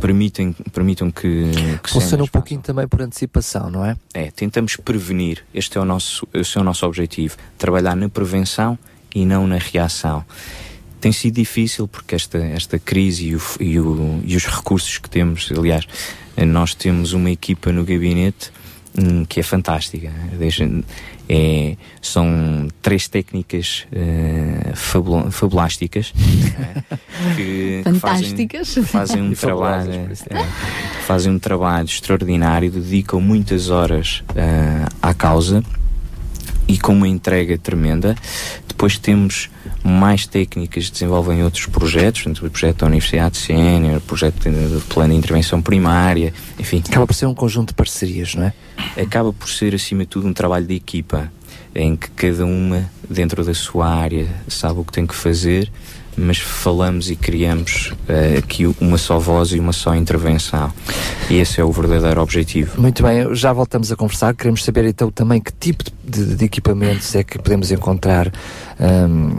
[0.00, 1.50] permitem, permitam que,
[1.82, 3.96] que Funciona um pouquinho também por antecipação, não é?
[4.12, 5.44] é, tentamos prevenir.
[5.52, 7.36] Este é o nosso, esse é o nosso objetivo.
[7.58, 8.78] Trabalhar na prevenção
[9.14, 10.24] e não na reação.
[11.04, 15.10] Tem sido difícil porque esta, esta crise e, o, e, o, e os recursos que
[15.10, 15.86] temos, aliás,
[16.46, 18.50] nós temos uma equipa no gabinete
[18.98, 20.10] hum, que é fantástica.
[20.38, 20.66] Deixa,
[21.28, 26.10] é, são três técnicas uh, fabul fabulásticas
[27.36, 28.48] que, que fazem,
[28.84, 30.44] fazem um trabalho é,
[31.06, 35.62] fazem um trabalho extraordinário, dedicam muitas horas uh, à causa
[36.66, 38.14] e com uma entrega tremenda.
[38.66, 39.50] Depois temos
[39.82, 45.12] mais técnicas que desenvolvem outros projetos, o projeto da Universidade Sénior, o projeto do plano
[45.12, 46.82] de intervenção primária, enfim.
[46.86, 48.52] Acaba por ser um conjunto de parcerias, não é?
[49.00, 51.30] Acaba por ser, acima de tudo, um trabalho de equipa,
[51.74, 55.70] em que cada uma, dentro da sua área, sabe o que tem que fazer,
[56.16, 60.72] mas falamos e criamos uh, aqui uma só voz e uma só intervenção.
[61.28, 62.80] E esse é o verdadeiro objetivo.
[62.80, 64.34] Muito bem, já voltamos a conversar.
[64.34, 68.30] Queremos saber então também que tipo de, de equipamentos é que podemos encontrar
[68.78, 69.38] um,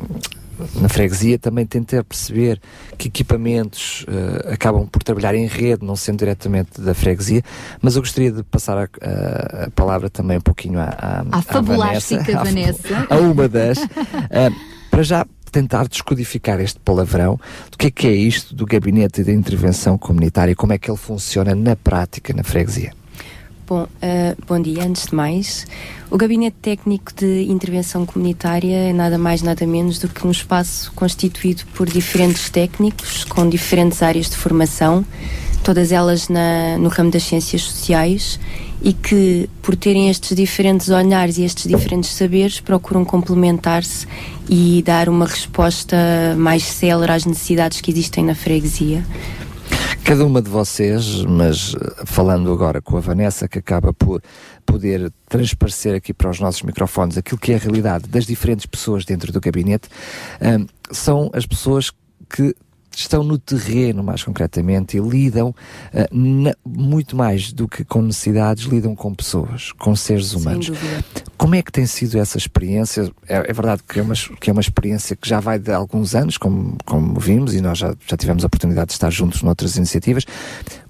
[0.81, 1.38] na freguesia.
[1.38, 2.60] Também tentar perceber
[2.97, 7.41] que equipamentos uh, acabam por trabalhar em rede, não sendo diretamente da freguesia.
[7.81, 11.41] Mas eu gostaria de passar a, a, a palavra também um pouquinho à, à, à
[11.41, 12.81] fabulástica Vanessa.
[12.89, 13.07] Vanessa.
[13.10, 13.77] A uma das.
[13.77, 15.26] Uh, para já
[15.56, 17.40] tentar descodificar este palavrão
[17.72, 20.98] do que é que é isto do gabinete de intervenção comunitária como é que ele
[20.98, 22.91] funciona na prática na freguesia.
[23.65, 24.84] Bom, uh, bom dia.
[24.84, 25.65] Antes de mais,
[26.11, 30.91] o Gabinete Técnico de Intervenção Comunitária é nada mais, nada menos do que um espaço
[30.91, 35.06] constituído por diferentes técnicos com diferentes áreas de formação,
[35.66, 38.40] todas elas na, no ramo das ciências sociais
[38.84, 44.06] e que, por terem estes diferentes olhares e estes diferentes saberes, procuram complementar-se
[44.48, 45.98] e dar uma resposta
[46.38, 49.04] mais célere às necessidades que existem na freguesia.
[50.04, 54.22] Cada uma de vocês, mas eh, falando agora com a Vanessa, que acaba por
[54.64, 59.04] poder transparecer aqui para os nossos microfones aquilo que é a realidade das diferentes pessoas
[59.04, 59.90] dentro do gabinete,
[60.40, 60.60] eh,
[60.92, 61.92] são as pessoas
[62.30, 62.54] que
[63.00, 65.56] estão no terreno, mais concretamente, e lidam uh,
[66.12, 70.72] na, muito mais do que com necessidades, lidam com pessoas, com seres humanos.
[71.38, 73.12] Como é que tem sido essa experiência?
[73.28, 76.16] É, é, verdade que é, uma, que é uma experiência que já vai de alguns
[76.16, 79.76] anos, como, como vimos, e nós já, já tivemos a oportunidade de estar juntos noutras
[79.76, 80.26] iniciativas.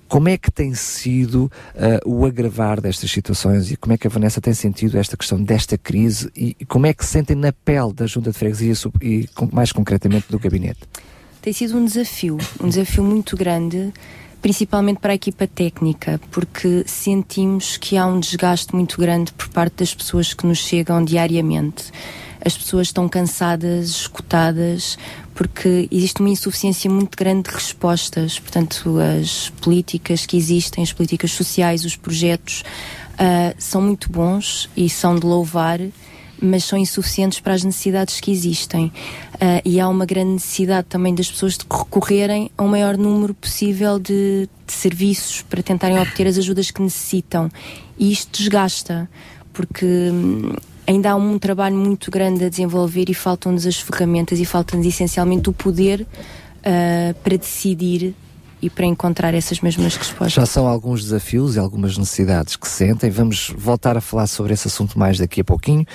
[0.07, 4.10] Como é que tem sido uh, o agravar destas situações e como é que a
[4.10, 7.52] Vanessa tem sentido esta questão desta crise e, e como é que se sentem na
[7.52, 10.82] pele da Junta de Freguesia e, mais concretamente do gabinete?
[11.45, 13.93] Tem sido um desafio, um desafio muito grande,
[14.41, 19.76] principalmente para a equipa técnica, porque sentimos que há um desgaste muito grande por parte
[19.76, 21.91] das pessoas que nos chegam diariamente.
[22.43, 24.97] As pessoas estão cansadas, escutadas,
[25.35, 28.39] porque existe uma insuficiência muito grande de respostas.
[28.39, 32.63] Portanto, as políticas que existem, as políticas sociais, os projetos,
[33.13, 35.80] uh, são muito bons e são de louvar
[36.41, 38.87] mas são insuficientes para as necessidades que existem.
[39.35, 43.33] Uh, e há uma grande necessidade também das pessoas de recorrerem a um maior número
[43.33, 47.49] possível de, de serviços para tentarem obter as ajudas que necessitam.
[47.97, 49.09] E isto desgasta,
[49.53, 49.85] porque.
[49.85, 50.53] Hum,
[50.87, 55.49] ainda há um trabalho muito grande a desenvolver e faltam-nos as ferramentas e falta-nos essencialmente
[55.49, 58.13] o poder uh, para decidir
[58.61, 60.34] e para encontrar essas mesmas respostas.
[60.34, 63.10] Já são alguns desafios e algumas necessidades que sentem.
[63.10, 65.86] Vamos voltar a falar sobre esse assunto mais daqui a pouquinho.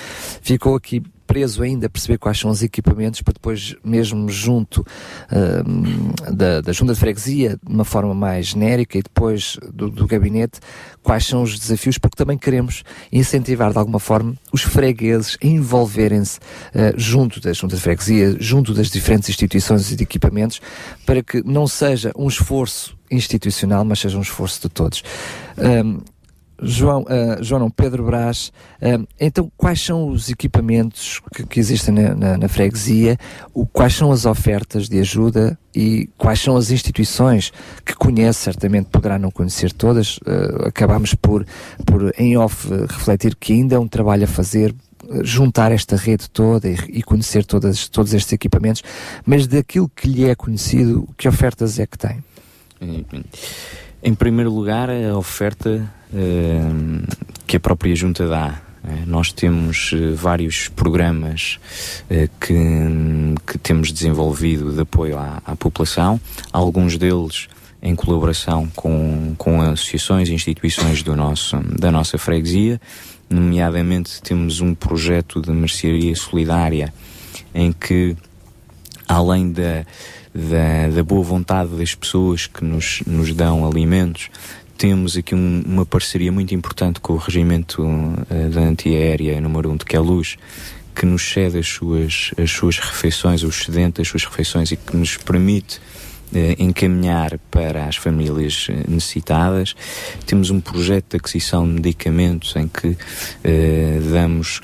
[0.42, 6.32] Ficou aqui preso ainda a perceber quais são os equipamentos para depois, mesmo junto uh,
[6.34, 10.58] da, da Junta de Freguesia, de uma forma mais genérica e depois do, do gabinete,
[11.04, 12.82] quais são os desafios, porque também queremos
[13.12, 18.74] incentivar de alguma forma os fregueses a envolverem-se uh, junto da Junta de Freguesia, junto
[18.74, 20.60] das diferentes instituições e de equipamentos,
[21.06, 25.04] para que não seja um esforço institucional, mas seja um esforço de todos.
[26.62, 32.14] João, uh, João Pedro Brás, uh, então quais são os equipamentos que, que existem na,
[32.14, 33.16] na, na, freguesia,
[33.54, 37.52] o, quais são as ofertas de ajuda e quais são as instituições
[37.84, 41.46] que conhece, certamente poderá não conhecer todas, uh, acabamos por,
[41.86, 44.74] por em off refletir que ainda é um trabalho a fazer
[45.22, 48.82] juntar esta rede toda e, conhecer todas, todos estes equipamentos,
[49.24, 52.22] mas daquilo que lhe é conhecido, que ofertas é que tem?
[54.02, 55.90] Em primeiro lugar, a oferta
[57.46, 58.60] que a própria Junta dá.
[58.82, 61.60] Uh, nós temos uh, vários programas
[62.40, 62.54] que,
[63.46, 66.18] que temos desenvolvido de apoio à, à população,
[66.50, 67.46] alguns deles
[67.82, 72.80] em colaboração com, com associações e instituições do nosso, da nossa freguesia.
[73.28, 76.92] Nomeadamente, temos um projeto de mercearia solidária
[77.54, 78.16] em que,
[79.06, 79.84] além da
[80.34, 84.30] da, da boa vontade das pessoas que nos, nos dão alimentos.
[84.80, 89.76] Temos aqui um, uma parceria muito importante com o Regimento uh, da Antiaérea número 1
[89.76, 90.38] de Queluz,
[90.96, 94.96] que nos cede as suas, as suas refeições, o excedente das suas refeições e que
[94.96, 95.78] nos permite
[96.34, 99.76] eh, encaminhar para as famílias eh, necessitadas.
[100.24, 102.96] Temos um projeto de aquisição de medicamentos em que
[104.10, 104.62] damos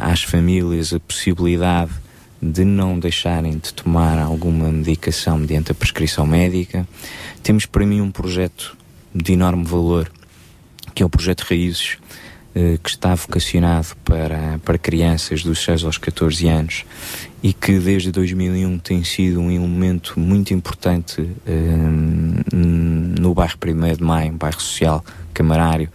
[0.00, 1.92] às famílias a possibilidade
[2.40, 6.88] de não deixarem de tomar alguma medicação mediante a prescrição médica.
[7.42, 8.78] Temos para mim um projeto
[9.22, 10.10] de enorme valor,
[10.94, 11.98] que é o projeto Raízes,
[12.54, 16.84] eh, que está vocacionado para, para crianças dos 6 aos 14 anos
[17.42, 24.02] e que desde 2001 tem sido um elemento muito importante eh, no bairro 1 de
[24.02, 25.88] Maio, bairro social, camarário,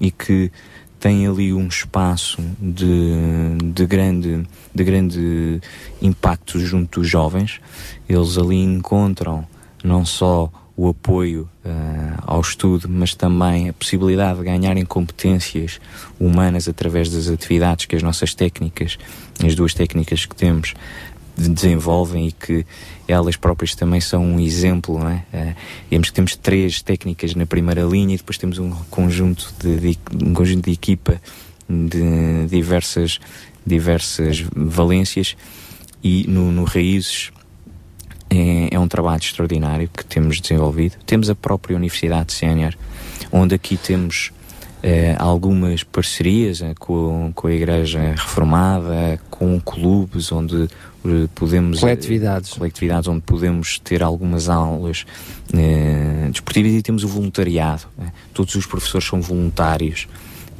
[0.00, 0.50] e que
[0.98, 4.44] tem ali um espaço de, de, grande,
[4.74, 5.60] de grande
[6.02, 7.60] impacto junto dos jovens.
[8.08, 9.46] Eles ali encontram
[9.84, 15.80] não só o apoio uh, ao estudo, mas também a possibilidade de ganharem competências
[16.20, 18.96] humanas através das atividades que as nossas técnicas,
[19.44, 20.74] as duas técnicas que temos,
[21.36, 22.64] desenvolvem e que
[23.08, 25.24] elas próprias também são um exemplo, não é?
[25.90, 29.98] Uh, que temos três técnicas na primeira linha e depois temos um conjunto de, de
[30.24, 31.20] um conjunto de equipa
[31.68, 33.18] de diversas
[33.66, 35.36] diversas valências
[36.02, 37.32] e no, no Raízes
[38.30, 40.96] é, é, um trabalho extraordinário que temos desenvolvido.
[41.06, 42.74] Temos a própria Universidade Sénior,
[43.32, 44.32] onde aqui temos
[44.80, 50.68] eh, algumas parcerias eh, com, com a Igreja Reformada, com clubes onde
[51.04, 52.52] eh, podemos coletividades.
[52.52, 55.04] coletividades onde podemos ter algumas aulas
[56.30, 57.84] desportivas e temos o voluntariado.
[58.32, 60.06] Todos os professores são voluntários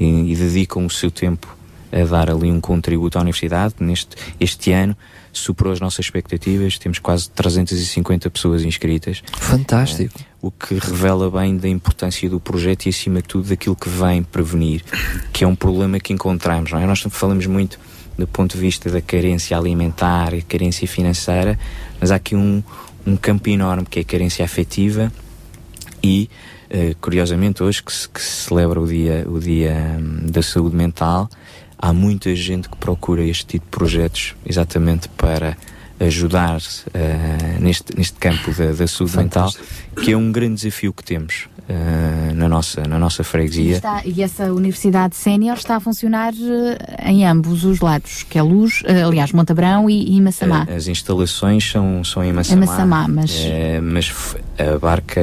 [0.00, 1.56] e, e dedicam o seu tempo
[1.92, 3.74] a dar ali um contributo à universidade.
[3.78, 4.96] Neste este ano
[5.38, 9.22] superou as nossas expectativas, temos quase 350 pessoas inscritas.
[9.36, 10.18] Fantástico.
[10.20, 13.88] É, o que revela bem da importância do projeto e, acima de tudo, daquilo que
[13.88, 14.84] vem prevenir,
[15.32, 16.70] que é um problema que encontramos.
[16.70, 16.86] Não é?
[16.86, 17.78] Nós falamos muito
[18.16, 21.58] do ponto de vista da carência alimentar e carência financeira,
[22.00, 22.62] mas há aqui um,
[23.06, 25.12] um campo enorme que é a carência afetiva
[26.02, 26.28] e,
[26.70, 30.74] uh, curiosamente, hoje que se, que se celebra o Dia, o dia um, da Saúde
[30.74, 31.28] Mental,
[31.78, 35.56] há muita gente que procura este tipo de projetos exatamente para
[36.00, 39.52] ajudar uh, neste, neste campo da, da saúde mental,
[40.02, 43.64] que é um grande desafio que temos uh, na, nossa, na nossa freguesia.
[43.64, 48.38] E, está, e essa Universidade Sénior está a funcionar uh, em ambos os lados, que
[48.38, 50.66] é Luz, aliás, Montabrão e, e Massamá.
[50.74, 53.32] As instalações são, são em Massamá, em Massamá mas...
[53.82, 54.36] mas
[54.74, 55.20] abarca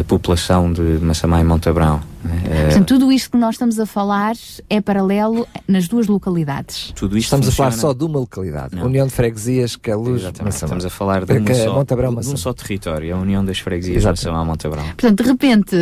[0.00, 2.00] a população de Massamá e Montabrão.
[2.44, 2.64] É...
[2.66, 4.34] Portanto, tudo isto que nós estamos a falar
[4.68, 6.92] é paralelo nas duas localidades.
[6.94, 7.68] Tudo isto estamos funciona...
[7.68, 8.84] a falar só de uma localidade, não.
[8.84, 12.36] União de Freguesias, que é Luz, Estamos a falar de, uma só, Montabrão, de um
[12.36, 14.84] só território, a União das Freguesias Massama Montabrão.
[14.84, 15.76] Portanto, de repente,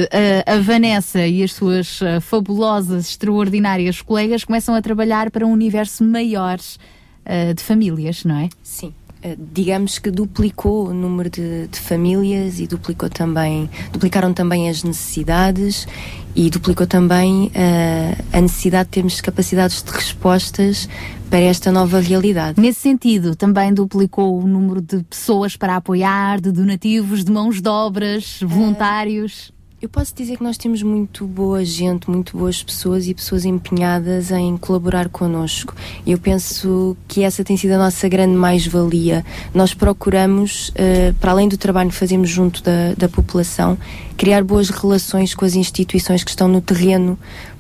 [0.46, 5.52] a, a Vanessa e as suas uh, fabulosas, extraordinárias colegas começam a trabalhar para um
[5.52, 8.48] universo maior uh, de famílias, não é?
[8.62, 8.94] Sim.
[9.20, 14.84] Eh, digamos que duplicou o número de, de, famílias e duplicou também, duplicaram também as
[14.84, 15.88] necessidades
[16.36, 20.88] e duplicou também uh, a necessidade de termos capacidades de respostas
[21.28, 22.60] para esta nova realidade.
[22.60, 27.68] Nesse sentido, também duplicou o número de pessoas para apoiar, de donativos, de mãos de
[27.68, 29.48] obras, voluntários.
[29.48, 33.44] Uh, eu posso dizer que nós temos muito boa gente, muito boas pessoas e pessoas
[33.44, 35.72] empenhadas em colaborar connosco.
[36.04, 39.24] Eu penso que essa tem sido a nossa grande mais-valia.
[39.54, 43.78] Nós procuramos, uh, para além do trabalho que fazemos junto da, da população,
[44.16, 47.16] criar boas relações com as instituições que estão no terreno,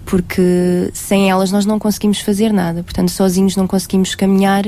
[0.08, 2.82] porque sem elas nós não conseguimos fazer nada.
[2.82, 4.64] Portanto, sozinhos não conseguimos caminhar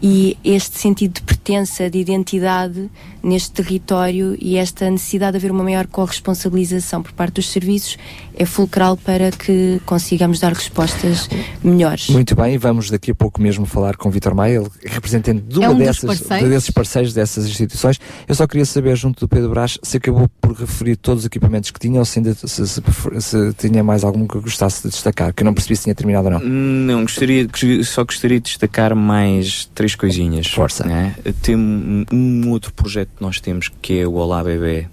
[0.00, 2.88] e este sentido de pertença, de identidade
[3.20, 7.98] neste território e esta necessidade de haver uma maior corresponsabilização por parte dos serviços
[8.36, 11.28] é fulcral para que consigamos dar respostas
[11.64, 12.08] melhores.
[12.08, 15.58] Muito bem, vamos daqui a pouco mesmo falar com o Vitor Maia, ele representante de
[15.58, 16.50] uma é um dessas, parceiros.
[16.50, 17.98] desses parceiros dessas instituições.
[18.28, 21.72] Eu só queria saber, junto do Pedro Brás, se acabou por referir todos os equipamentos
[21.72, 22.82] que tinha ou se, ainda, se, se,
[23.20, 26.26] se tinha mais algum que gostasse de destacar, que eu não percebi se tinha terminado
[26.26, 26.40] ou não.
[26.40, 27.46] Não, gostaria,
[27.84, 30.46] só gostaria de destacar mais três coisinhas.
[30.46, 30.84] Força.
[30.84, 31.14] Né?
[31.42, 34.86] Tem um, outro projeto que nós temos que é o Olá Bebê,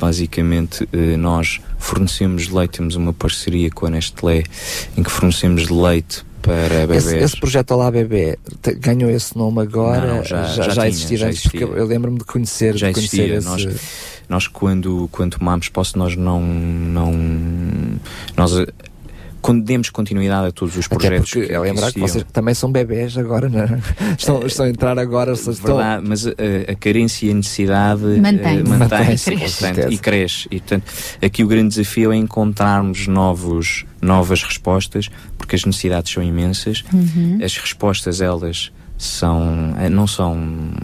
[0.00, 4.44] Basicamente, eh, nós fornecemos leite, temos uma parceria com a Nestlé
[4.96, 7.06] em que fornecemos leite para bebês.
[7.06, 8.38] Esse, esse projeto Olá Bebê
[8.78, 10.14] ganhou esse nome agora?
[10.14, 12.94] Não, já, já, já, já existia antes, porque eu, eu lembro-me de conhecer, já de
[12.94, 13.36] conhecer existia.
[13.38, 13.66] Esse...
[13.66, 13.80] Nós,
[14.28, 17.12] nós quando, quando tomámos posse, nós não, não
[18.36, 18.52] nós
[19.64, 22.70] demos continuidade a todos os Até projetos porque, que, é lembrar que vocês também são
[22.70, 23.80] bebés agora, não é?
[24.18, 26.30] Estão, estão a entrar agora, estão, Verdade, mas a,
[26.68, 28.60] a carência e a necessidade Mantém-se.
[28.60, 29.88] eh, mantém-se portanto, certeza.
[29.92, 30.48] e cresce.
[30.50, 30.84] E, portanto,
[31.22, 35.08] aqui o grande desafio é encontrarmos novos, novas respostas,
[35.38, 36.84] porque as necessidades são imensas.
[36.92, 37.38] Uhum.
[37.42, 40.36] As respostas, elas, são, eh, não são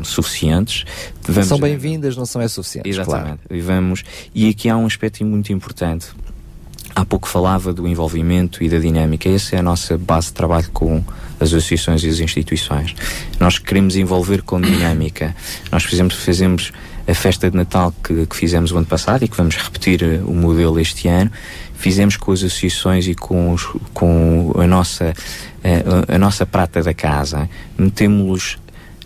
[0.02, 0.84] suficientes.
[1.28, 2.90] Vamos- são bem-vindas, não são é suficientes.
[2.96, 3.40] Exatamente.
[3.50, 4.02] E, vamos,
[4.34, 6.06] e aqui há um aspecto muito importante.
[6.96, 9.28] Há pouco falava do envolvimento e da dinâmica.
[9.28, 11.04] Essa é a nossa base de trabalho com
[11.38, 12.94] as associações e as instituições.
[13.38, 15.36] Nós queremos envolver com dinâmica.
[15.70, 16.72] Nós fizemos, fizemos
[17.06, 20.20] a festa de Natal que, que fizemos o ano passado e que vamos repetir eh,
[20.24, 21.30] o modelo este ano.
[21.74, 25.12] Fizemos com as associações e com, os- com a, nossa,
[25.62, 27.46] eh, a, a nossa prata da casa.
[27.76, 28.56] Metemos-los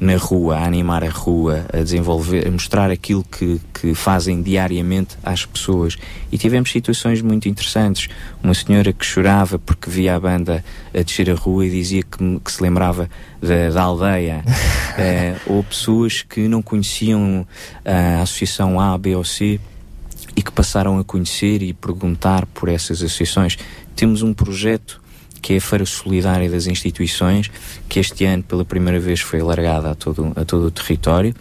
[0.01, 5.17] na rua, a animar a rua, a desenvolver, a mostrar aquilo que, que fazem diariamente
[5.23, 5.99] às pessoas.
[6.33, 8.09] E tivemos situações muito interessantes.
[8.43, 10.65] Uma senhora que chorava porque via a banda
[10.95, 13.11] a descer a rua e dizia que, que se lembrava
[13.43, 14.43] da, da aldeia.
[14.99, 17.47] Eh, ou pessoas que não conheciam
[17.85, 19.59] a associação A, B ou C
[20.37, 23.57] e que passaram a conhecer e perguntar por essas associações.
[23.95, 25.01] Temos um projeto
[25.41, 27.51] que é a Feira Solidária das Instituições,
[27.89, 31.35] que este ano pela primeira vez foi alargada a todo, a todo o território,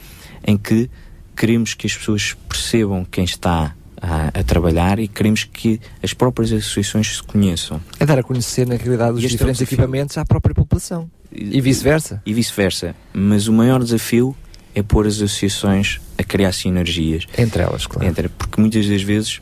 [0.46, 0.90] em que
[1.36, 6.52] queremos que as pessoas percebam quem está a, a trabalhar e queremos que as próprias
[6.52, 7.82] associações se conheçam.
[8.00, 9.76] É dar a conhecer, na realidade, os este é diferentes desafio.
[9.76, 11.10] equipamentos à própria população.
[11.32, 12.22] E vice-versa.
[12.26, 12.96] E vice-versa.
[13.14, 14.36] Mas o maior desafio
[14.74, 17.26] é pôr as associações a criar sinergias.
[17.38, 18.08] Entre elas, claro.
[18.08, 19.42] Entre, porque muitas das vezes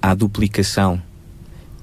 [0.00, 1.02] há duplicação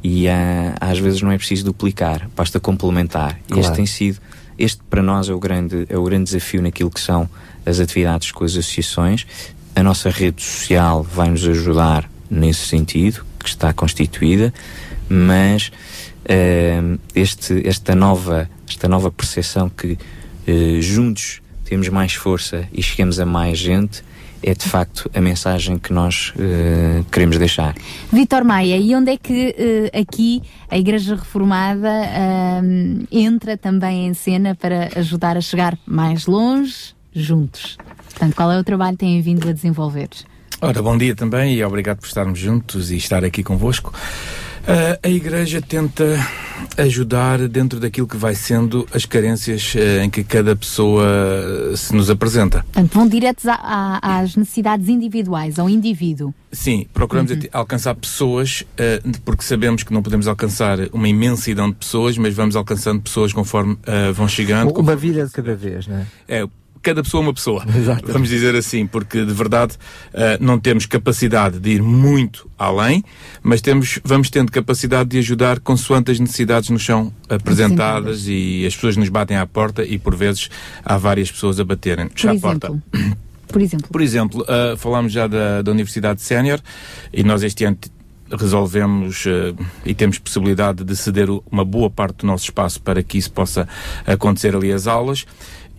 [0.03, 3.39] e há, às vezes não é preciso duplicar, basta complementar.
[3.45, 3.61] E Claro.
[3.61, 4.19] este tem sido,
[4.57, 7.29] este para nós é o, grande, é o grande desafio naquilo que são
[7.65, 9.25] as atividades com as associações.
[9.75, 14.53] A nossa rede social vai nos ajudar nesse sentido, que está constituída,
[15.09, 15.71] mas
[16.25, 19.97] ehm, este, esta, nova, esta nova percepção que
[20.47, 24.03] eh, juntos temos mais força e chegamos a mais gente
[24.43, 27.75] é de facto a mensagem que nós eh, queremos deixar.
[28.11, 34.13] Vitor Maia, e onde é que eh, aqui a Igreja Reformada ahm, entra também em
[34.13, 37.77] cena para ajudar a chegar mais longe, juntos?
[38.09, 40.09] Portanto, qual é o trabalho que têm vindo a desenvolver?
[40.59, 43.93] Ora, bom dia também e obrigado por estarmos juntos e estar aqui convosco.
[44.67, 46.03] Ah, a Igreja tenta
[46.77, 51.03] ajudar dentro daquilo que vai sendo as carências eh, em que cada pessoa
[51.73, 52.63] eh, se nos apresenta.
[52.71, 56.33] Portanto, vão diretos a- a- às necessidades individuais, ao indivíduo.
[56.51, 58.63] Sim, procuramos ati- alcançar pessoas,
[59.25, 63.77] porque sabemos que não podemos alcançar uma imensidão de pessoas, mas vamos alcançando pessoas conforme
[64.13, 64.71] vão chegando.
[64.77, 66.05] Uma vida de cada vez, não é?
[66.27, 66.45] É,
[66.81, 67.65] cada pessoa é uma pessoa.
[68.05, 69.75] Vamos dizer assim, porque de verdade
[70.13, 73.03] eh, não temos capacidade de ir muito além,
[73.41, 78.75] mas temos, vamos tendo capacidade de ajudar consoante as necessidades nos são apresentadas e as
[78.75, 80.49] pessoas nos batem à porta e por vezes
[80.83, 82.59] há várias pessoas a baterem-nos Por à exemplo.
[82.59, 82.83] porta.
[83.47, 83.87] Por exemplo.
[83.91, 86.59] Por exemplo, ah, falámos já da, da Universidade Sénior
[87.13, 87.77] e nós este ano
[88.37, 89.53] resolvemos ah,
[89.85, 93.67] e temos possibilidade de ceder uma boa parte do nosso espaço para que isso possa
[94.05, 95.25] acontecer ali as aulas.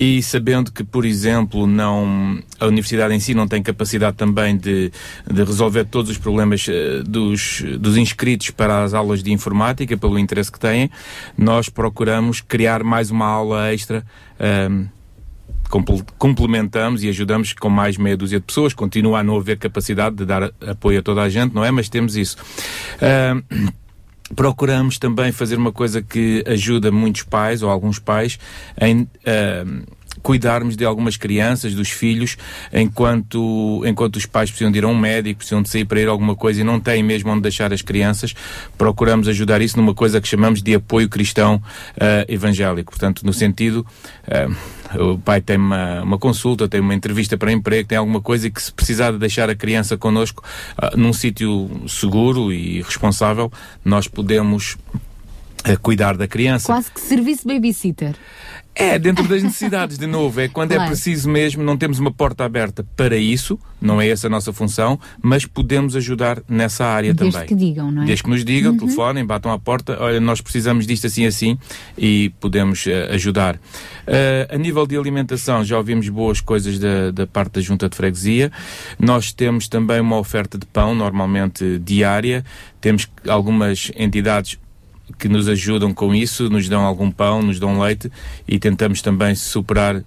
[0.00, 4.90] E sabendo que, por exemplo, não, a universidade em si não tem capacidade também de,
[5.30, 10.18] de resolver todos os problemas eh, dos, dos inscritos para as aulas de informática, pelo
[10.18, 10.90] interesse que têm,
[11.38, 14.04] nós procuramos criar mais uma aula extra
[14.38, 14.88] comple-
[16.18, 18.74] complementamos e ajudamos com mais meia dúzia de pessoas.
[18.74, 21.70] Continua a não haver capacidade de dar apoio a toda a gente, não é?
[21.70, 22.36] Mas temos isso.
[23.00, 23.40] Ah,
[24.34, 28.38] procuramos também fazer uma coisa que ajuda muitos pais ou alguns pais
[28.80, 29.64] em ah,
[30.20, 32.36] cuidarmos de algumas crianças, dos filhos,
[32.72, 36.08] enquanto, enquanto os pais precisam de ir a um médico, precisam de sair para ir
[36.08, 38.34] alguma coisa e não têm mesmo onde deixar as crianças,
[38.76, 41.62] procuramos ajudar isso numa coisa que chamamos de apoio cristão
[41.98, 42.92] ah, evangélico.
[42.92, 43.86] Portanto, no sentido,
[44.28, 44.48] ah,
[44.98, 48.50] o pai tem uma, uma consulta, tem uma entrevista para emprego, tem alguma coisa e
[48.50, 50.44] que se precisar de deixar a criança connosco
[50.76, 53.50] ah, num sítio seguro e responsável,
[53.84, 54.76] nós podemos
[55.64, 56.66] ah, cuidar da criança.
[56.66, 58.14] Quase que serviço babysitter.
[58.74, 60.92] É, dentro das necessidades, de novo, é quando é Claro.
[60.92, 64.98] preciso mesmo, não temos uma porta aberta para isso, não é essa a nossa função,
[65.20, 67.48] mas podemos ajudar nessa área Desde também.
[67.48, 68.06] que digam, não é?
[68.06, 68.78] Desde que nos digam, Uhum.
[68.78, 71.58] telefonem, batam à porta, olha, nós precisamos disto assim assim
[71.98, 73.60] e podemos eh, ajudar.
[74.06, 77.94] Eh, a nível de alimentação, já ouvimos boas coisas da, da parte da junta de
[77.96, 78.50] freguesia.
[78.98, 82.42] Nós temos também uma oferta de pão, normalmente diária.
[82.80, 84.58] Temos algumas entidades
[85.18, 88.10] que nos ajudam com isso, nos dão algum pão, nos dão leite
[88.46, 90.02] e tentamos também superar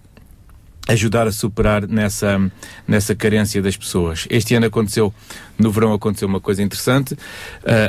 [0.87, 2.39] ajudar a superar nessa,
[2.87, 4.27] nessa carência das pessoas.
[4.29, 5.13] Este ano aconteceu,
[5.57, 7.17] no verão aconteceu uma coisa interessante, uh,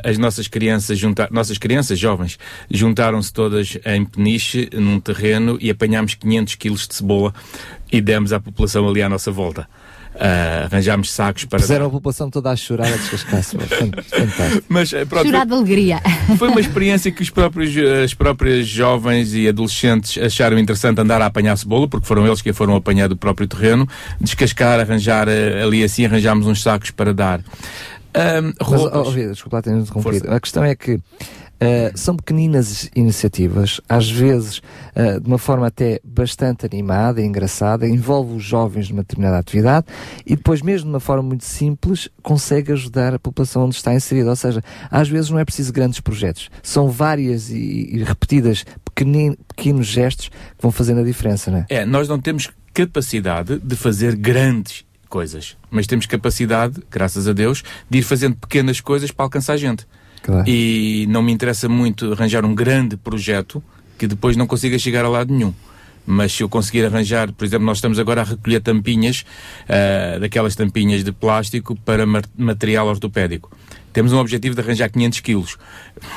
[0.03, 2.39] as nossas crianças, juntar, nossas crianças jovens
[2.71, 7.35] juntaram-se todas em Peniche, num terreno, e apanhámos 500 quilos de cebola
[7.93, 9.69] e demos à população ali à nossa volta.
[10.17, 11.59] Uh, arranjámos sacos para.
[11.59, 13.59] Fizeram a população toda a chorar a descascar-se.
[13.59, 14.65] Fantástico.
[14.67, 16.01] Mas, eh, pronto, Chorar de alegria.
[16.39, 21.21] foi uma experiência que os próprios, eh, as próprias jovens e adolescentes acharam interessante andar
[21.21, 23.87] a apanhar cebola, porque foram eles que a foram apanhar do próprio terreno,
[24.19, 27.41] descascar, arranjar eh, ali assim, arranjámos uns sacos para dar.
[28.15, 29.09] Ahm, Mas, roupas.
[29.09, 30.33] oh, Vida, desculpa ter interrompido.
[30.33, 30.99] A questão é que
[31.57, 37.89] Uh, são pequeninas iniciativas, às vezes uh, de uma forma até bastante animada e engraçada,
[37.89, 39.87] envolve os jovens numa determinada atividade
[40.27, 44.29] e depois, mesmo de uma forma muito simples, consegue ajudar a população onde está inserida.
[44.29, 49.87] Ou seja, às vezes não é preciso grandes projetos, são várias e, e repetidas pequenos
[49.87, 51.67] gestos que vão fazendo a diferença, não é?
[51.71, 57.63] É, nós não temos capacidade de fazer grandes coisas, mas temos capacidade, graças a Deus,
[57.89, 59.87] de ir fazendo pequenas coisas para alcançar gente.
[60.27, 60.45] Claro.
[60.49, 63.63] E não me interessa muito arranjar um grande projeto
[63.97, 65.55] que depois não consiga chegar a lado nenhum.
[66.05, 69.25] Mas se eu conseguir arranjar, por exemplo, nós estamos agora a recolher tampinhas,
[69.69, 73.51] ah, daquelas tampinhas de plástico para ma- material ortopédico.
[73.97, 75.57] Temos um objetivo de arranjar 500 quilos.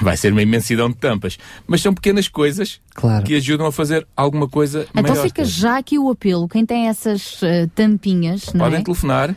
[0.02, 1.38] Vai ser uma imensidão de tampas.
[1.66, 3.24] Mas são pequenas coisas Claro.
[3.24, 5.24] que ajudam a fazer alguma coisa Então maior.
[5.26, 6.50] fica já aqui o apelo.
[6.50, 8.84] Quem tem essas eh, tampinhas, Podem é?
[8.84, 9.34] telefonar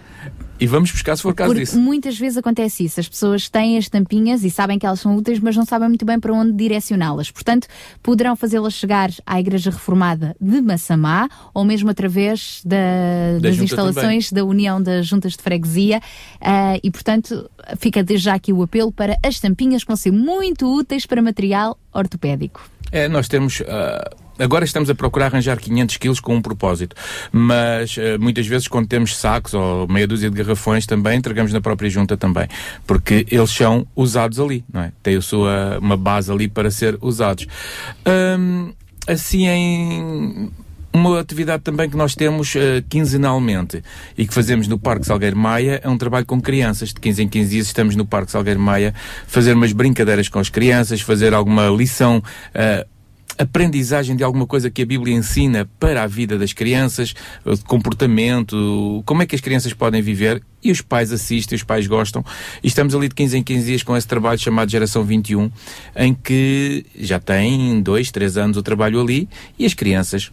[0.58, 1.78] e vamos buscar se for caso Porque disso.
[1.78, 2.98] muitas vezes acontece isso.
[2.98, 6.04] As pessoas têm as tampinhas e sabem que elas são úteis, mas não sabem muito
[6.04, 7.30] bem para onde direcioná-las.
[7.30, 7.68] Portanto,
[8.02, 14.44] poderão fazê-las chegar à Igreja Reformada de Massamá ou mesmo através da- das instalações da
[14.44, 16.00] União das Juntas de Freguesia.
[16.40, 17.48] Ah, e, portanto,
[17.78, 21.20] fica desde já aqui o apelo para as tampinhas que vão ser muito úteis para
[21.20, 22.62] material ortopédico.
[22.91, 23.62] É, nós temos.
[23.67, 26.97] ah, agora estamos a procurar arranjar 500 quilos com um propósito,
[27.31, 31.61] mas ah, muitas vezes quando temos sacos ou meia dúzia de garrafões também entregamos na
[31.61, 32.49] própria junta também,
[32.86, 34.93] porque eles são usados ali, não é?
[35.02, 37.47] Tem a sua, uma base ali para ser usados.
[39.07, 40.51] Assim em
[40.94, 43.82] uma atividade também que nós temos eh, quinzenalmente
[44.16, 46.90] e que fazemos no Parque Salgueiro Maia é um trabalho com crianças.
[46.90, 48.94] De 15 em 15 dias estamos no Parque Salgueiro Maia
[49.26, 52.22] fazer umas brincadeiras com as crianças, fazer alguma lição.
[52.54, 52.86] eh,
[53.38, 57.14] aprendizagem de alguma coisa que a Bíblia ensina para a vida das crianças,
[57.46, 61.86] eh, comportamento, como é que as crianças podem viver e os pais assistem, os pais
[61.86, 62.24] gostam.
[62.62, 65.50] E estamos ali de 15 em 15 dias com esse trabalho chamado Geração 21,
[65.96, 70.30] em que já tem dois, três anos o trabalho ali e as crianças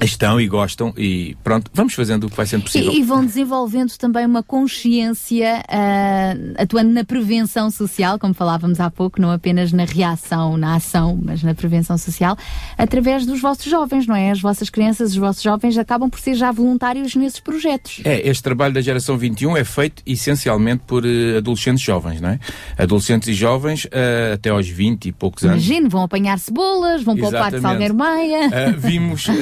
[0.00, 2.92] estão e gostam e pronto, vamos fazendo o que vai sendo possível.
[2.92, 8.90] E, e vão desenvolvendo também uma consciência, ah, atuando na prevenção social, como falávamos há
[8.90, 12.36] pouco, não apenas na reação, na ação, mas na prevenção social,
[12.76, 14.30] através dos vossos jovens, não é?
[14.30, 18.00] As vossas crianças, os vossos jovens acabam por ser já voluntários nesses projetos.
[18.04, 22.40] É, este trabalho da geração 21 é feito essencialmente por eh, adolescentes jovens, não é?
[22.78, 25.64] Adolescentes e jovens eh, até aos 20 e poucos anos.
[25.64, 27.62] Imagino, vão apanhar cebolas, vão Parque Exatamente.
[27.62, 28.48] Salgueiro Maia.
[28.48, 29.32] Uh, vimos, uh,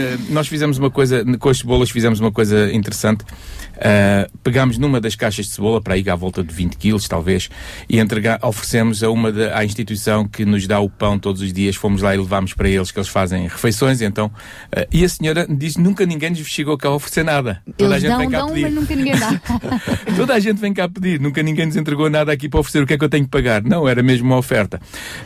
[0.49, 3.23] nós fizemos uma coisa, com as cebolas fizemos uma coisa interessante.
[3.23, 7.49] Uh, pegámos numa das caixas de cebola, para aí à volta de 20 quilos, talvez,
[7.89, 11.53] e entregar, oferecemos a uma da, à instituição que nos dá o pão todos os
[11.53, 11.77] dias.
[11.77, 14.01] Fomos lá e levámos para eles que eles fazem refeições.
[14.01, 17.63] Então, uh, e a senhora diz: nunca ninguém nos chegou cá a oferecer nada.
[17.77, 18.63] Toda a Eles gente dão, vem cá dão, pedir.
[18.63, 19.41] mas nunca ninguém dá.
[20.17, 22.87] Toda a gente vem cá pedir, nunca ninguém nos entregou nada aqui para oferecer o
[22.87, 23.63] que é que eu tenho que pagar.
[23.63, 24.81] Não, era mesmo uma oferta.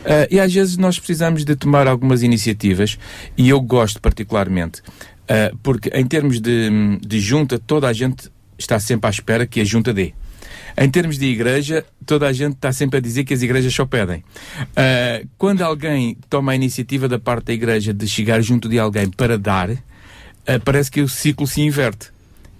[0.05, 2.99] Ah, e às vezes nós precisamos de tomar algumas iniciativas
[3.37, 4.81] e eu gosto particularmente,
[5.33, 6.69] ah, porque em termos de,
[7.01, 10.13] de junta, toda a gente está sempre à espera que a junta dê.
[10.77, 13.83] Em termos de igreja, toda a gente está sempre a dizer que as igrejas só
[13.83, 14.23] pedem.
[14.75, 19.09] Ah, quando alguém toma a iniciativa da parte da igreja de chegar junto de alguém
[19.09, 22.12] para dar, ah, parece que o ciclo se inverte.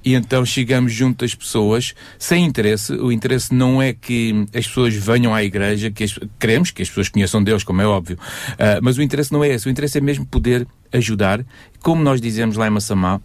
[0.06, 2.94] E então chegamos junto das pessoas sem interesse.
[2.94, 6.90] O interesse não é que as pessoas venham à igreja, que as- queremos que as
[6.90, 8.18] pessoas conheçam Deus, como é óbvio.
[8.60, 9.68] Ah, mas o interesse não é esse.
[9.68, 11.46] O interesse é mesmo poder ajudar.
[11.82, 13.22] Como nós dizemos lá em Massamá,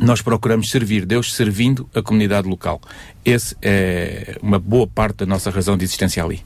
[0.00, 2.80] nós procuramos servir Deus servindo a comunidade local.
[3.24, 6.42] Esse é uma boa parte da nossa razão de existência ali.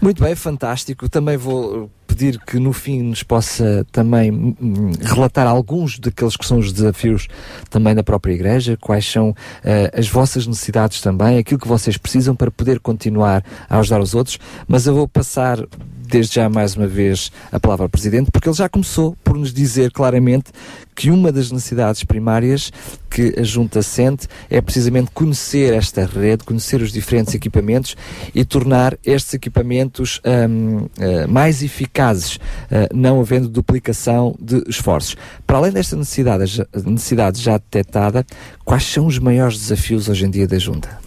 [0.00, 1.08] Muito bem, fantástico.
[1.08, 6.58] Também vou pedir que no fim nos possa também hum, relatar alguns daqueles que são
[6.58, 7.28] os desafios
[7.70, 12.34] também da própria Igreja, quais são eh, as vossas necessidades também, aquilo que vocês precisam
[12.34, 14.38] para poder continuar a ajudar os outros.
[14.68, 15.58] Mas eu vou passar
[16.10, 19.52] desde já mais uma vez a palavra ao Presidente, porque ele já começou por nos
[19.52, 20.50] dizer claramente
[20.94, 22.70] que uma das necessidades primárias
[23.08, 27.96] que a Junta sente é precisamente conhecer esta rede, conhecer os diferentes equipamentos
[28.34, 32.38] e tornar estes equipamentos hum, eh, mais eficazes,
[32.70, 35.16] eh, não havendo duplicação de esforços.
[35.46, 38.26] Para além desta necessidade, necessidade já detectada,
[38.64, 41.00] quais são os maiores desafios hoje em dia da Junta?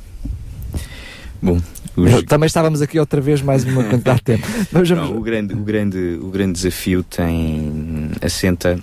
[1.41, 1.59] Bom,
[1.95, 4.47] Eu- Também estávamos aqui outra vez mais uma quantidade de tempo.
[4.71, 8.79] Vamos- Não, o, grande, o, grande, o grande desafio tem assenta,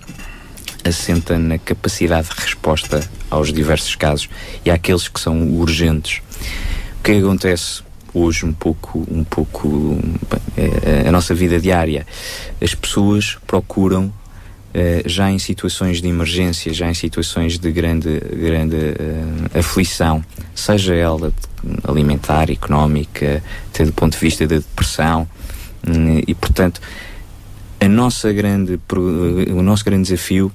[0.83, 4.29] assenta na capacidade de resposta aos diversos casos
[4.65, 6.21] e àqueles que são urgentes.
[6.99, 7.81] O que é acontece
[8.13, 9.97] hoje um pouco, um pouco
[10.57, 12.05] eh, a nossa vida diária?
[12.61, 14.11] As pessoas procuram
[14.73, 20.23] eh, já em situações de emergência, já em situações de grande, grande eh, aflição,
[20.55, 21.33] seja ela
[21.83, 23.43] alimentar, económica,
[23.73, 25.27] até do ponto de vista da depressão,
[25.87, 26.81] hum, e portanto
[27.79, 29.01] a nossa grande, pro-
[29.57, 30.51] o nosso grande desafio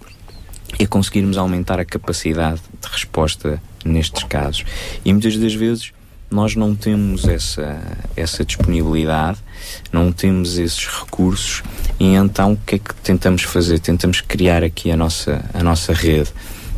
[0.78, 4.64] é conseguirmos aumentar a capacidade de resposta nestes casos.
[5.04, 5.92] E muitas das vezes
[6.30, 7.80] nós não temos essa,
[8.16, 9.38] essa disponibilidade,
[9.92, 11.62] não temos esses recursos,
[11.98, 13.78] e então o que é que tentamos fazer?
[13.78, 16.32] Tentamos criar aqui a nossa, a nossa rede.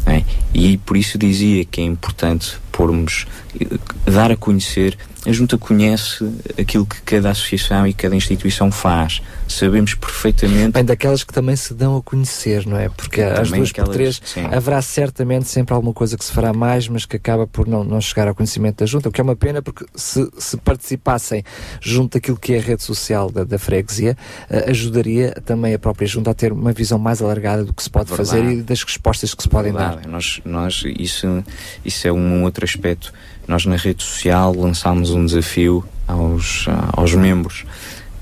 [0.07, 0.23] é?
[0.55, 3.27] E por isso dizia que é importante pormos,
[3.61, 3.79] eh,
[4.11, 4.97] dar a conhecer.
[5.29, 6.25] A Junta conhece
[6.59, 9.21] aquilo que cada associação e cada instituição faz.
[9.47, 10.73] Sabemos perfeitamente.
[10.73, 12.89] Bem, daquelas que também se dão a conhecer, não é?
[12.89, 14.45] Porque às duas por aquelas- três sim.
[14.47, 18.01] haverá certamente sempre alguma coisa que se fará mais, mas que acaba por não, não
[18.01, 21.43] chegar ao conhecimento da Junta, o que é uma pena porque se, se participassem
[21.81, 24.17] junto daquilo que é a rede social da, da freguesia,
[24.49, 27.91] eh, ajudaria também a própria Junta a ter uma visão mais alargada do que se
[27.91, 28.29] pode Verdade.
[28.31, 29.89] fazer e das respostas que se podem dar.
[29.97, 30.09] Verdade.
[30.09, 31.45] Nós, nós, isso,
[31.85, 33.13] isso é um outro aspecto.
[33.49, 37.65] Nós na rede social lançámos um desafio aos, ah, aos membros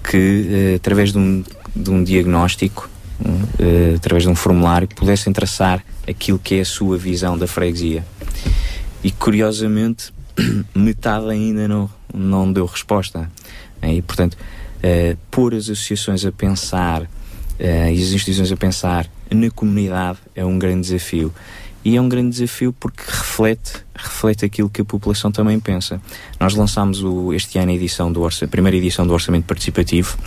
[0.03, 2.89] que, eh, através de um, de um diagnóstico,
[3.21, 7.47] hum, eh, através de um formulário, pudessem traçar aquilo que é a sua visão da
[7.49, 8.07] freguesia.
[9.03, 10.13] E curiosamente,
[10.75, 13.31] metade ainda não, não deu resposta.
[13.83, 14.37] Eh, E, portanto,
[14.83, 17.09] eh, pôr as associações a pensar
[17.59, 21.33] eh, e as instituições a pensar na comunidade é um grande desafio.
[21.87, 26.01] E é um grande desafio porque reflete, reflete aquilo que a população também pensa.
[26.41, 30.19] Nós lançámos o, este ano a, edição do orça, a primeira edição do Orçamento Participativo.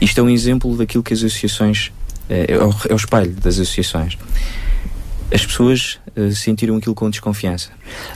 [0.00, 1.92] Isto é um exemplo daquilo que as associações.
[2.30, 4.16] eh, É, o, é o espelho das associações.
[5.30, 7.68] As pessoas eh, sentiram aquilo com desconfiança.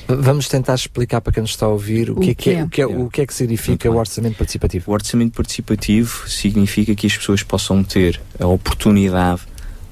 [0.09, 2.55] Vamos tentar explicar para quem nos está a ouvir o, O que, é que é,
[2.55, 2.65] é?
[2.65, 4.91] o, que é, o que é que significa o orçamento participativo.
[4.91, 9.43] O orçamento participativo significa que as pessoas possam ter a oportunidade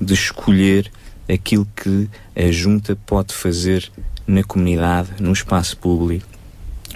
[0.00, 0.90] de escolher
[1.28, 3.90] aquilo que a junta pode fazer
[4.26, 6.26] na comunidade, no espaço público,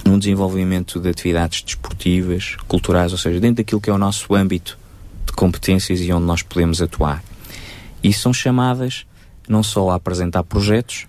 [0.05, 4.79] no desenvolvimento de atividades desportivas, culturais, ou seja, dentro daquilo que é o nosso âmbito
[5.27, 7.23] de competências e onde nós podemos atuar.
[8.03, 9.07] E são chamadas
[9.49, 11.07] não só a apresentar projetos,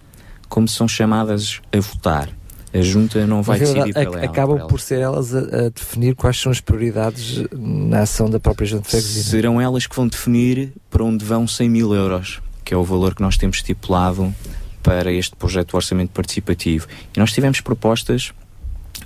[0.50, 2.30] como são chamadas a votar.
[2.74, 5.70] A junta não vai decidir pela ac- ela, acabam por por ser elas a, a
[5.70, 9.24] definir quais são as prioridades na ação da própria Junta de Freguesia.
[9.24, 13.16] Serão elas que vão definir para onde vão 100 mil euros, que é o valor
[13.16, 14.36] que nós temos estipulado
[14.84, 16.86] para este projeto de orçamento participativo.
[17.16, 18.34] E nós tivemos propostas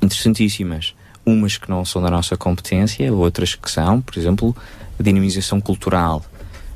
[0.01, 0.95] interessantíssimas.
[1.23, 4.55] Umas que não são da nossa competência, outras que são, por exemplo,
[4.99, 6.25] a dinamização cultural,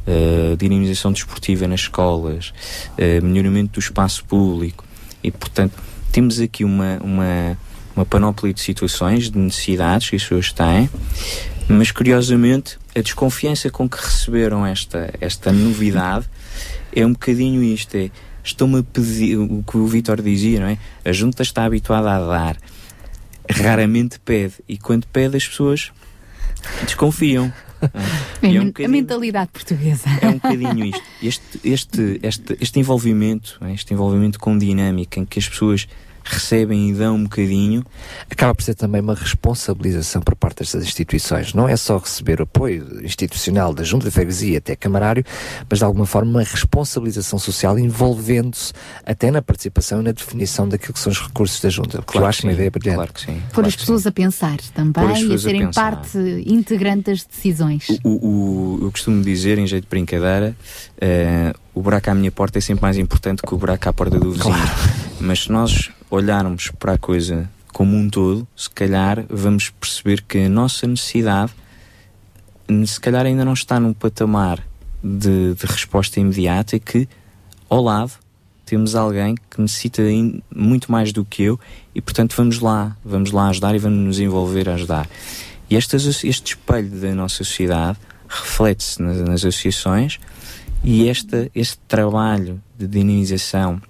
[0.06, 2.54] a dinamização desportiva nas escolas,
[3.00, 4.86] eh, melhoramento do espaço público.
[5.24, 5.74] E, portanto,
[6.12, 7.58] temos aqui uma, uma,
[7.96, 10.88] uma panóplia de situações, de necessidades que as pessoas têm,
[11.68, 16.28] mas curiosamente a desconfiança com que receberam esta, esta novidade
[16.96, 18.10] é um bocadinho isto: é
[18.44, 20.78] estão-me a pedir o que o Vitor dizia, não é?
[21.04, 22.58] A junta está habituada a dar,
[23.50, 25.92] raramente pede, e quando pede as pessoas
[26.84, 27.52] desconfiam.
[28.42, 30.10] É é a um a mentalidade portuguesa.
[30.20, 31.04] é um bocadinho isto.
[31.22, 33.74] Este, este, este, este envolvimento, é?
[33.74, 35.88] este envolvimento com dinâmica em que as pessoas
[36.26, 37.86] recebem e dão um bocadinho.
[38.30, 41.54] Acaba por ser também uma responsabilização por parte destas instituições.
[41.54, 45.24] Não é só receber apoio institucional da Junta de Freguesia até camarário,
[45.70, 48.74] mas de alguma forma uma responsabilização social envolvendo-se
[49.06, 52.02] até na participação e na definição daquilo que são os recursos da Junta.
[52.02, 52.96] Que eu acho uma ideia brilhante.
[52.96, 53.42] Claro que sim.
[53.54, 55.82] Pôr as pessoas a pensar também e a a serem pensar.
[55.82, 57.88] parte integrante das decisões.
[58.04, 60.56] O, o, eu costumo dizer, em jeito de brincadeira,
[61.00, 64.18] eh, o buraco à minha porta é sempre mais importante que o buraco à porta
[64.18, 64.56] do vizinho.
[65.20, 70.38] Mas se nós olharmos para a coisa como um todo, se calhar vamos perceber que
[70.38, 71.52] a nossa necessidade,
[72.86, 74.66] se calhar ainda não está num patamar
[75.04, 77.08] de, de resposta imediata e que,
[77.70, 78.14] ao lado,
[78.66, 80.02] temos alguém que necessita
[80.56, 81.60] muito mais do que eu
[81.94, 85.08] e, portanto, vamos lá, vamos lá ajudar e vamos nos envolver a ajudar.
[85.70, 90.20] E este, este espelho da nossa sociedade reflete-se nas, nas associações
[90.84, 93.82] e este, este trabalho de dinamização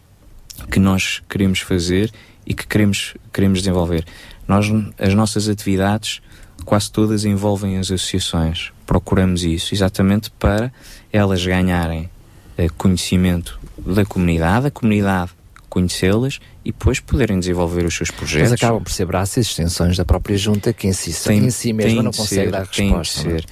[0.69, 2.11] que nós queremos fazer
[2.45, 4.05] e que queremos, queremos desenvolver.
[4.47, 4.67] Nós,
[4.99, 6.21] as nossas atividades,
[6.63, 8.71] quase todas envolvem as associações.
[8.85, 10.71] Procuramos isso exatamente para
[11.11, 12.09] elas ganharem
[12.57, 15.31] eh, conhecimento da comunidade, a comunidade
[15.75, 18.51] conhecê-las e depois poderem desenvolver os seus projetos.
[18.51, 21.73] Mas acabam por ser braços e extensões da própria junta que em si, em si
[21.73, 23.21] mesma não de consegue ser, dar tem resposta.
[23.23, 23.39] de não é?
[23.39, 23.45] ser.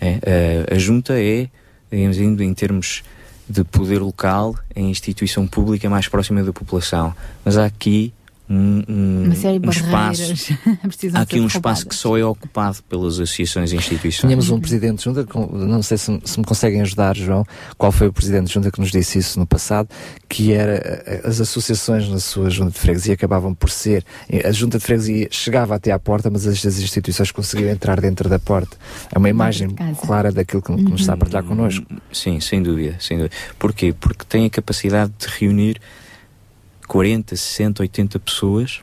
[0.00, 1.48] É, eh, a junta é,
[1.92, 3.04] digamos, indo em termos
[3.50, 7.12] de poder local, a instituição pública mais próxima da população.
[7.44, 8.14] Mas há aqui
[8.50, 9.90] um, um, Uma série de um espaço.
[9.90, 10.48] barreiras
[10.82, 14.22] precisam Há aqui um espaço que só é ocupado pelas associações e instituições.
[14.22, 17.46] Tínhamos um presidente de junta, não sei se, se me conseguem ajudar, João,
[17.78, 19.88] qual foi o presidente de junta que nos disse isso no passado,
[20.28, 20.74] que era
[21.06, 24.84] eh, as associações na sua junta de freguesia acabavam por ser, eh, a junta de
[24.84, 28.76] freguesia chegava até à porta, mas as, as instituições conseguiam entrar dentro da porta.
[29.14, 29.70] É uma imagem
[30.00, 31.86] clara daquilo que, que nos está a partilhar connosco.
[32.12, 33.34] Sim, sem dúvida, sem dúvida.
[33.60, 33.94] Porquê?
[33.98, 35.80] Porque tem a capacidade de reunir
[36.90, 38.80] 40, 60, 80 pessoas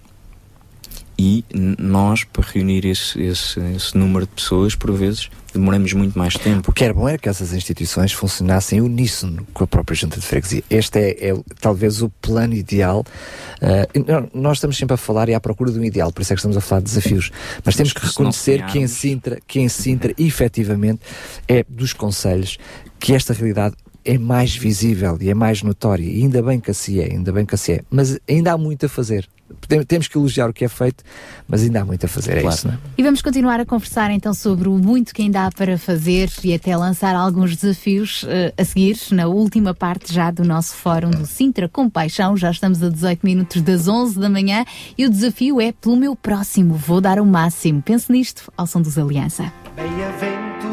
[1.19, 1.43] e
[1.77, 6.71] nós, para reunir esse, esse, esse número de pessoas, por vezes, demoramos muito mais tempo.
[6.71, 10.25] O que era bom era que essas instituições funcionassem uníssono com a própria junta de
[10.25, 10.63] freguesia.
[10.69, 13.03] Este é, é talvez o plano ideal.
[14.07, 16.35] Nó- nós estamos sempre a falar e à procura de um ideal, por isso é
[16.35, 17.29] que estamos a falar de desafios.
[17.65, 21.01] Mas temos que reconhecer que em Sintra, que em Sintra, efetivamente,
[21.45, 22.57] é dos conselhos
[22.99, 23.75] que esta realidade
[24.07, 26.03] é mais visível e é mais notória.
[26.05, 27.81] E ainda bem que assim é, ainda bem que assim é.
[27.91, 29.27] Mas ainda há muito a fazer.
[29.67, 31.03] Tem- Temos que elogiar o que é feito,
[31.47, 32.55] mas ainda há muito a fazer, é Claro.
[32.55, 32.77] isso, não é?
[32.97, 36.53] E vamos continuar a conversar então sobre o muito que ainda há para fazer e
[36.53, 41.25] até lançar alguns desafios eh, a seguir, na última parte já do nosso fórum do
[41.25, 42.35] Sintra Compaixão.
[42.37, 44.65] Já estamos a 18 minutos das 11 da manhã
[44.97, 47.81] e o desafio é pelo meu próximo, vou dar o máximo.
[47.81, 49.51] Pense nisto ao som dos Aliança.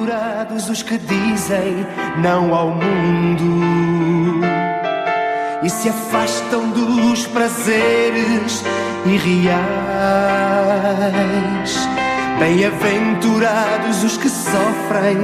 [0.05, 1.87] Bem-aventurados os que dizem
[2.19, 4.45] não ao mundo
[5.63, 8.63] e se afastam dos prazeres
[9.07, 9.49] irreais.
[12.39, 15.17] Bem-aventurados os que sofrem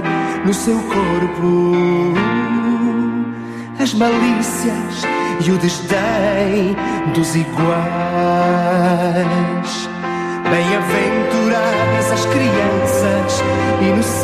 [0.46, 2.14] no seu corpo
[3.78, 5.02] as malícias
[5.46, 6.74] e o desdém
[7.14, 7.60] dos iguais.
[10.50, 12.89] Bem-aventuradas as crianças
[13.82, 14.20] inocentes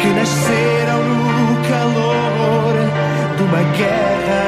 [0.00, 2.74] que nasceram no calor
[3.36, 4.42] de uma guerra.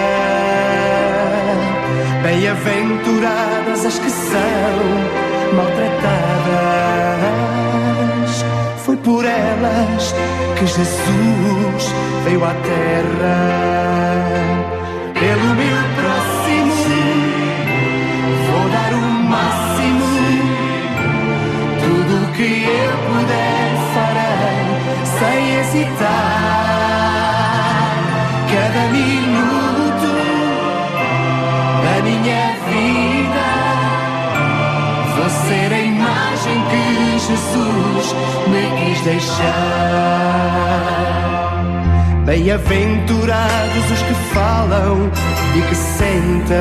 [2.23, 4.83] Bem-aventuradas as que são
[5.57, 6.02] maltratadas.
[8.84, 10.15] Foi por elas
[10.59, 11.92] que Jesus
[12.25, 13.36] veio à terra.
[15.15, 16.22] Pelo meu próximo,
[25.73, 25.89] Cada
[28.92, 30.10] minuto
[31.83, 33.47] da minha vida
[35.17, 36.84] vou ser a imagem que
[37.20, 38.07] Jesus
[38.49, 39.41] me quis deixar.
[42.26, 45.10] Bem-aventurados os que falam
[45.57, 46.52] e que sentem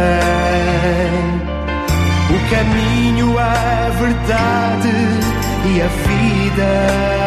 [2.29, 4.95] o caminho, a verdade
[5.65, 7.21] e a vida.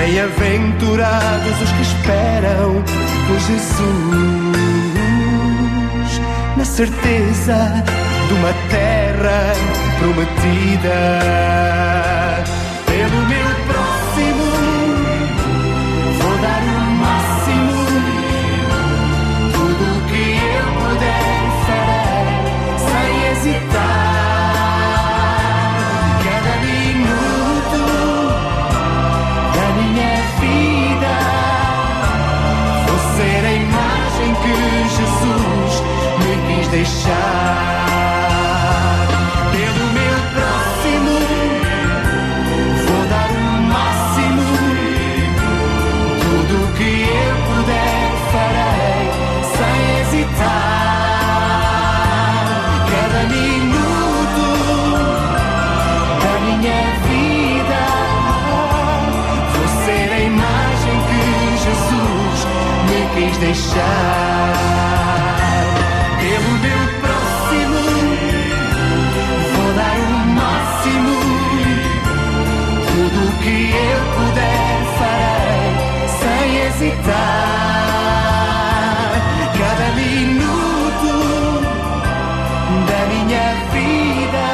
[0.00, 2.82] Bem-aventurados os que esperam
[3.26, 3.76] por Jesus,
[6.56, 7.84] na certeza
[8.26, 9.52] de uma terra
[9.98, 10.98] prometida.
[12.86, 13.39] Pelo meu
[36.80, 38.56] deixar.
[39.52, 41.14] Pelo meu próximo
[42.86, 43.44] vou dar o
[43.74, 44.46] máximo.
[46.22, 46.90] Tudo que
[47.22, 49.02] eu puder farei
[49.56, 50.80] sem hesitar.
[52.92, 54.46] Cada minuto
[56.24, 57.82] da minha vida
[59.52, 61.22] vou ser a imagem que
[61.66, 62.38] Jesus
[62.88, 64.69] me quis deixar.
[76.80, 77.12] visitar
[79.58, 81.12] cada minuto
[82.88, 84.46] da minha vida.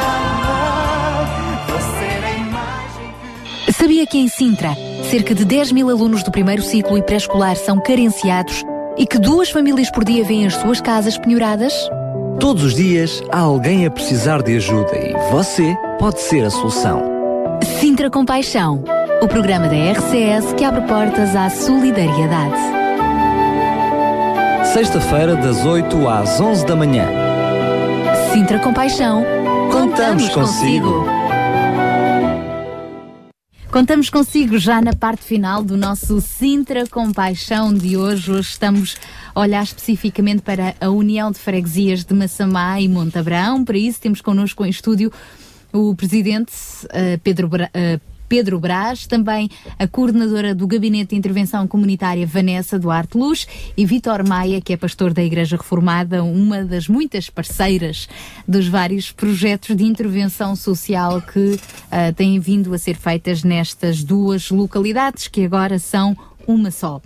[1.71, 3.13] Você é a imagem
[3.65, 3.71] que...
[3.71, 4.75] Sabia que em Sintra,
[5.09, 8.61] cerca de 10 mil alunos do primeiro ciclo e pré-escolar são carenciados
[8.97, 11.73] e que duas famílias por dia vêm as suas casas penhoradas?
[12.41, 17.16] Todos os dias há alguém a precisar de ajuda e você pode ser a solução.
[17.63, 18.83] Sintra Compaixão,
[19.21, 22.55] o programa da RCS que abre portas à solidariedade.
[24.73, 27.05] Sexta-feira, das 8 às 11 da manhã.
[28.33, 29.23] Sintra Compaixão,
[29.71, 31.05] Contamos consigo.
[33.71, 38.31] Contamos consigo já na parte final do nosso Sintra Compaixão de hoje.
[38.31, 38.95] Hoje estamos
[39.35, 43.63] a olhar especificamente para a União de Freguesias de Massamá e Montabrão.
[43.63, 45.11] Para isso temos connosco em estúdio
[45.73, 46.53] o presidente
[46.89, 52.77] eh, Pedro, Bra- eh, Pedro Brás, também a coordenadora do Gabinete de Intervenção Comunitária Vanessa
[52.77, 53.47] Duarte Luz
[53.77, 58.09] e Vitor Maia, que é pastor da Igreja Reformada, uma das muitas parceiras
[58.45, 61.57] dos vários projetos de intervenção social que
[61.89, 66.15] ah, têm vindo a ser feitas nestas duas localidades, que agora são
[66.45, 67.01] uma só.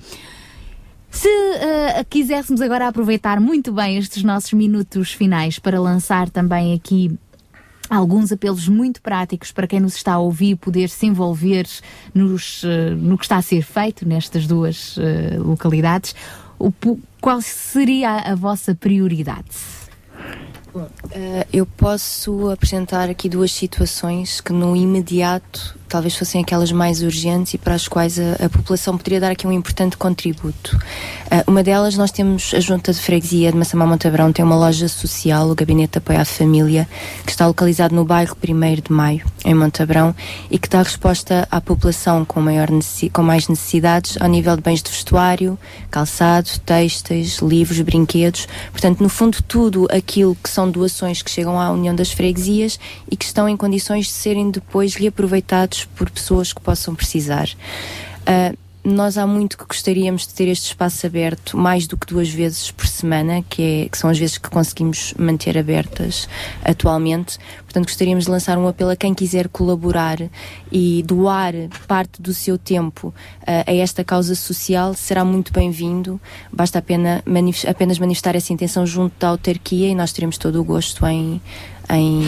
[1.12, 7.12] Se ah, quiséssemos agora aproveitar muito bem estes nossos minutos finais para lançar também aqui
[7.92, 11.68] alguns apelos muito práticos para quem nos está a ouvir poder se envolver
[12.14, 16.16] nos, eh, no que está a ser feito nestas duas eh, localidades.
[17.20, 19.81] Qual seria a vossa prioridade?
[21.12, 27.54] Eh, eu posso apresentar aqui duas situações que no imediato talvez fossem aquelas mais urgentes
[27.54, 30.80] e para as quais a, a população poderia dar aqui um importante contributo.
[31.30, 34.88] Eh, uma delas, nós temos a Junta de Freguesia de Massamá Montabrão, tem uma loja
[34.88, 36.88] social, o Gabinete de Apoio à Família,
[37.26, 40.16] que está localizado no bairro 1 de Maio, em Montabrão,
[40.50, 42.70] e que dá resposta à população com, maior
[43.12, 45.60] com mais necessidades ao nível de bens de vestuário,
[45.90, 48.48] calçado, têxteis, livros, brinquedos.
[48.72, 53.16] Portanto, no fundo, tudo aquilo que são doações que chegam à União das Freguesias e
[53.16, 57.50] que estão em condições de serem depois reaproveitados por pessoas que possam precisar.
[58.26, 62.30] Ah, nós há muito que gostaríamos de ter este espaço aberto mais do que duas
[62.30, 66.28] vezes por semana, que, é, que são as vezes que conseguimos manter abertas
[66.64, 67.38] atualmente.
[67.64, 70.18] Portanto, gostaríamos de lançar um apelo a quem quiser colaborar
[70.72, 71.54] e doar
[71.88, 73.14] parte do seu tempo
[73.46, 76.20] ah, a esta causa social, será muito bem-vindo.
[76.52, 81.40] Basta apenas manifestar essa intenção junto da autarquia e nós teremos todo o gosto em.
[81.92, 82.22] Em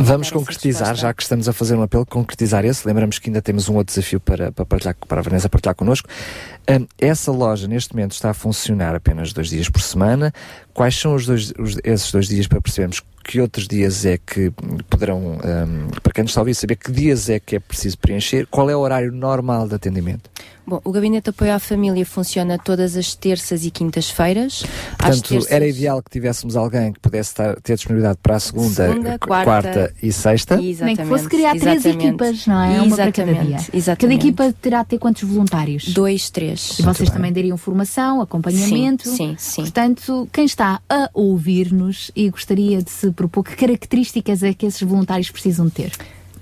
[0.00, 2.86] Vamos concretizar, já que estamos a fazer um apelo, concretizar esse.
[2.86, 6.08] Lembramos que ainda temos um outro desafio para, para, partilhar, para a Vanessa partilhar connosco.
[6.70, 10.32] Hum, essa loja, neste momento, está a funcionar apenas dois dias por semana.
[10.72, 14.50] Quais são os dois, os- esses dois dias para percebermos que outros dias é que
[14.88, 17.98] poderão, hum, para quem nos está a ouvir, saber que dias é que é preciso
[17.98, 18.46] preencher?
[18.50, 20.30] Qual é o horário normal de atendimento?
[20.66, 24.64] Bom, o Gabinete de Apoio à Família funciona todas as terças e quintas-feiras.
[24.98, 28.68] Portanto, terças- era ideal que tivéssemos alguém que pudesse estar, ter disponibilidade para a segunda,
[28.88, 30.56] Segunda, qu- quarta e sexta.
[30.58, 32.06] Nem que fosse criar três exatamente.
[32.08, 32.82] equipas, não é?
[32.82, 33.56] Uma para cada dia.
[33.72, 35.84] Exatamente, Cada equipa terá de ter quantos voluntários?
[35.94, 36.78] Dois, três.
[36.78, 39.08] E vocês também dariam formação, acompanhamento.
[39.08, 39.62] Sim, sim, sim.
[39.62, 44.80] Portanto, quem está a ouvir-nos e gostaria de se propor, que características é que esses
[44.80, 45.90] voluntários precisam ter?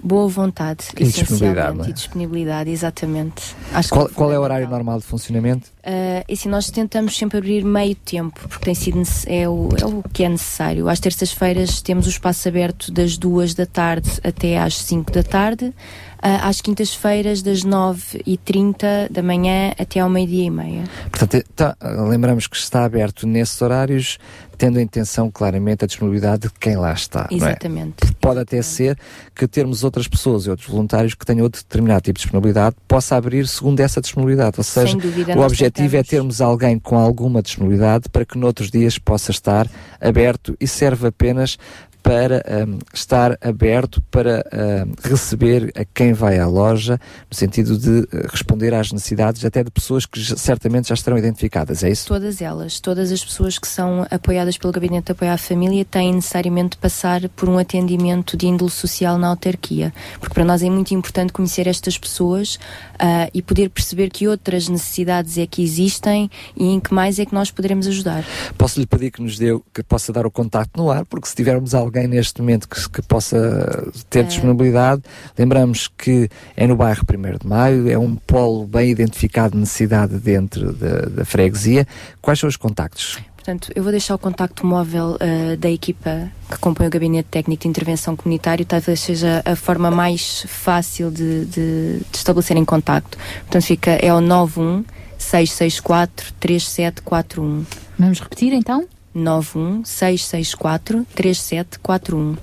[0.03, 1.89] Boa vontade, E disponibilidade, é?
[1.89, 3.57] E disponibilidade, exatamente.
[3.73, 5.69] Acho que Qual, qual é o horário normal de funcionamento?
[5.79, 9.87] Uh, e assim, nós tentamos sempre abrir meio tempo, porque tem sido, é, o, é
[9.87, 10.89] o que é necessário.
[10.89, 15.73] Às terças-feiras temos o espaço aberto das duas da tarde até às 5 da tarde.
[16.17, 20.85] Uh, às quintas-feiras, das 9h30 da manhã até ao meio-dia e meia.
[21.11, 21.77] Portanto, tá,
[22.09, 24.19] lembramos que está aberto nesses horários,
[24.57, 27.29] tendo a intenção claramente a disponibilidade de quem lá está.
[27.31, 27.35] é?
[27.35, 28.15] Exatamente.
[28.21, 28.99] Pode até ser
[29.35, 33.17] que termos outras pessoas e outros voluntários que tenham outro determinado tipo de disponibilidade, possa
[33.17, 34.55] abrir segundo essa disponibilidade.
[34.59, 38.99] Ou seja, dúvida, o objetivo é termos alguém com alguma disponibilidade para que noutros dias
[38.99, 39.69] possa estar
[40.01, 41.59] aberto e serve apenas
[42.07, 48.07] para hum, estar aberto para hum, receber a quem vai à loja, no sentido de
[48.13, 52.07] eh, responder às necessidades até de pessoas que certamente já estarão identificadas, é isso?
[52.07, 56.15] Todas elas, todas as pessoas que são apoiadas pelo Gabinete de Apoio à Família têm
[56.15, 59.93] necessariamente de passar por um atendimento de índole social na autarquia.
[60.21, 62.57] Porque para nós é muito importante conhecer estas pessoas
[63.01, 67.27] ah, e poder perceber que outras necessidades é que existem e em que mais é
[67.27, 68.25] que nós poderemos ajudar.
[68.57, 71.35] Posso lhe pedir que nos dê, que possa dar o contacto no ar, porque se
[71.35, 74.23] tivermos alguém neste momento que, que possa ter É.
[74.25, 75.03] disponibilidade,
[75.39, 80.17] lembramos que é no bairro 1 de Maio, é um polo bem identificado de necessidade
[80.19, 81.87] dentro da, da freguesia.
[82.21, 83.19] Quais são os contactos?
[83.37, 87.63] Portanto, eu vou deixar o contacto móvel ah, da equipa que compõe o Gabinete Técnico
[87.63, 93.17] de Intervenção Comunitário, talvez seja a forma mais fácil de, de, de estabelecer em contacto.
[93.43, 94.85] Portanto, fica, é o 91
[95.17, 97.65] 664 3741.
[97.99, 98.85] Vamos repetir então?
[99.17, 102.37] 91 664 3741.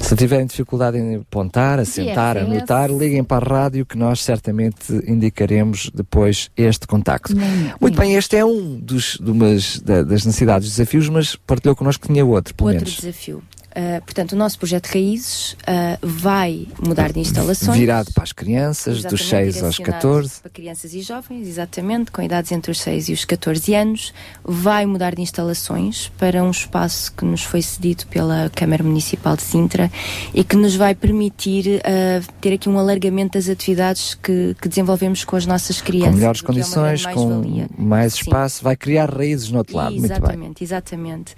[0.00, 4.22] Se tiverem dificuldade em apontar, a sentar, a anotar, liguem para a rádio que nós
[4.24, 7.34] certamente indicaremos depois este contacto.
[7.80, 11.76] Muito bem, este é um dos, de umas, da- das necessidades e desafios, mas partilhou
[11.76, 12.98] connosco que tinha outro, pelo Outro menos.
[13.00, 13.42] desafio.
[13.70, 17.78] Uh, portanto, o nosso projeto Raízes uh, vai mudar de instalações.
[17.78, 20.40] Virado para as crianças, dos Exatamente, 6 aos direcionado 14.
[20.40, 24.12] Para crianças e jovens, exatamente, com idades entre os 6 e os 14 anos.
[24.42, 29.42] Vai mudar de instalações para um espaço que nos foi cedido pela Câmara Municipal de
[29.42, 29.88] Sintra
[30.34, 35.24] e que nos vai permitir uh, ter aqui um alargamento das atividades que, que desenvolvemos
[35.24, 36.10] com as nossas crianças.
[36.10, 38.22] Com melhores é condições, com mais Sim.
[38.22, 39.92] espaço, vai criar raízes no outro lado.
[39.92, 40.16] Muito bem.
[40.16, 41.34] Exatamente, exatamente.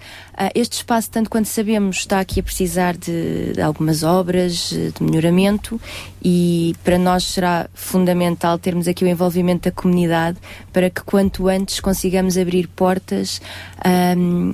[0.54, 5.02] Este espaço, tanto quanto sabemos, está aqui a precisar de, de algumas obras, eh, de
[5.02, 5.80] melhoramento
[6.24, 10.38] e para nós será fundamental termos aqui o envolvimento da comunidade
[10.72, 13.40] para que quanto antes consigamos abrir portas
[13.84, 14.52] ahm,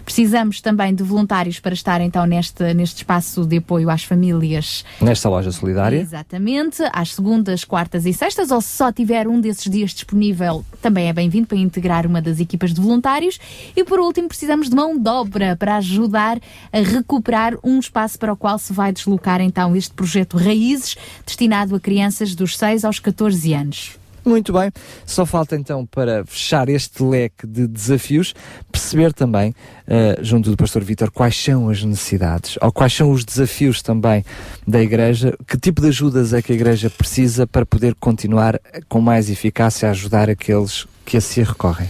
[0.03, 5.29] Precisamos também de voluntários para estar então neste, neste espaço de apoio às famílias Nesta
[5.29, 5.97] loja solidária.
[5.97, 11.07] Exatamente, às segundas, quartas e sextas, ou se só tiver um desses dias disponível, também
[11.07, 13.39] é bem-vindo para integrar uma das equipas de voluntários.
[13.75, 16.39] E por último, precisamos de mão de obra para ajudar
[16.71, 21.75] a recuperar um espaço para o qual se vai deslocar então este projeto Raízes, destinado
[21.75, 24.02] a crianças dos 6 aos 14 anos.
[24.25, 24.71] Muito bem,
[25.05, 28.33] só falta então para fechar este leque de desafios,
[28.71, 29.53] perceber também,
[29.85, 34.23] eh, junto do Pastor Vítor, quais são as necessidades, ou quais são os desafios também
[34.65, 39.01] da Igreja, que tipo de ajudas é que a Igreja precisa para poder continuar com
[39.01, 41.89] mais eficácia a ajudar aqueles que a si recorrem.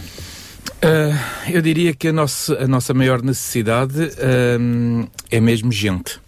[0.82, 6.20] Ah, eu diria que a nossa, a nossa maior necessidade ahm, é mesmo gente.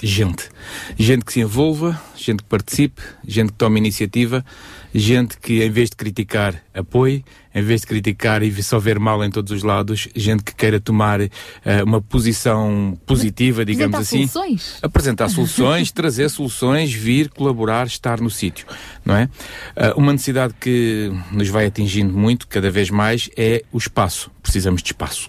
[0.00, 0.48] Gente.
[0.96, 4.44] Gente que se envolva, gente que participe, gente que tome iniciativa,
[4.94, 9.24] gente que, em vez de criticar, apoie, em vez de criticar e só ver mal
[9.24, 11.28] em todos os lados, gente que queira tomar ah,
[11.84, 14.28] uma posição positiva, digamos Apresentar assim.
[14.28, 14.78] soluções?
[14.82, 18.66] Apresentar soluções, trazer soluções, vir, colaborar, estar no sítio,
[19.04, 19.28] não é?
[19.76, 24.30] Ah, uma necessidade que nos vai atingindo muito, cada vez mais, é o espaço.
[24.48, 25.28] Precisamos de espaço.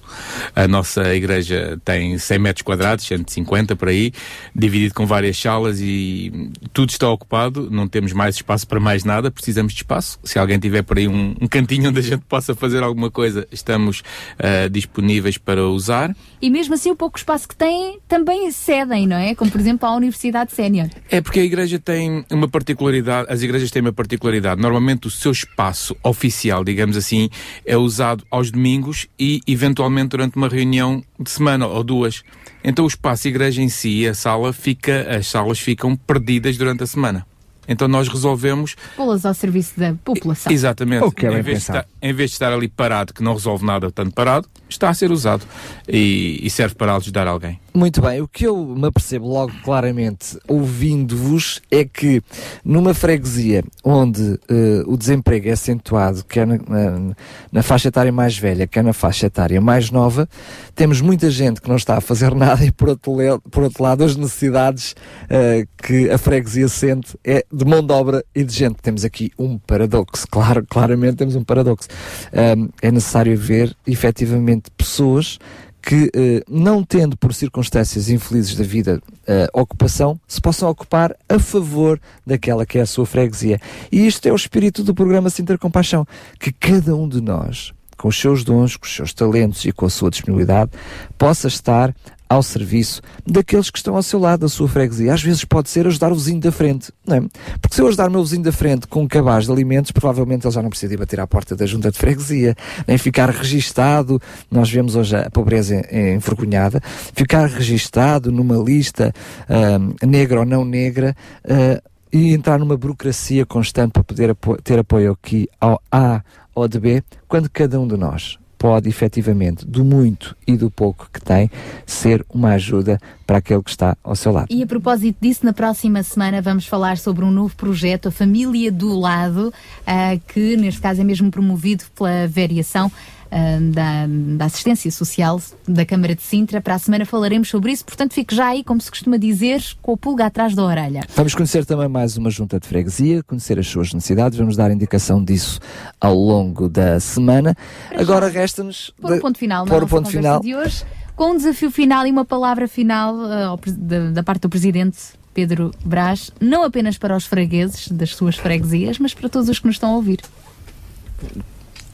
[0.56, 4.14] A nossa igreja tem 100 metros quadrados, 150 por aí,
[4.56, 9.30] dividido com várias salas e tudo está ocupado, não temos mais espaço para mais nada,
[9.30, 10.18] precisamos de espaço.
[10.24, 13.46] Se alguém tiver por aí um, um cantinho onde a gente possa fazer alguma coisa,
[13.52, 14.04] estamos
[14.38, 16.16] ah, disponíveis para usar.
[16.42, 19.36] E mesmo assim, o pouco espaço que têm também cedem, não é?
[19.36, 20.88] Como por exemplo a Universidade Sénior.
[21.12, 24.62] É porque a igreja tem uma particularidade, as igrejas têm uma particularidade.
[24.62, 27.30] Normalmente o seu espaço oficial, digamos assim,
[27.66, 32.24] é usado aos domingos e eventualmente durante uma reunião de semana ou duas.
[32.64, 36.88] Então o espaço igreja em si, a sala fica, as salas ficam perdidas durante a
[36.88, 37.29] semana.
[37.70, 40.52] Então nós resolvemos Pô-las ao serviço da população.
[40.52, 41.06] Exatamente.
[41.06, 43.64] O que é em, vez estar, em vez de estar ali parado, que não resolve
[43.64, 45.46] nada, tanto parado, está a ser usado
[45.88, 47.60] e, e serve para ajudar alguém.
[47.74, 52.22] Muito bem, o que eu me apercebo logo claramente ouvindo-vos é que
[52.66, 57.16] numa freguesia onde eh, o desemprego é acentuado, quer na, na,
[57.52, 60.28] na faixa etária mais velha, quer na faixa etária mais nova,
[60.76, 63.14] temos muita gente que não está a fazer nada e por outro,
[63.52, 64.96] por outro lado as necessidades
[65.30, 68.76] eh, que a freguesia sente é de mão de obra e de gente.
[68.82, 71.90] Temos aqui um paradoxo, claro, claramente temos um paradoxo.
[72.34, 75.38] Ahm, é necessário ver efetivamente pessoas
[75.82, 81.40] que, eh, não tendo por circunstâncias infelizes da vida eh, ocupação, se possam ocupar a
[81.40, 83.60] favor daquela que é a sua freguesia.
[83.92, 86.06] E isto é o espírito do programa Sinter Compaixão,
[86.40, 89.86] que cada um de nós, com os seus dons, com os seus talentos e com
[89.86, 90.72] a sua disponibilidade,
[91.18, 91.94] possa estar
[92.30, 95.14] ao serviço daqueles que estão ao seu lado, da sua freguesia.
[95.14, 97.22] Às vezes pode ser ajudar o vizinho da frente, não é?
[97.60, 100.46] Porque se eu ajudar o meu vizinho da frente com um cabaz de alimentos, provavelmente
[100.46, 102.56] ele já não precisa ir bater à porta da junta de freguesia,
[102.88, 106.80] nem ficar registado, nós vemos hoje a pobreza envergonhada,
[107.14, 109.12] ficar registado numa lista
[109.50, 114.80] uh, negra ou não negra, uh, e entrar numa burocracia constante para poder apo ter
[114.80, 116.24] apoio aqui ao A
[116.56, 121.10] ou de B, quando cada um de nós pode efetivamente, do muito e do pouco
[121.12, 121.50] que tem,
[121.86, 124.48] ser uma ajuda para aquele que está ao seu lado.
[124.50, 128.70] E a propósito disso, na próxima semana vamos falar sobre um novo projeto, a Família
[128.70, 132.92] do Lado, uh, que neste caso é mesmo promovido pela variação
[133.32, 134.06] uh, da,
[134.38, 136.62] da, assistência social da Câmara de Sintra.
[136.62, 139.94] Para a semana falaremos sobre isso, portanto fique já aí, como se costuma dizer, com
[139.94, 141.02] o pulga atrás da orelha.
[141.16, 145.24] Vamos conhecer também mais uma junta de freguesia, conhecer as suas necessidades, vamos dar indicação
[145.24, 145.60] disso
[146.00, 147.56] ao longo da semana.
[147.90, 148.92] Para Agora resta-nos...
[149.00, 150.40] Pôr o ponto final na ponto final.
[150.42, 150.84] de hoje,
[151.16, 154.98] com um desafio final e uma palavra final uh, da, da parte do Presidente
[155.34, 159.68] Pedro Brás, não apenas para os fregueses das suas freguesias, mas para todos os que
[159.68, 160.20] nos estão a ouvir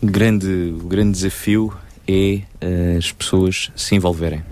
[0.03, 1.73] grande, o grande desafio
[2.07, 4.43] é uh, as pessoas se envolverem.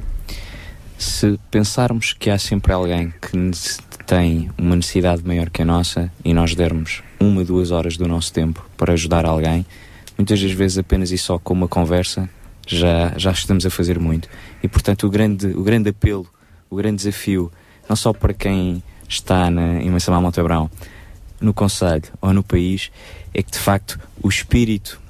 [0.97, 3.37] Se pensarmos que há sempre alguém que
[4.05, 8.31] tem uma necessidade maior que a nossa e nós dermos uma, duas horas do nosso
[8.31, 9.65] tempo para ajudar alguém,
[10.17, 12.29] muitas das vezes apenas e só com uma conversa
[12.67, 14.29] já, já estamos a fazer muito.
[14.61, 16.27] E portanto o grande, o grande apelo,
[16.69, 17.51] o grande desafio,
[17.87, 20.69] não só para quem está na, em Massamá Montebrão,
[21.39, 22.89] no Conselho ou no país,
[23.33, 25.01] é que de facto o espírito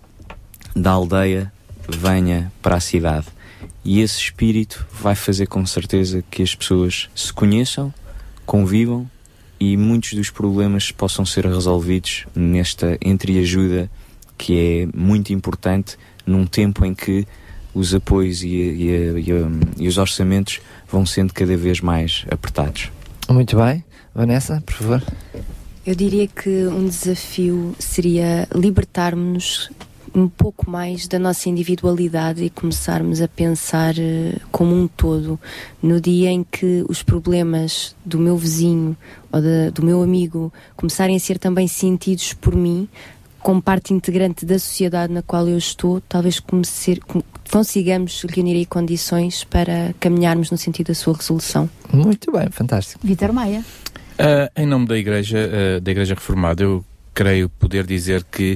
[0.75, 1.51] da aldeia
[1.87, 3.27] venha para a cidade.
[3.83, 7.93] E esse espírito vai fazer com certeza que as pessoas se conheçam,
[8.45, 9.09] convivam
[9.59, 13.89] e muitos dos problemas possam ser resolvidos nesta entreajuda
[14.37, 17.27] que é muito importante num tempo em que
[17.73, 22.91] os apoios e, e, e, e, os orçamentos vão sendo cada vez mais apertados.
[23.29, 23.83] Muito bem.
[24.13, 25.03] Vanessa, por favor.
[25.85, 29.71] Eu diria que um desafio seria libertarmos-nos
[30.15, 35.39] um pouco mais da nossa individualidade e começarmos a pensar uh, como um todo.
[35.81, 38.95] No dia em que os problemas do meu vizinho
[39.31, 42.87] ou de, do meu amigo começarem a ser também sentidos por mim,
[43.39, 46.99] como parte integrante da sociedade na qual eu estou, talvez comece,
[47.51, 51.69] consigamos reunir aí condições para caminharmos no sentido da sua resolução.
[51.91, 53.05] Muito bem, fantástico.
[53.05, 53.63] Vitor Maia.
[54.13, 58.53] Uh, em nome da Igreja, uh, da Igreja Reformada, eu creio poder dizer que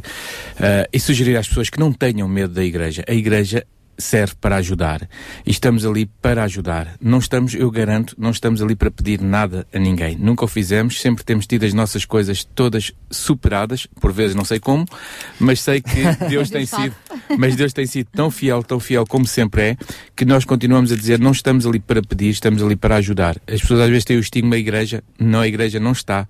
[0.55, 3.03] uh, e sugerir às pessoas que não tenham medo da igreja.
[3.07, 3.65] A igreja
[3.97, 5.07] serve para ajudar.
[5.45, 6.95] E estamos ali para ajudar.
[7.01, 10.15] Não estamos, eu garanto, não estamos ali para pedir nada a ninguém.
[10.15, 14.59] Nunca o fizemos, sempre temos tido as nossas coisas todas superadas, por vezes não sei
[14.59, 14.85] como,
[15.39, 16.95] mas sei que Deus tem sido,
[17.37, 19.77] mas Deus tem sido tão fiel, tão fiel como sempre é,
[20.15, 23.37] que nós continuamos a dizer, não estamos ali para pedir, estamos ali para ajudar.
[23.47, 26.27] As pessoas às vezes têm o estigma da igreja, não, a igreja não está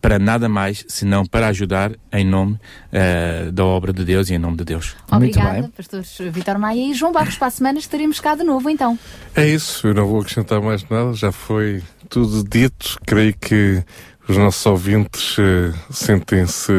[0.00, 2.58] para nada mais senão para ajudar em nome
[2.92, 4.96] uh, da obra de Deus e em nome de Deus.
[5.10, 7.36] Obrigada, pastor Vitor Maia e João Barros.
[7.36, 8.98] Para a semana estaremos cá de novo, então.
[9.34, 12.98] É isso, eu não vou acrescentar mais nada, já foi tudo dito.
[13.06, 13.82] Creio que
[14.26, 16.72] os nossos ouvintes uh, sentem-se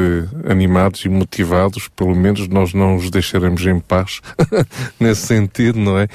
[0.50, 4.22] animados e motivados, pelo menos nós não os deixaremos em paz
[5.00, 6.08] nesse sentido, não é?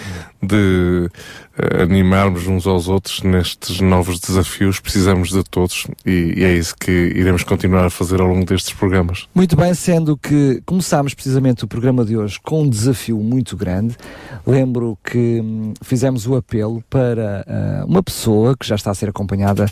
[0.42, 1.08] De
[1.56, 6.74] uh, animarmos uns aos outros nestes novos desafios, precisamos de todos e, e, é isso
[6.76, 9.28] que iremos continuar a fazer ao longo destes programas.
[9.32, 13.96] Muito bem, sendo que começámos precisamente o programa de hoje com um desafio muito grande,
[14.44, 19.08] lembro que hum, fizemos o apelo para uh, uma pessoa que já está a ser
[19.08, 19.66] acompanhada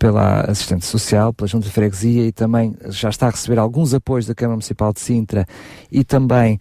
[0.00, 4.26] pela assistente social, pela junta de freguesia e também já está a receber alguns apoios
[4.26, 5.46] da Câmara Municipal de Sintra
[5.92, 6.58] e também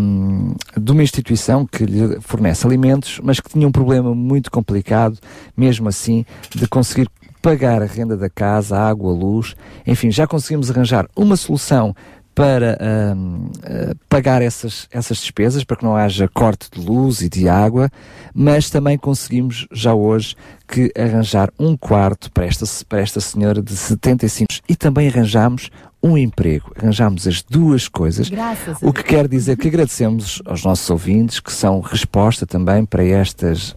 [0.00, 5.18] um, de uma instituição que lhe fornece alimentos, mas que tinha um problema muito complicado,
[5.54, 7.10] mesmo assim, de conseguir
[7.42, 9.54] pagar a renda da casa, a água, a luz,
[9.86, 11.94] enfim, já conseguimos arranjar uma solução
[12.34, 17.48] para uh, pagar essas, essas despesas, para que não haja corte de luz e de
[17.48, 17.90] água,
[18.34, 20.34] mas também conseguimos já hoje
[20.66, 25.70] que arranjar um quarto para esta, para esta senhora de 75 e também arranjamos
[26.02, 26.72] um emprego.
[26.76, 28.28] Arranjamos as duas coisas.
[28.28, 33.04] Graças o que quer dizer que agradecemos aos nossos ouvintes, que são resposta também para
[33.04, 33.76] estas uh,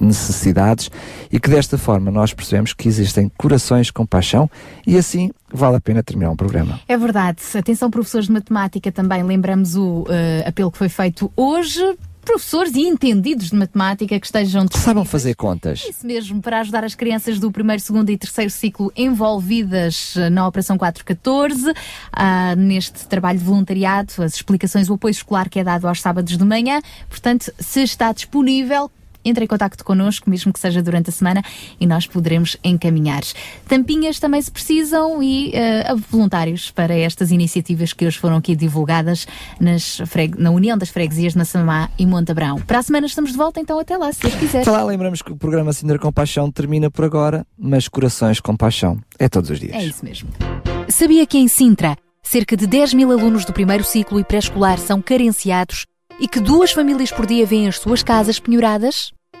[0.00, 0.90] necessidades
[1.32, 4.50] e que desta forma nós percebemos que existem corações com paixão
[4.86, 6.80] e assim vale a pena terminar um programa.
[6.86, 7.38] É verdade.
[7.56, 10.06] Atenção, professores de matemática, também lembramos o uh,
[10.46, 15.86] apelo que foi feito hoje professores e entendidos de matemática que estejam Sabem fazer contas.
[15.88, 20.46] isso mesmo, para ajudar as crianças do primeiro, segundo e terceiro ciclo envolvidas eh, na
[20.46, 21.72] Operação 414,
[22.12, 26.36] ah, neste trabalho de voluntariado, as explicações, o apoio escolar que é dado aos sábados
[26.36, 26.80] de manhã.
[27.08, 28.90] Portanto, se está disponível,
[29.24, 31.42] entre em contato connosco, mesmo que seja durante a semana,
[31.80, 33.22] e nós poderemos encaminhar.
[33.68, 39.26] Tampinhas também se precisam e eh, voluntários para estas iniciativas que hoje foram aqui divulgadas
[39.60, 40.00] nas
[40.38, 42.60] na União das Freguesias de Massamá e Montabrão.
[42.60, 44.62] Para a semana estamos de volta, então até lá, se Deus quiser.
[44.62, 48.98] Até lá, lembramos que o programa Cinder Compaixão termina por agora, mas corações com paixão
[49.18, 49.74] é todos os dias.
[49.74, 50.28] É isso mesmo.
[50.88, 55.00] Sabia que em Sintra, cerca de 10 mil alunos do primeiro ciclo e pré-escolar são
[55.00, 55.86] carenciados
[56.20, 59.12] e que duas famílias por dia vêm as suas casas penhoradas?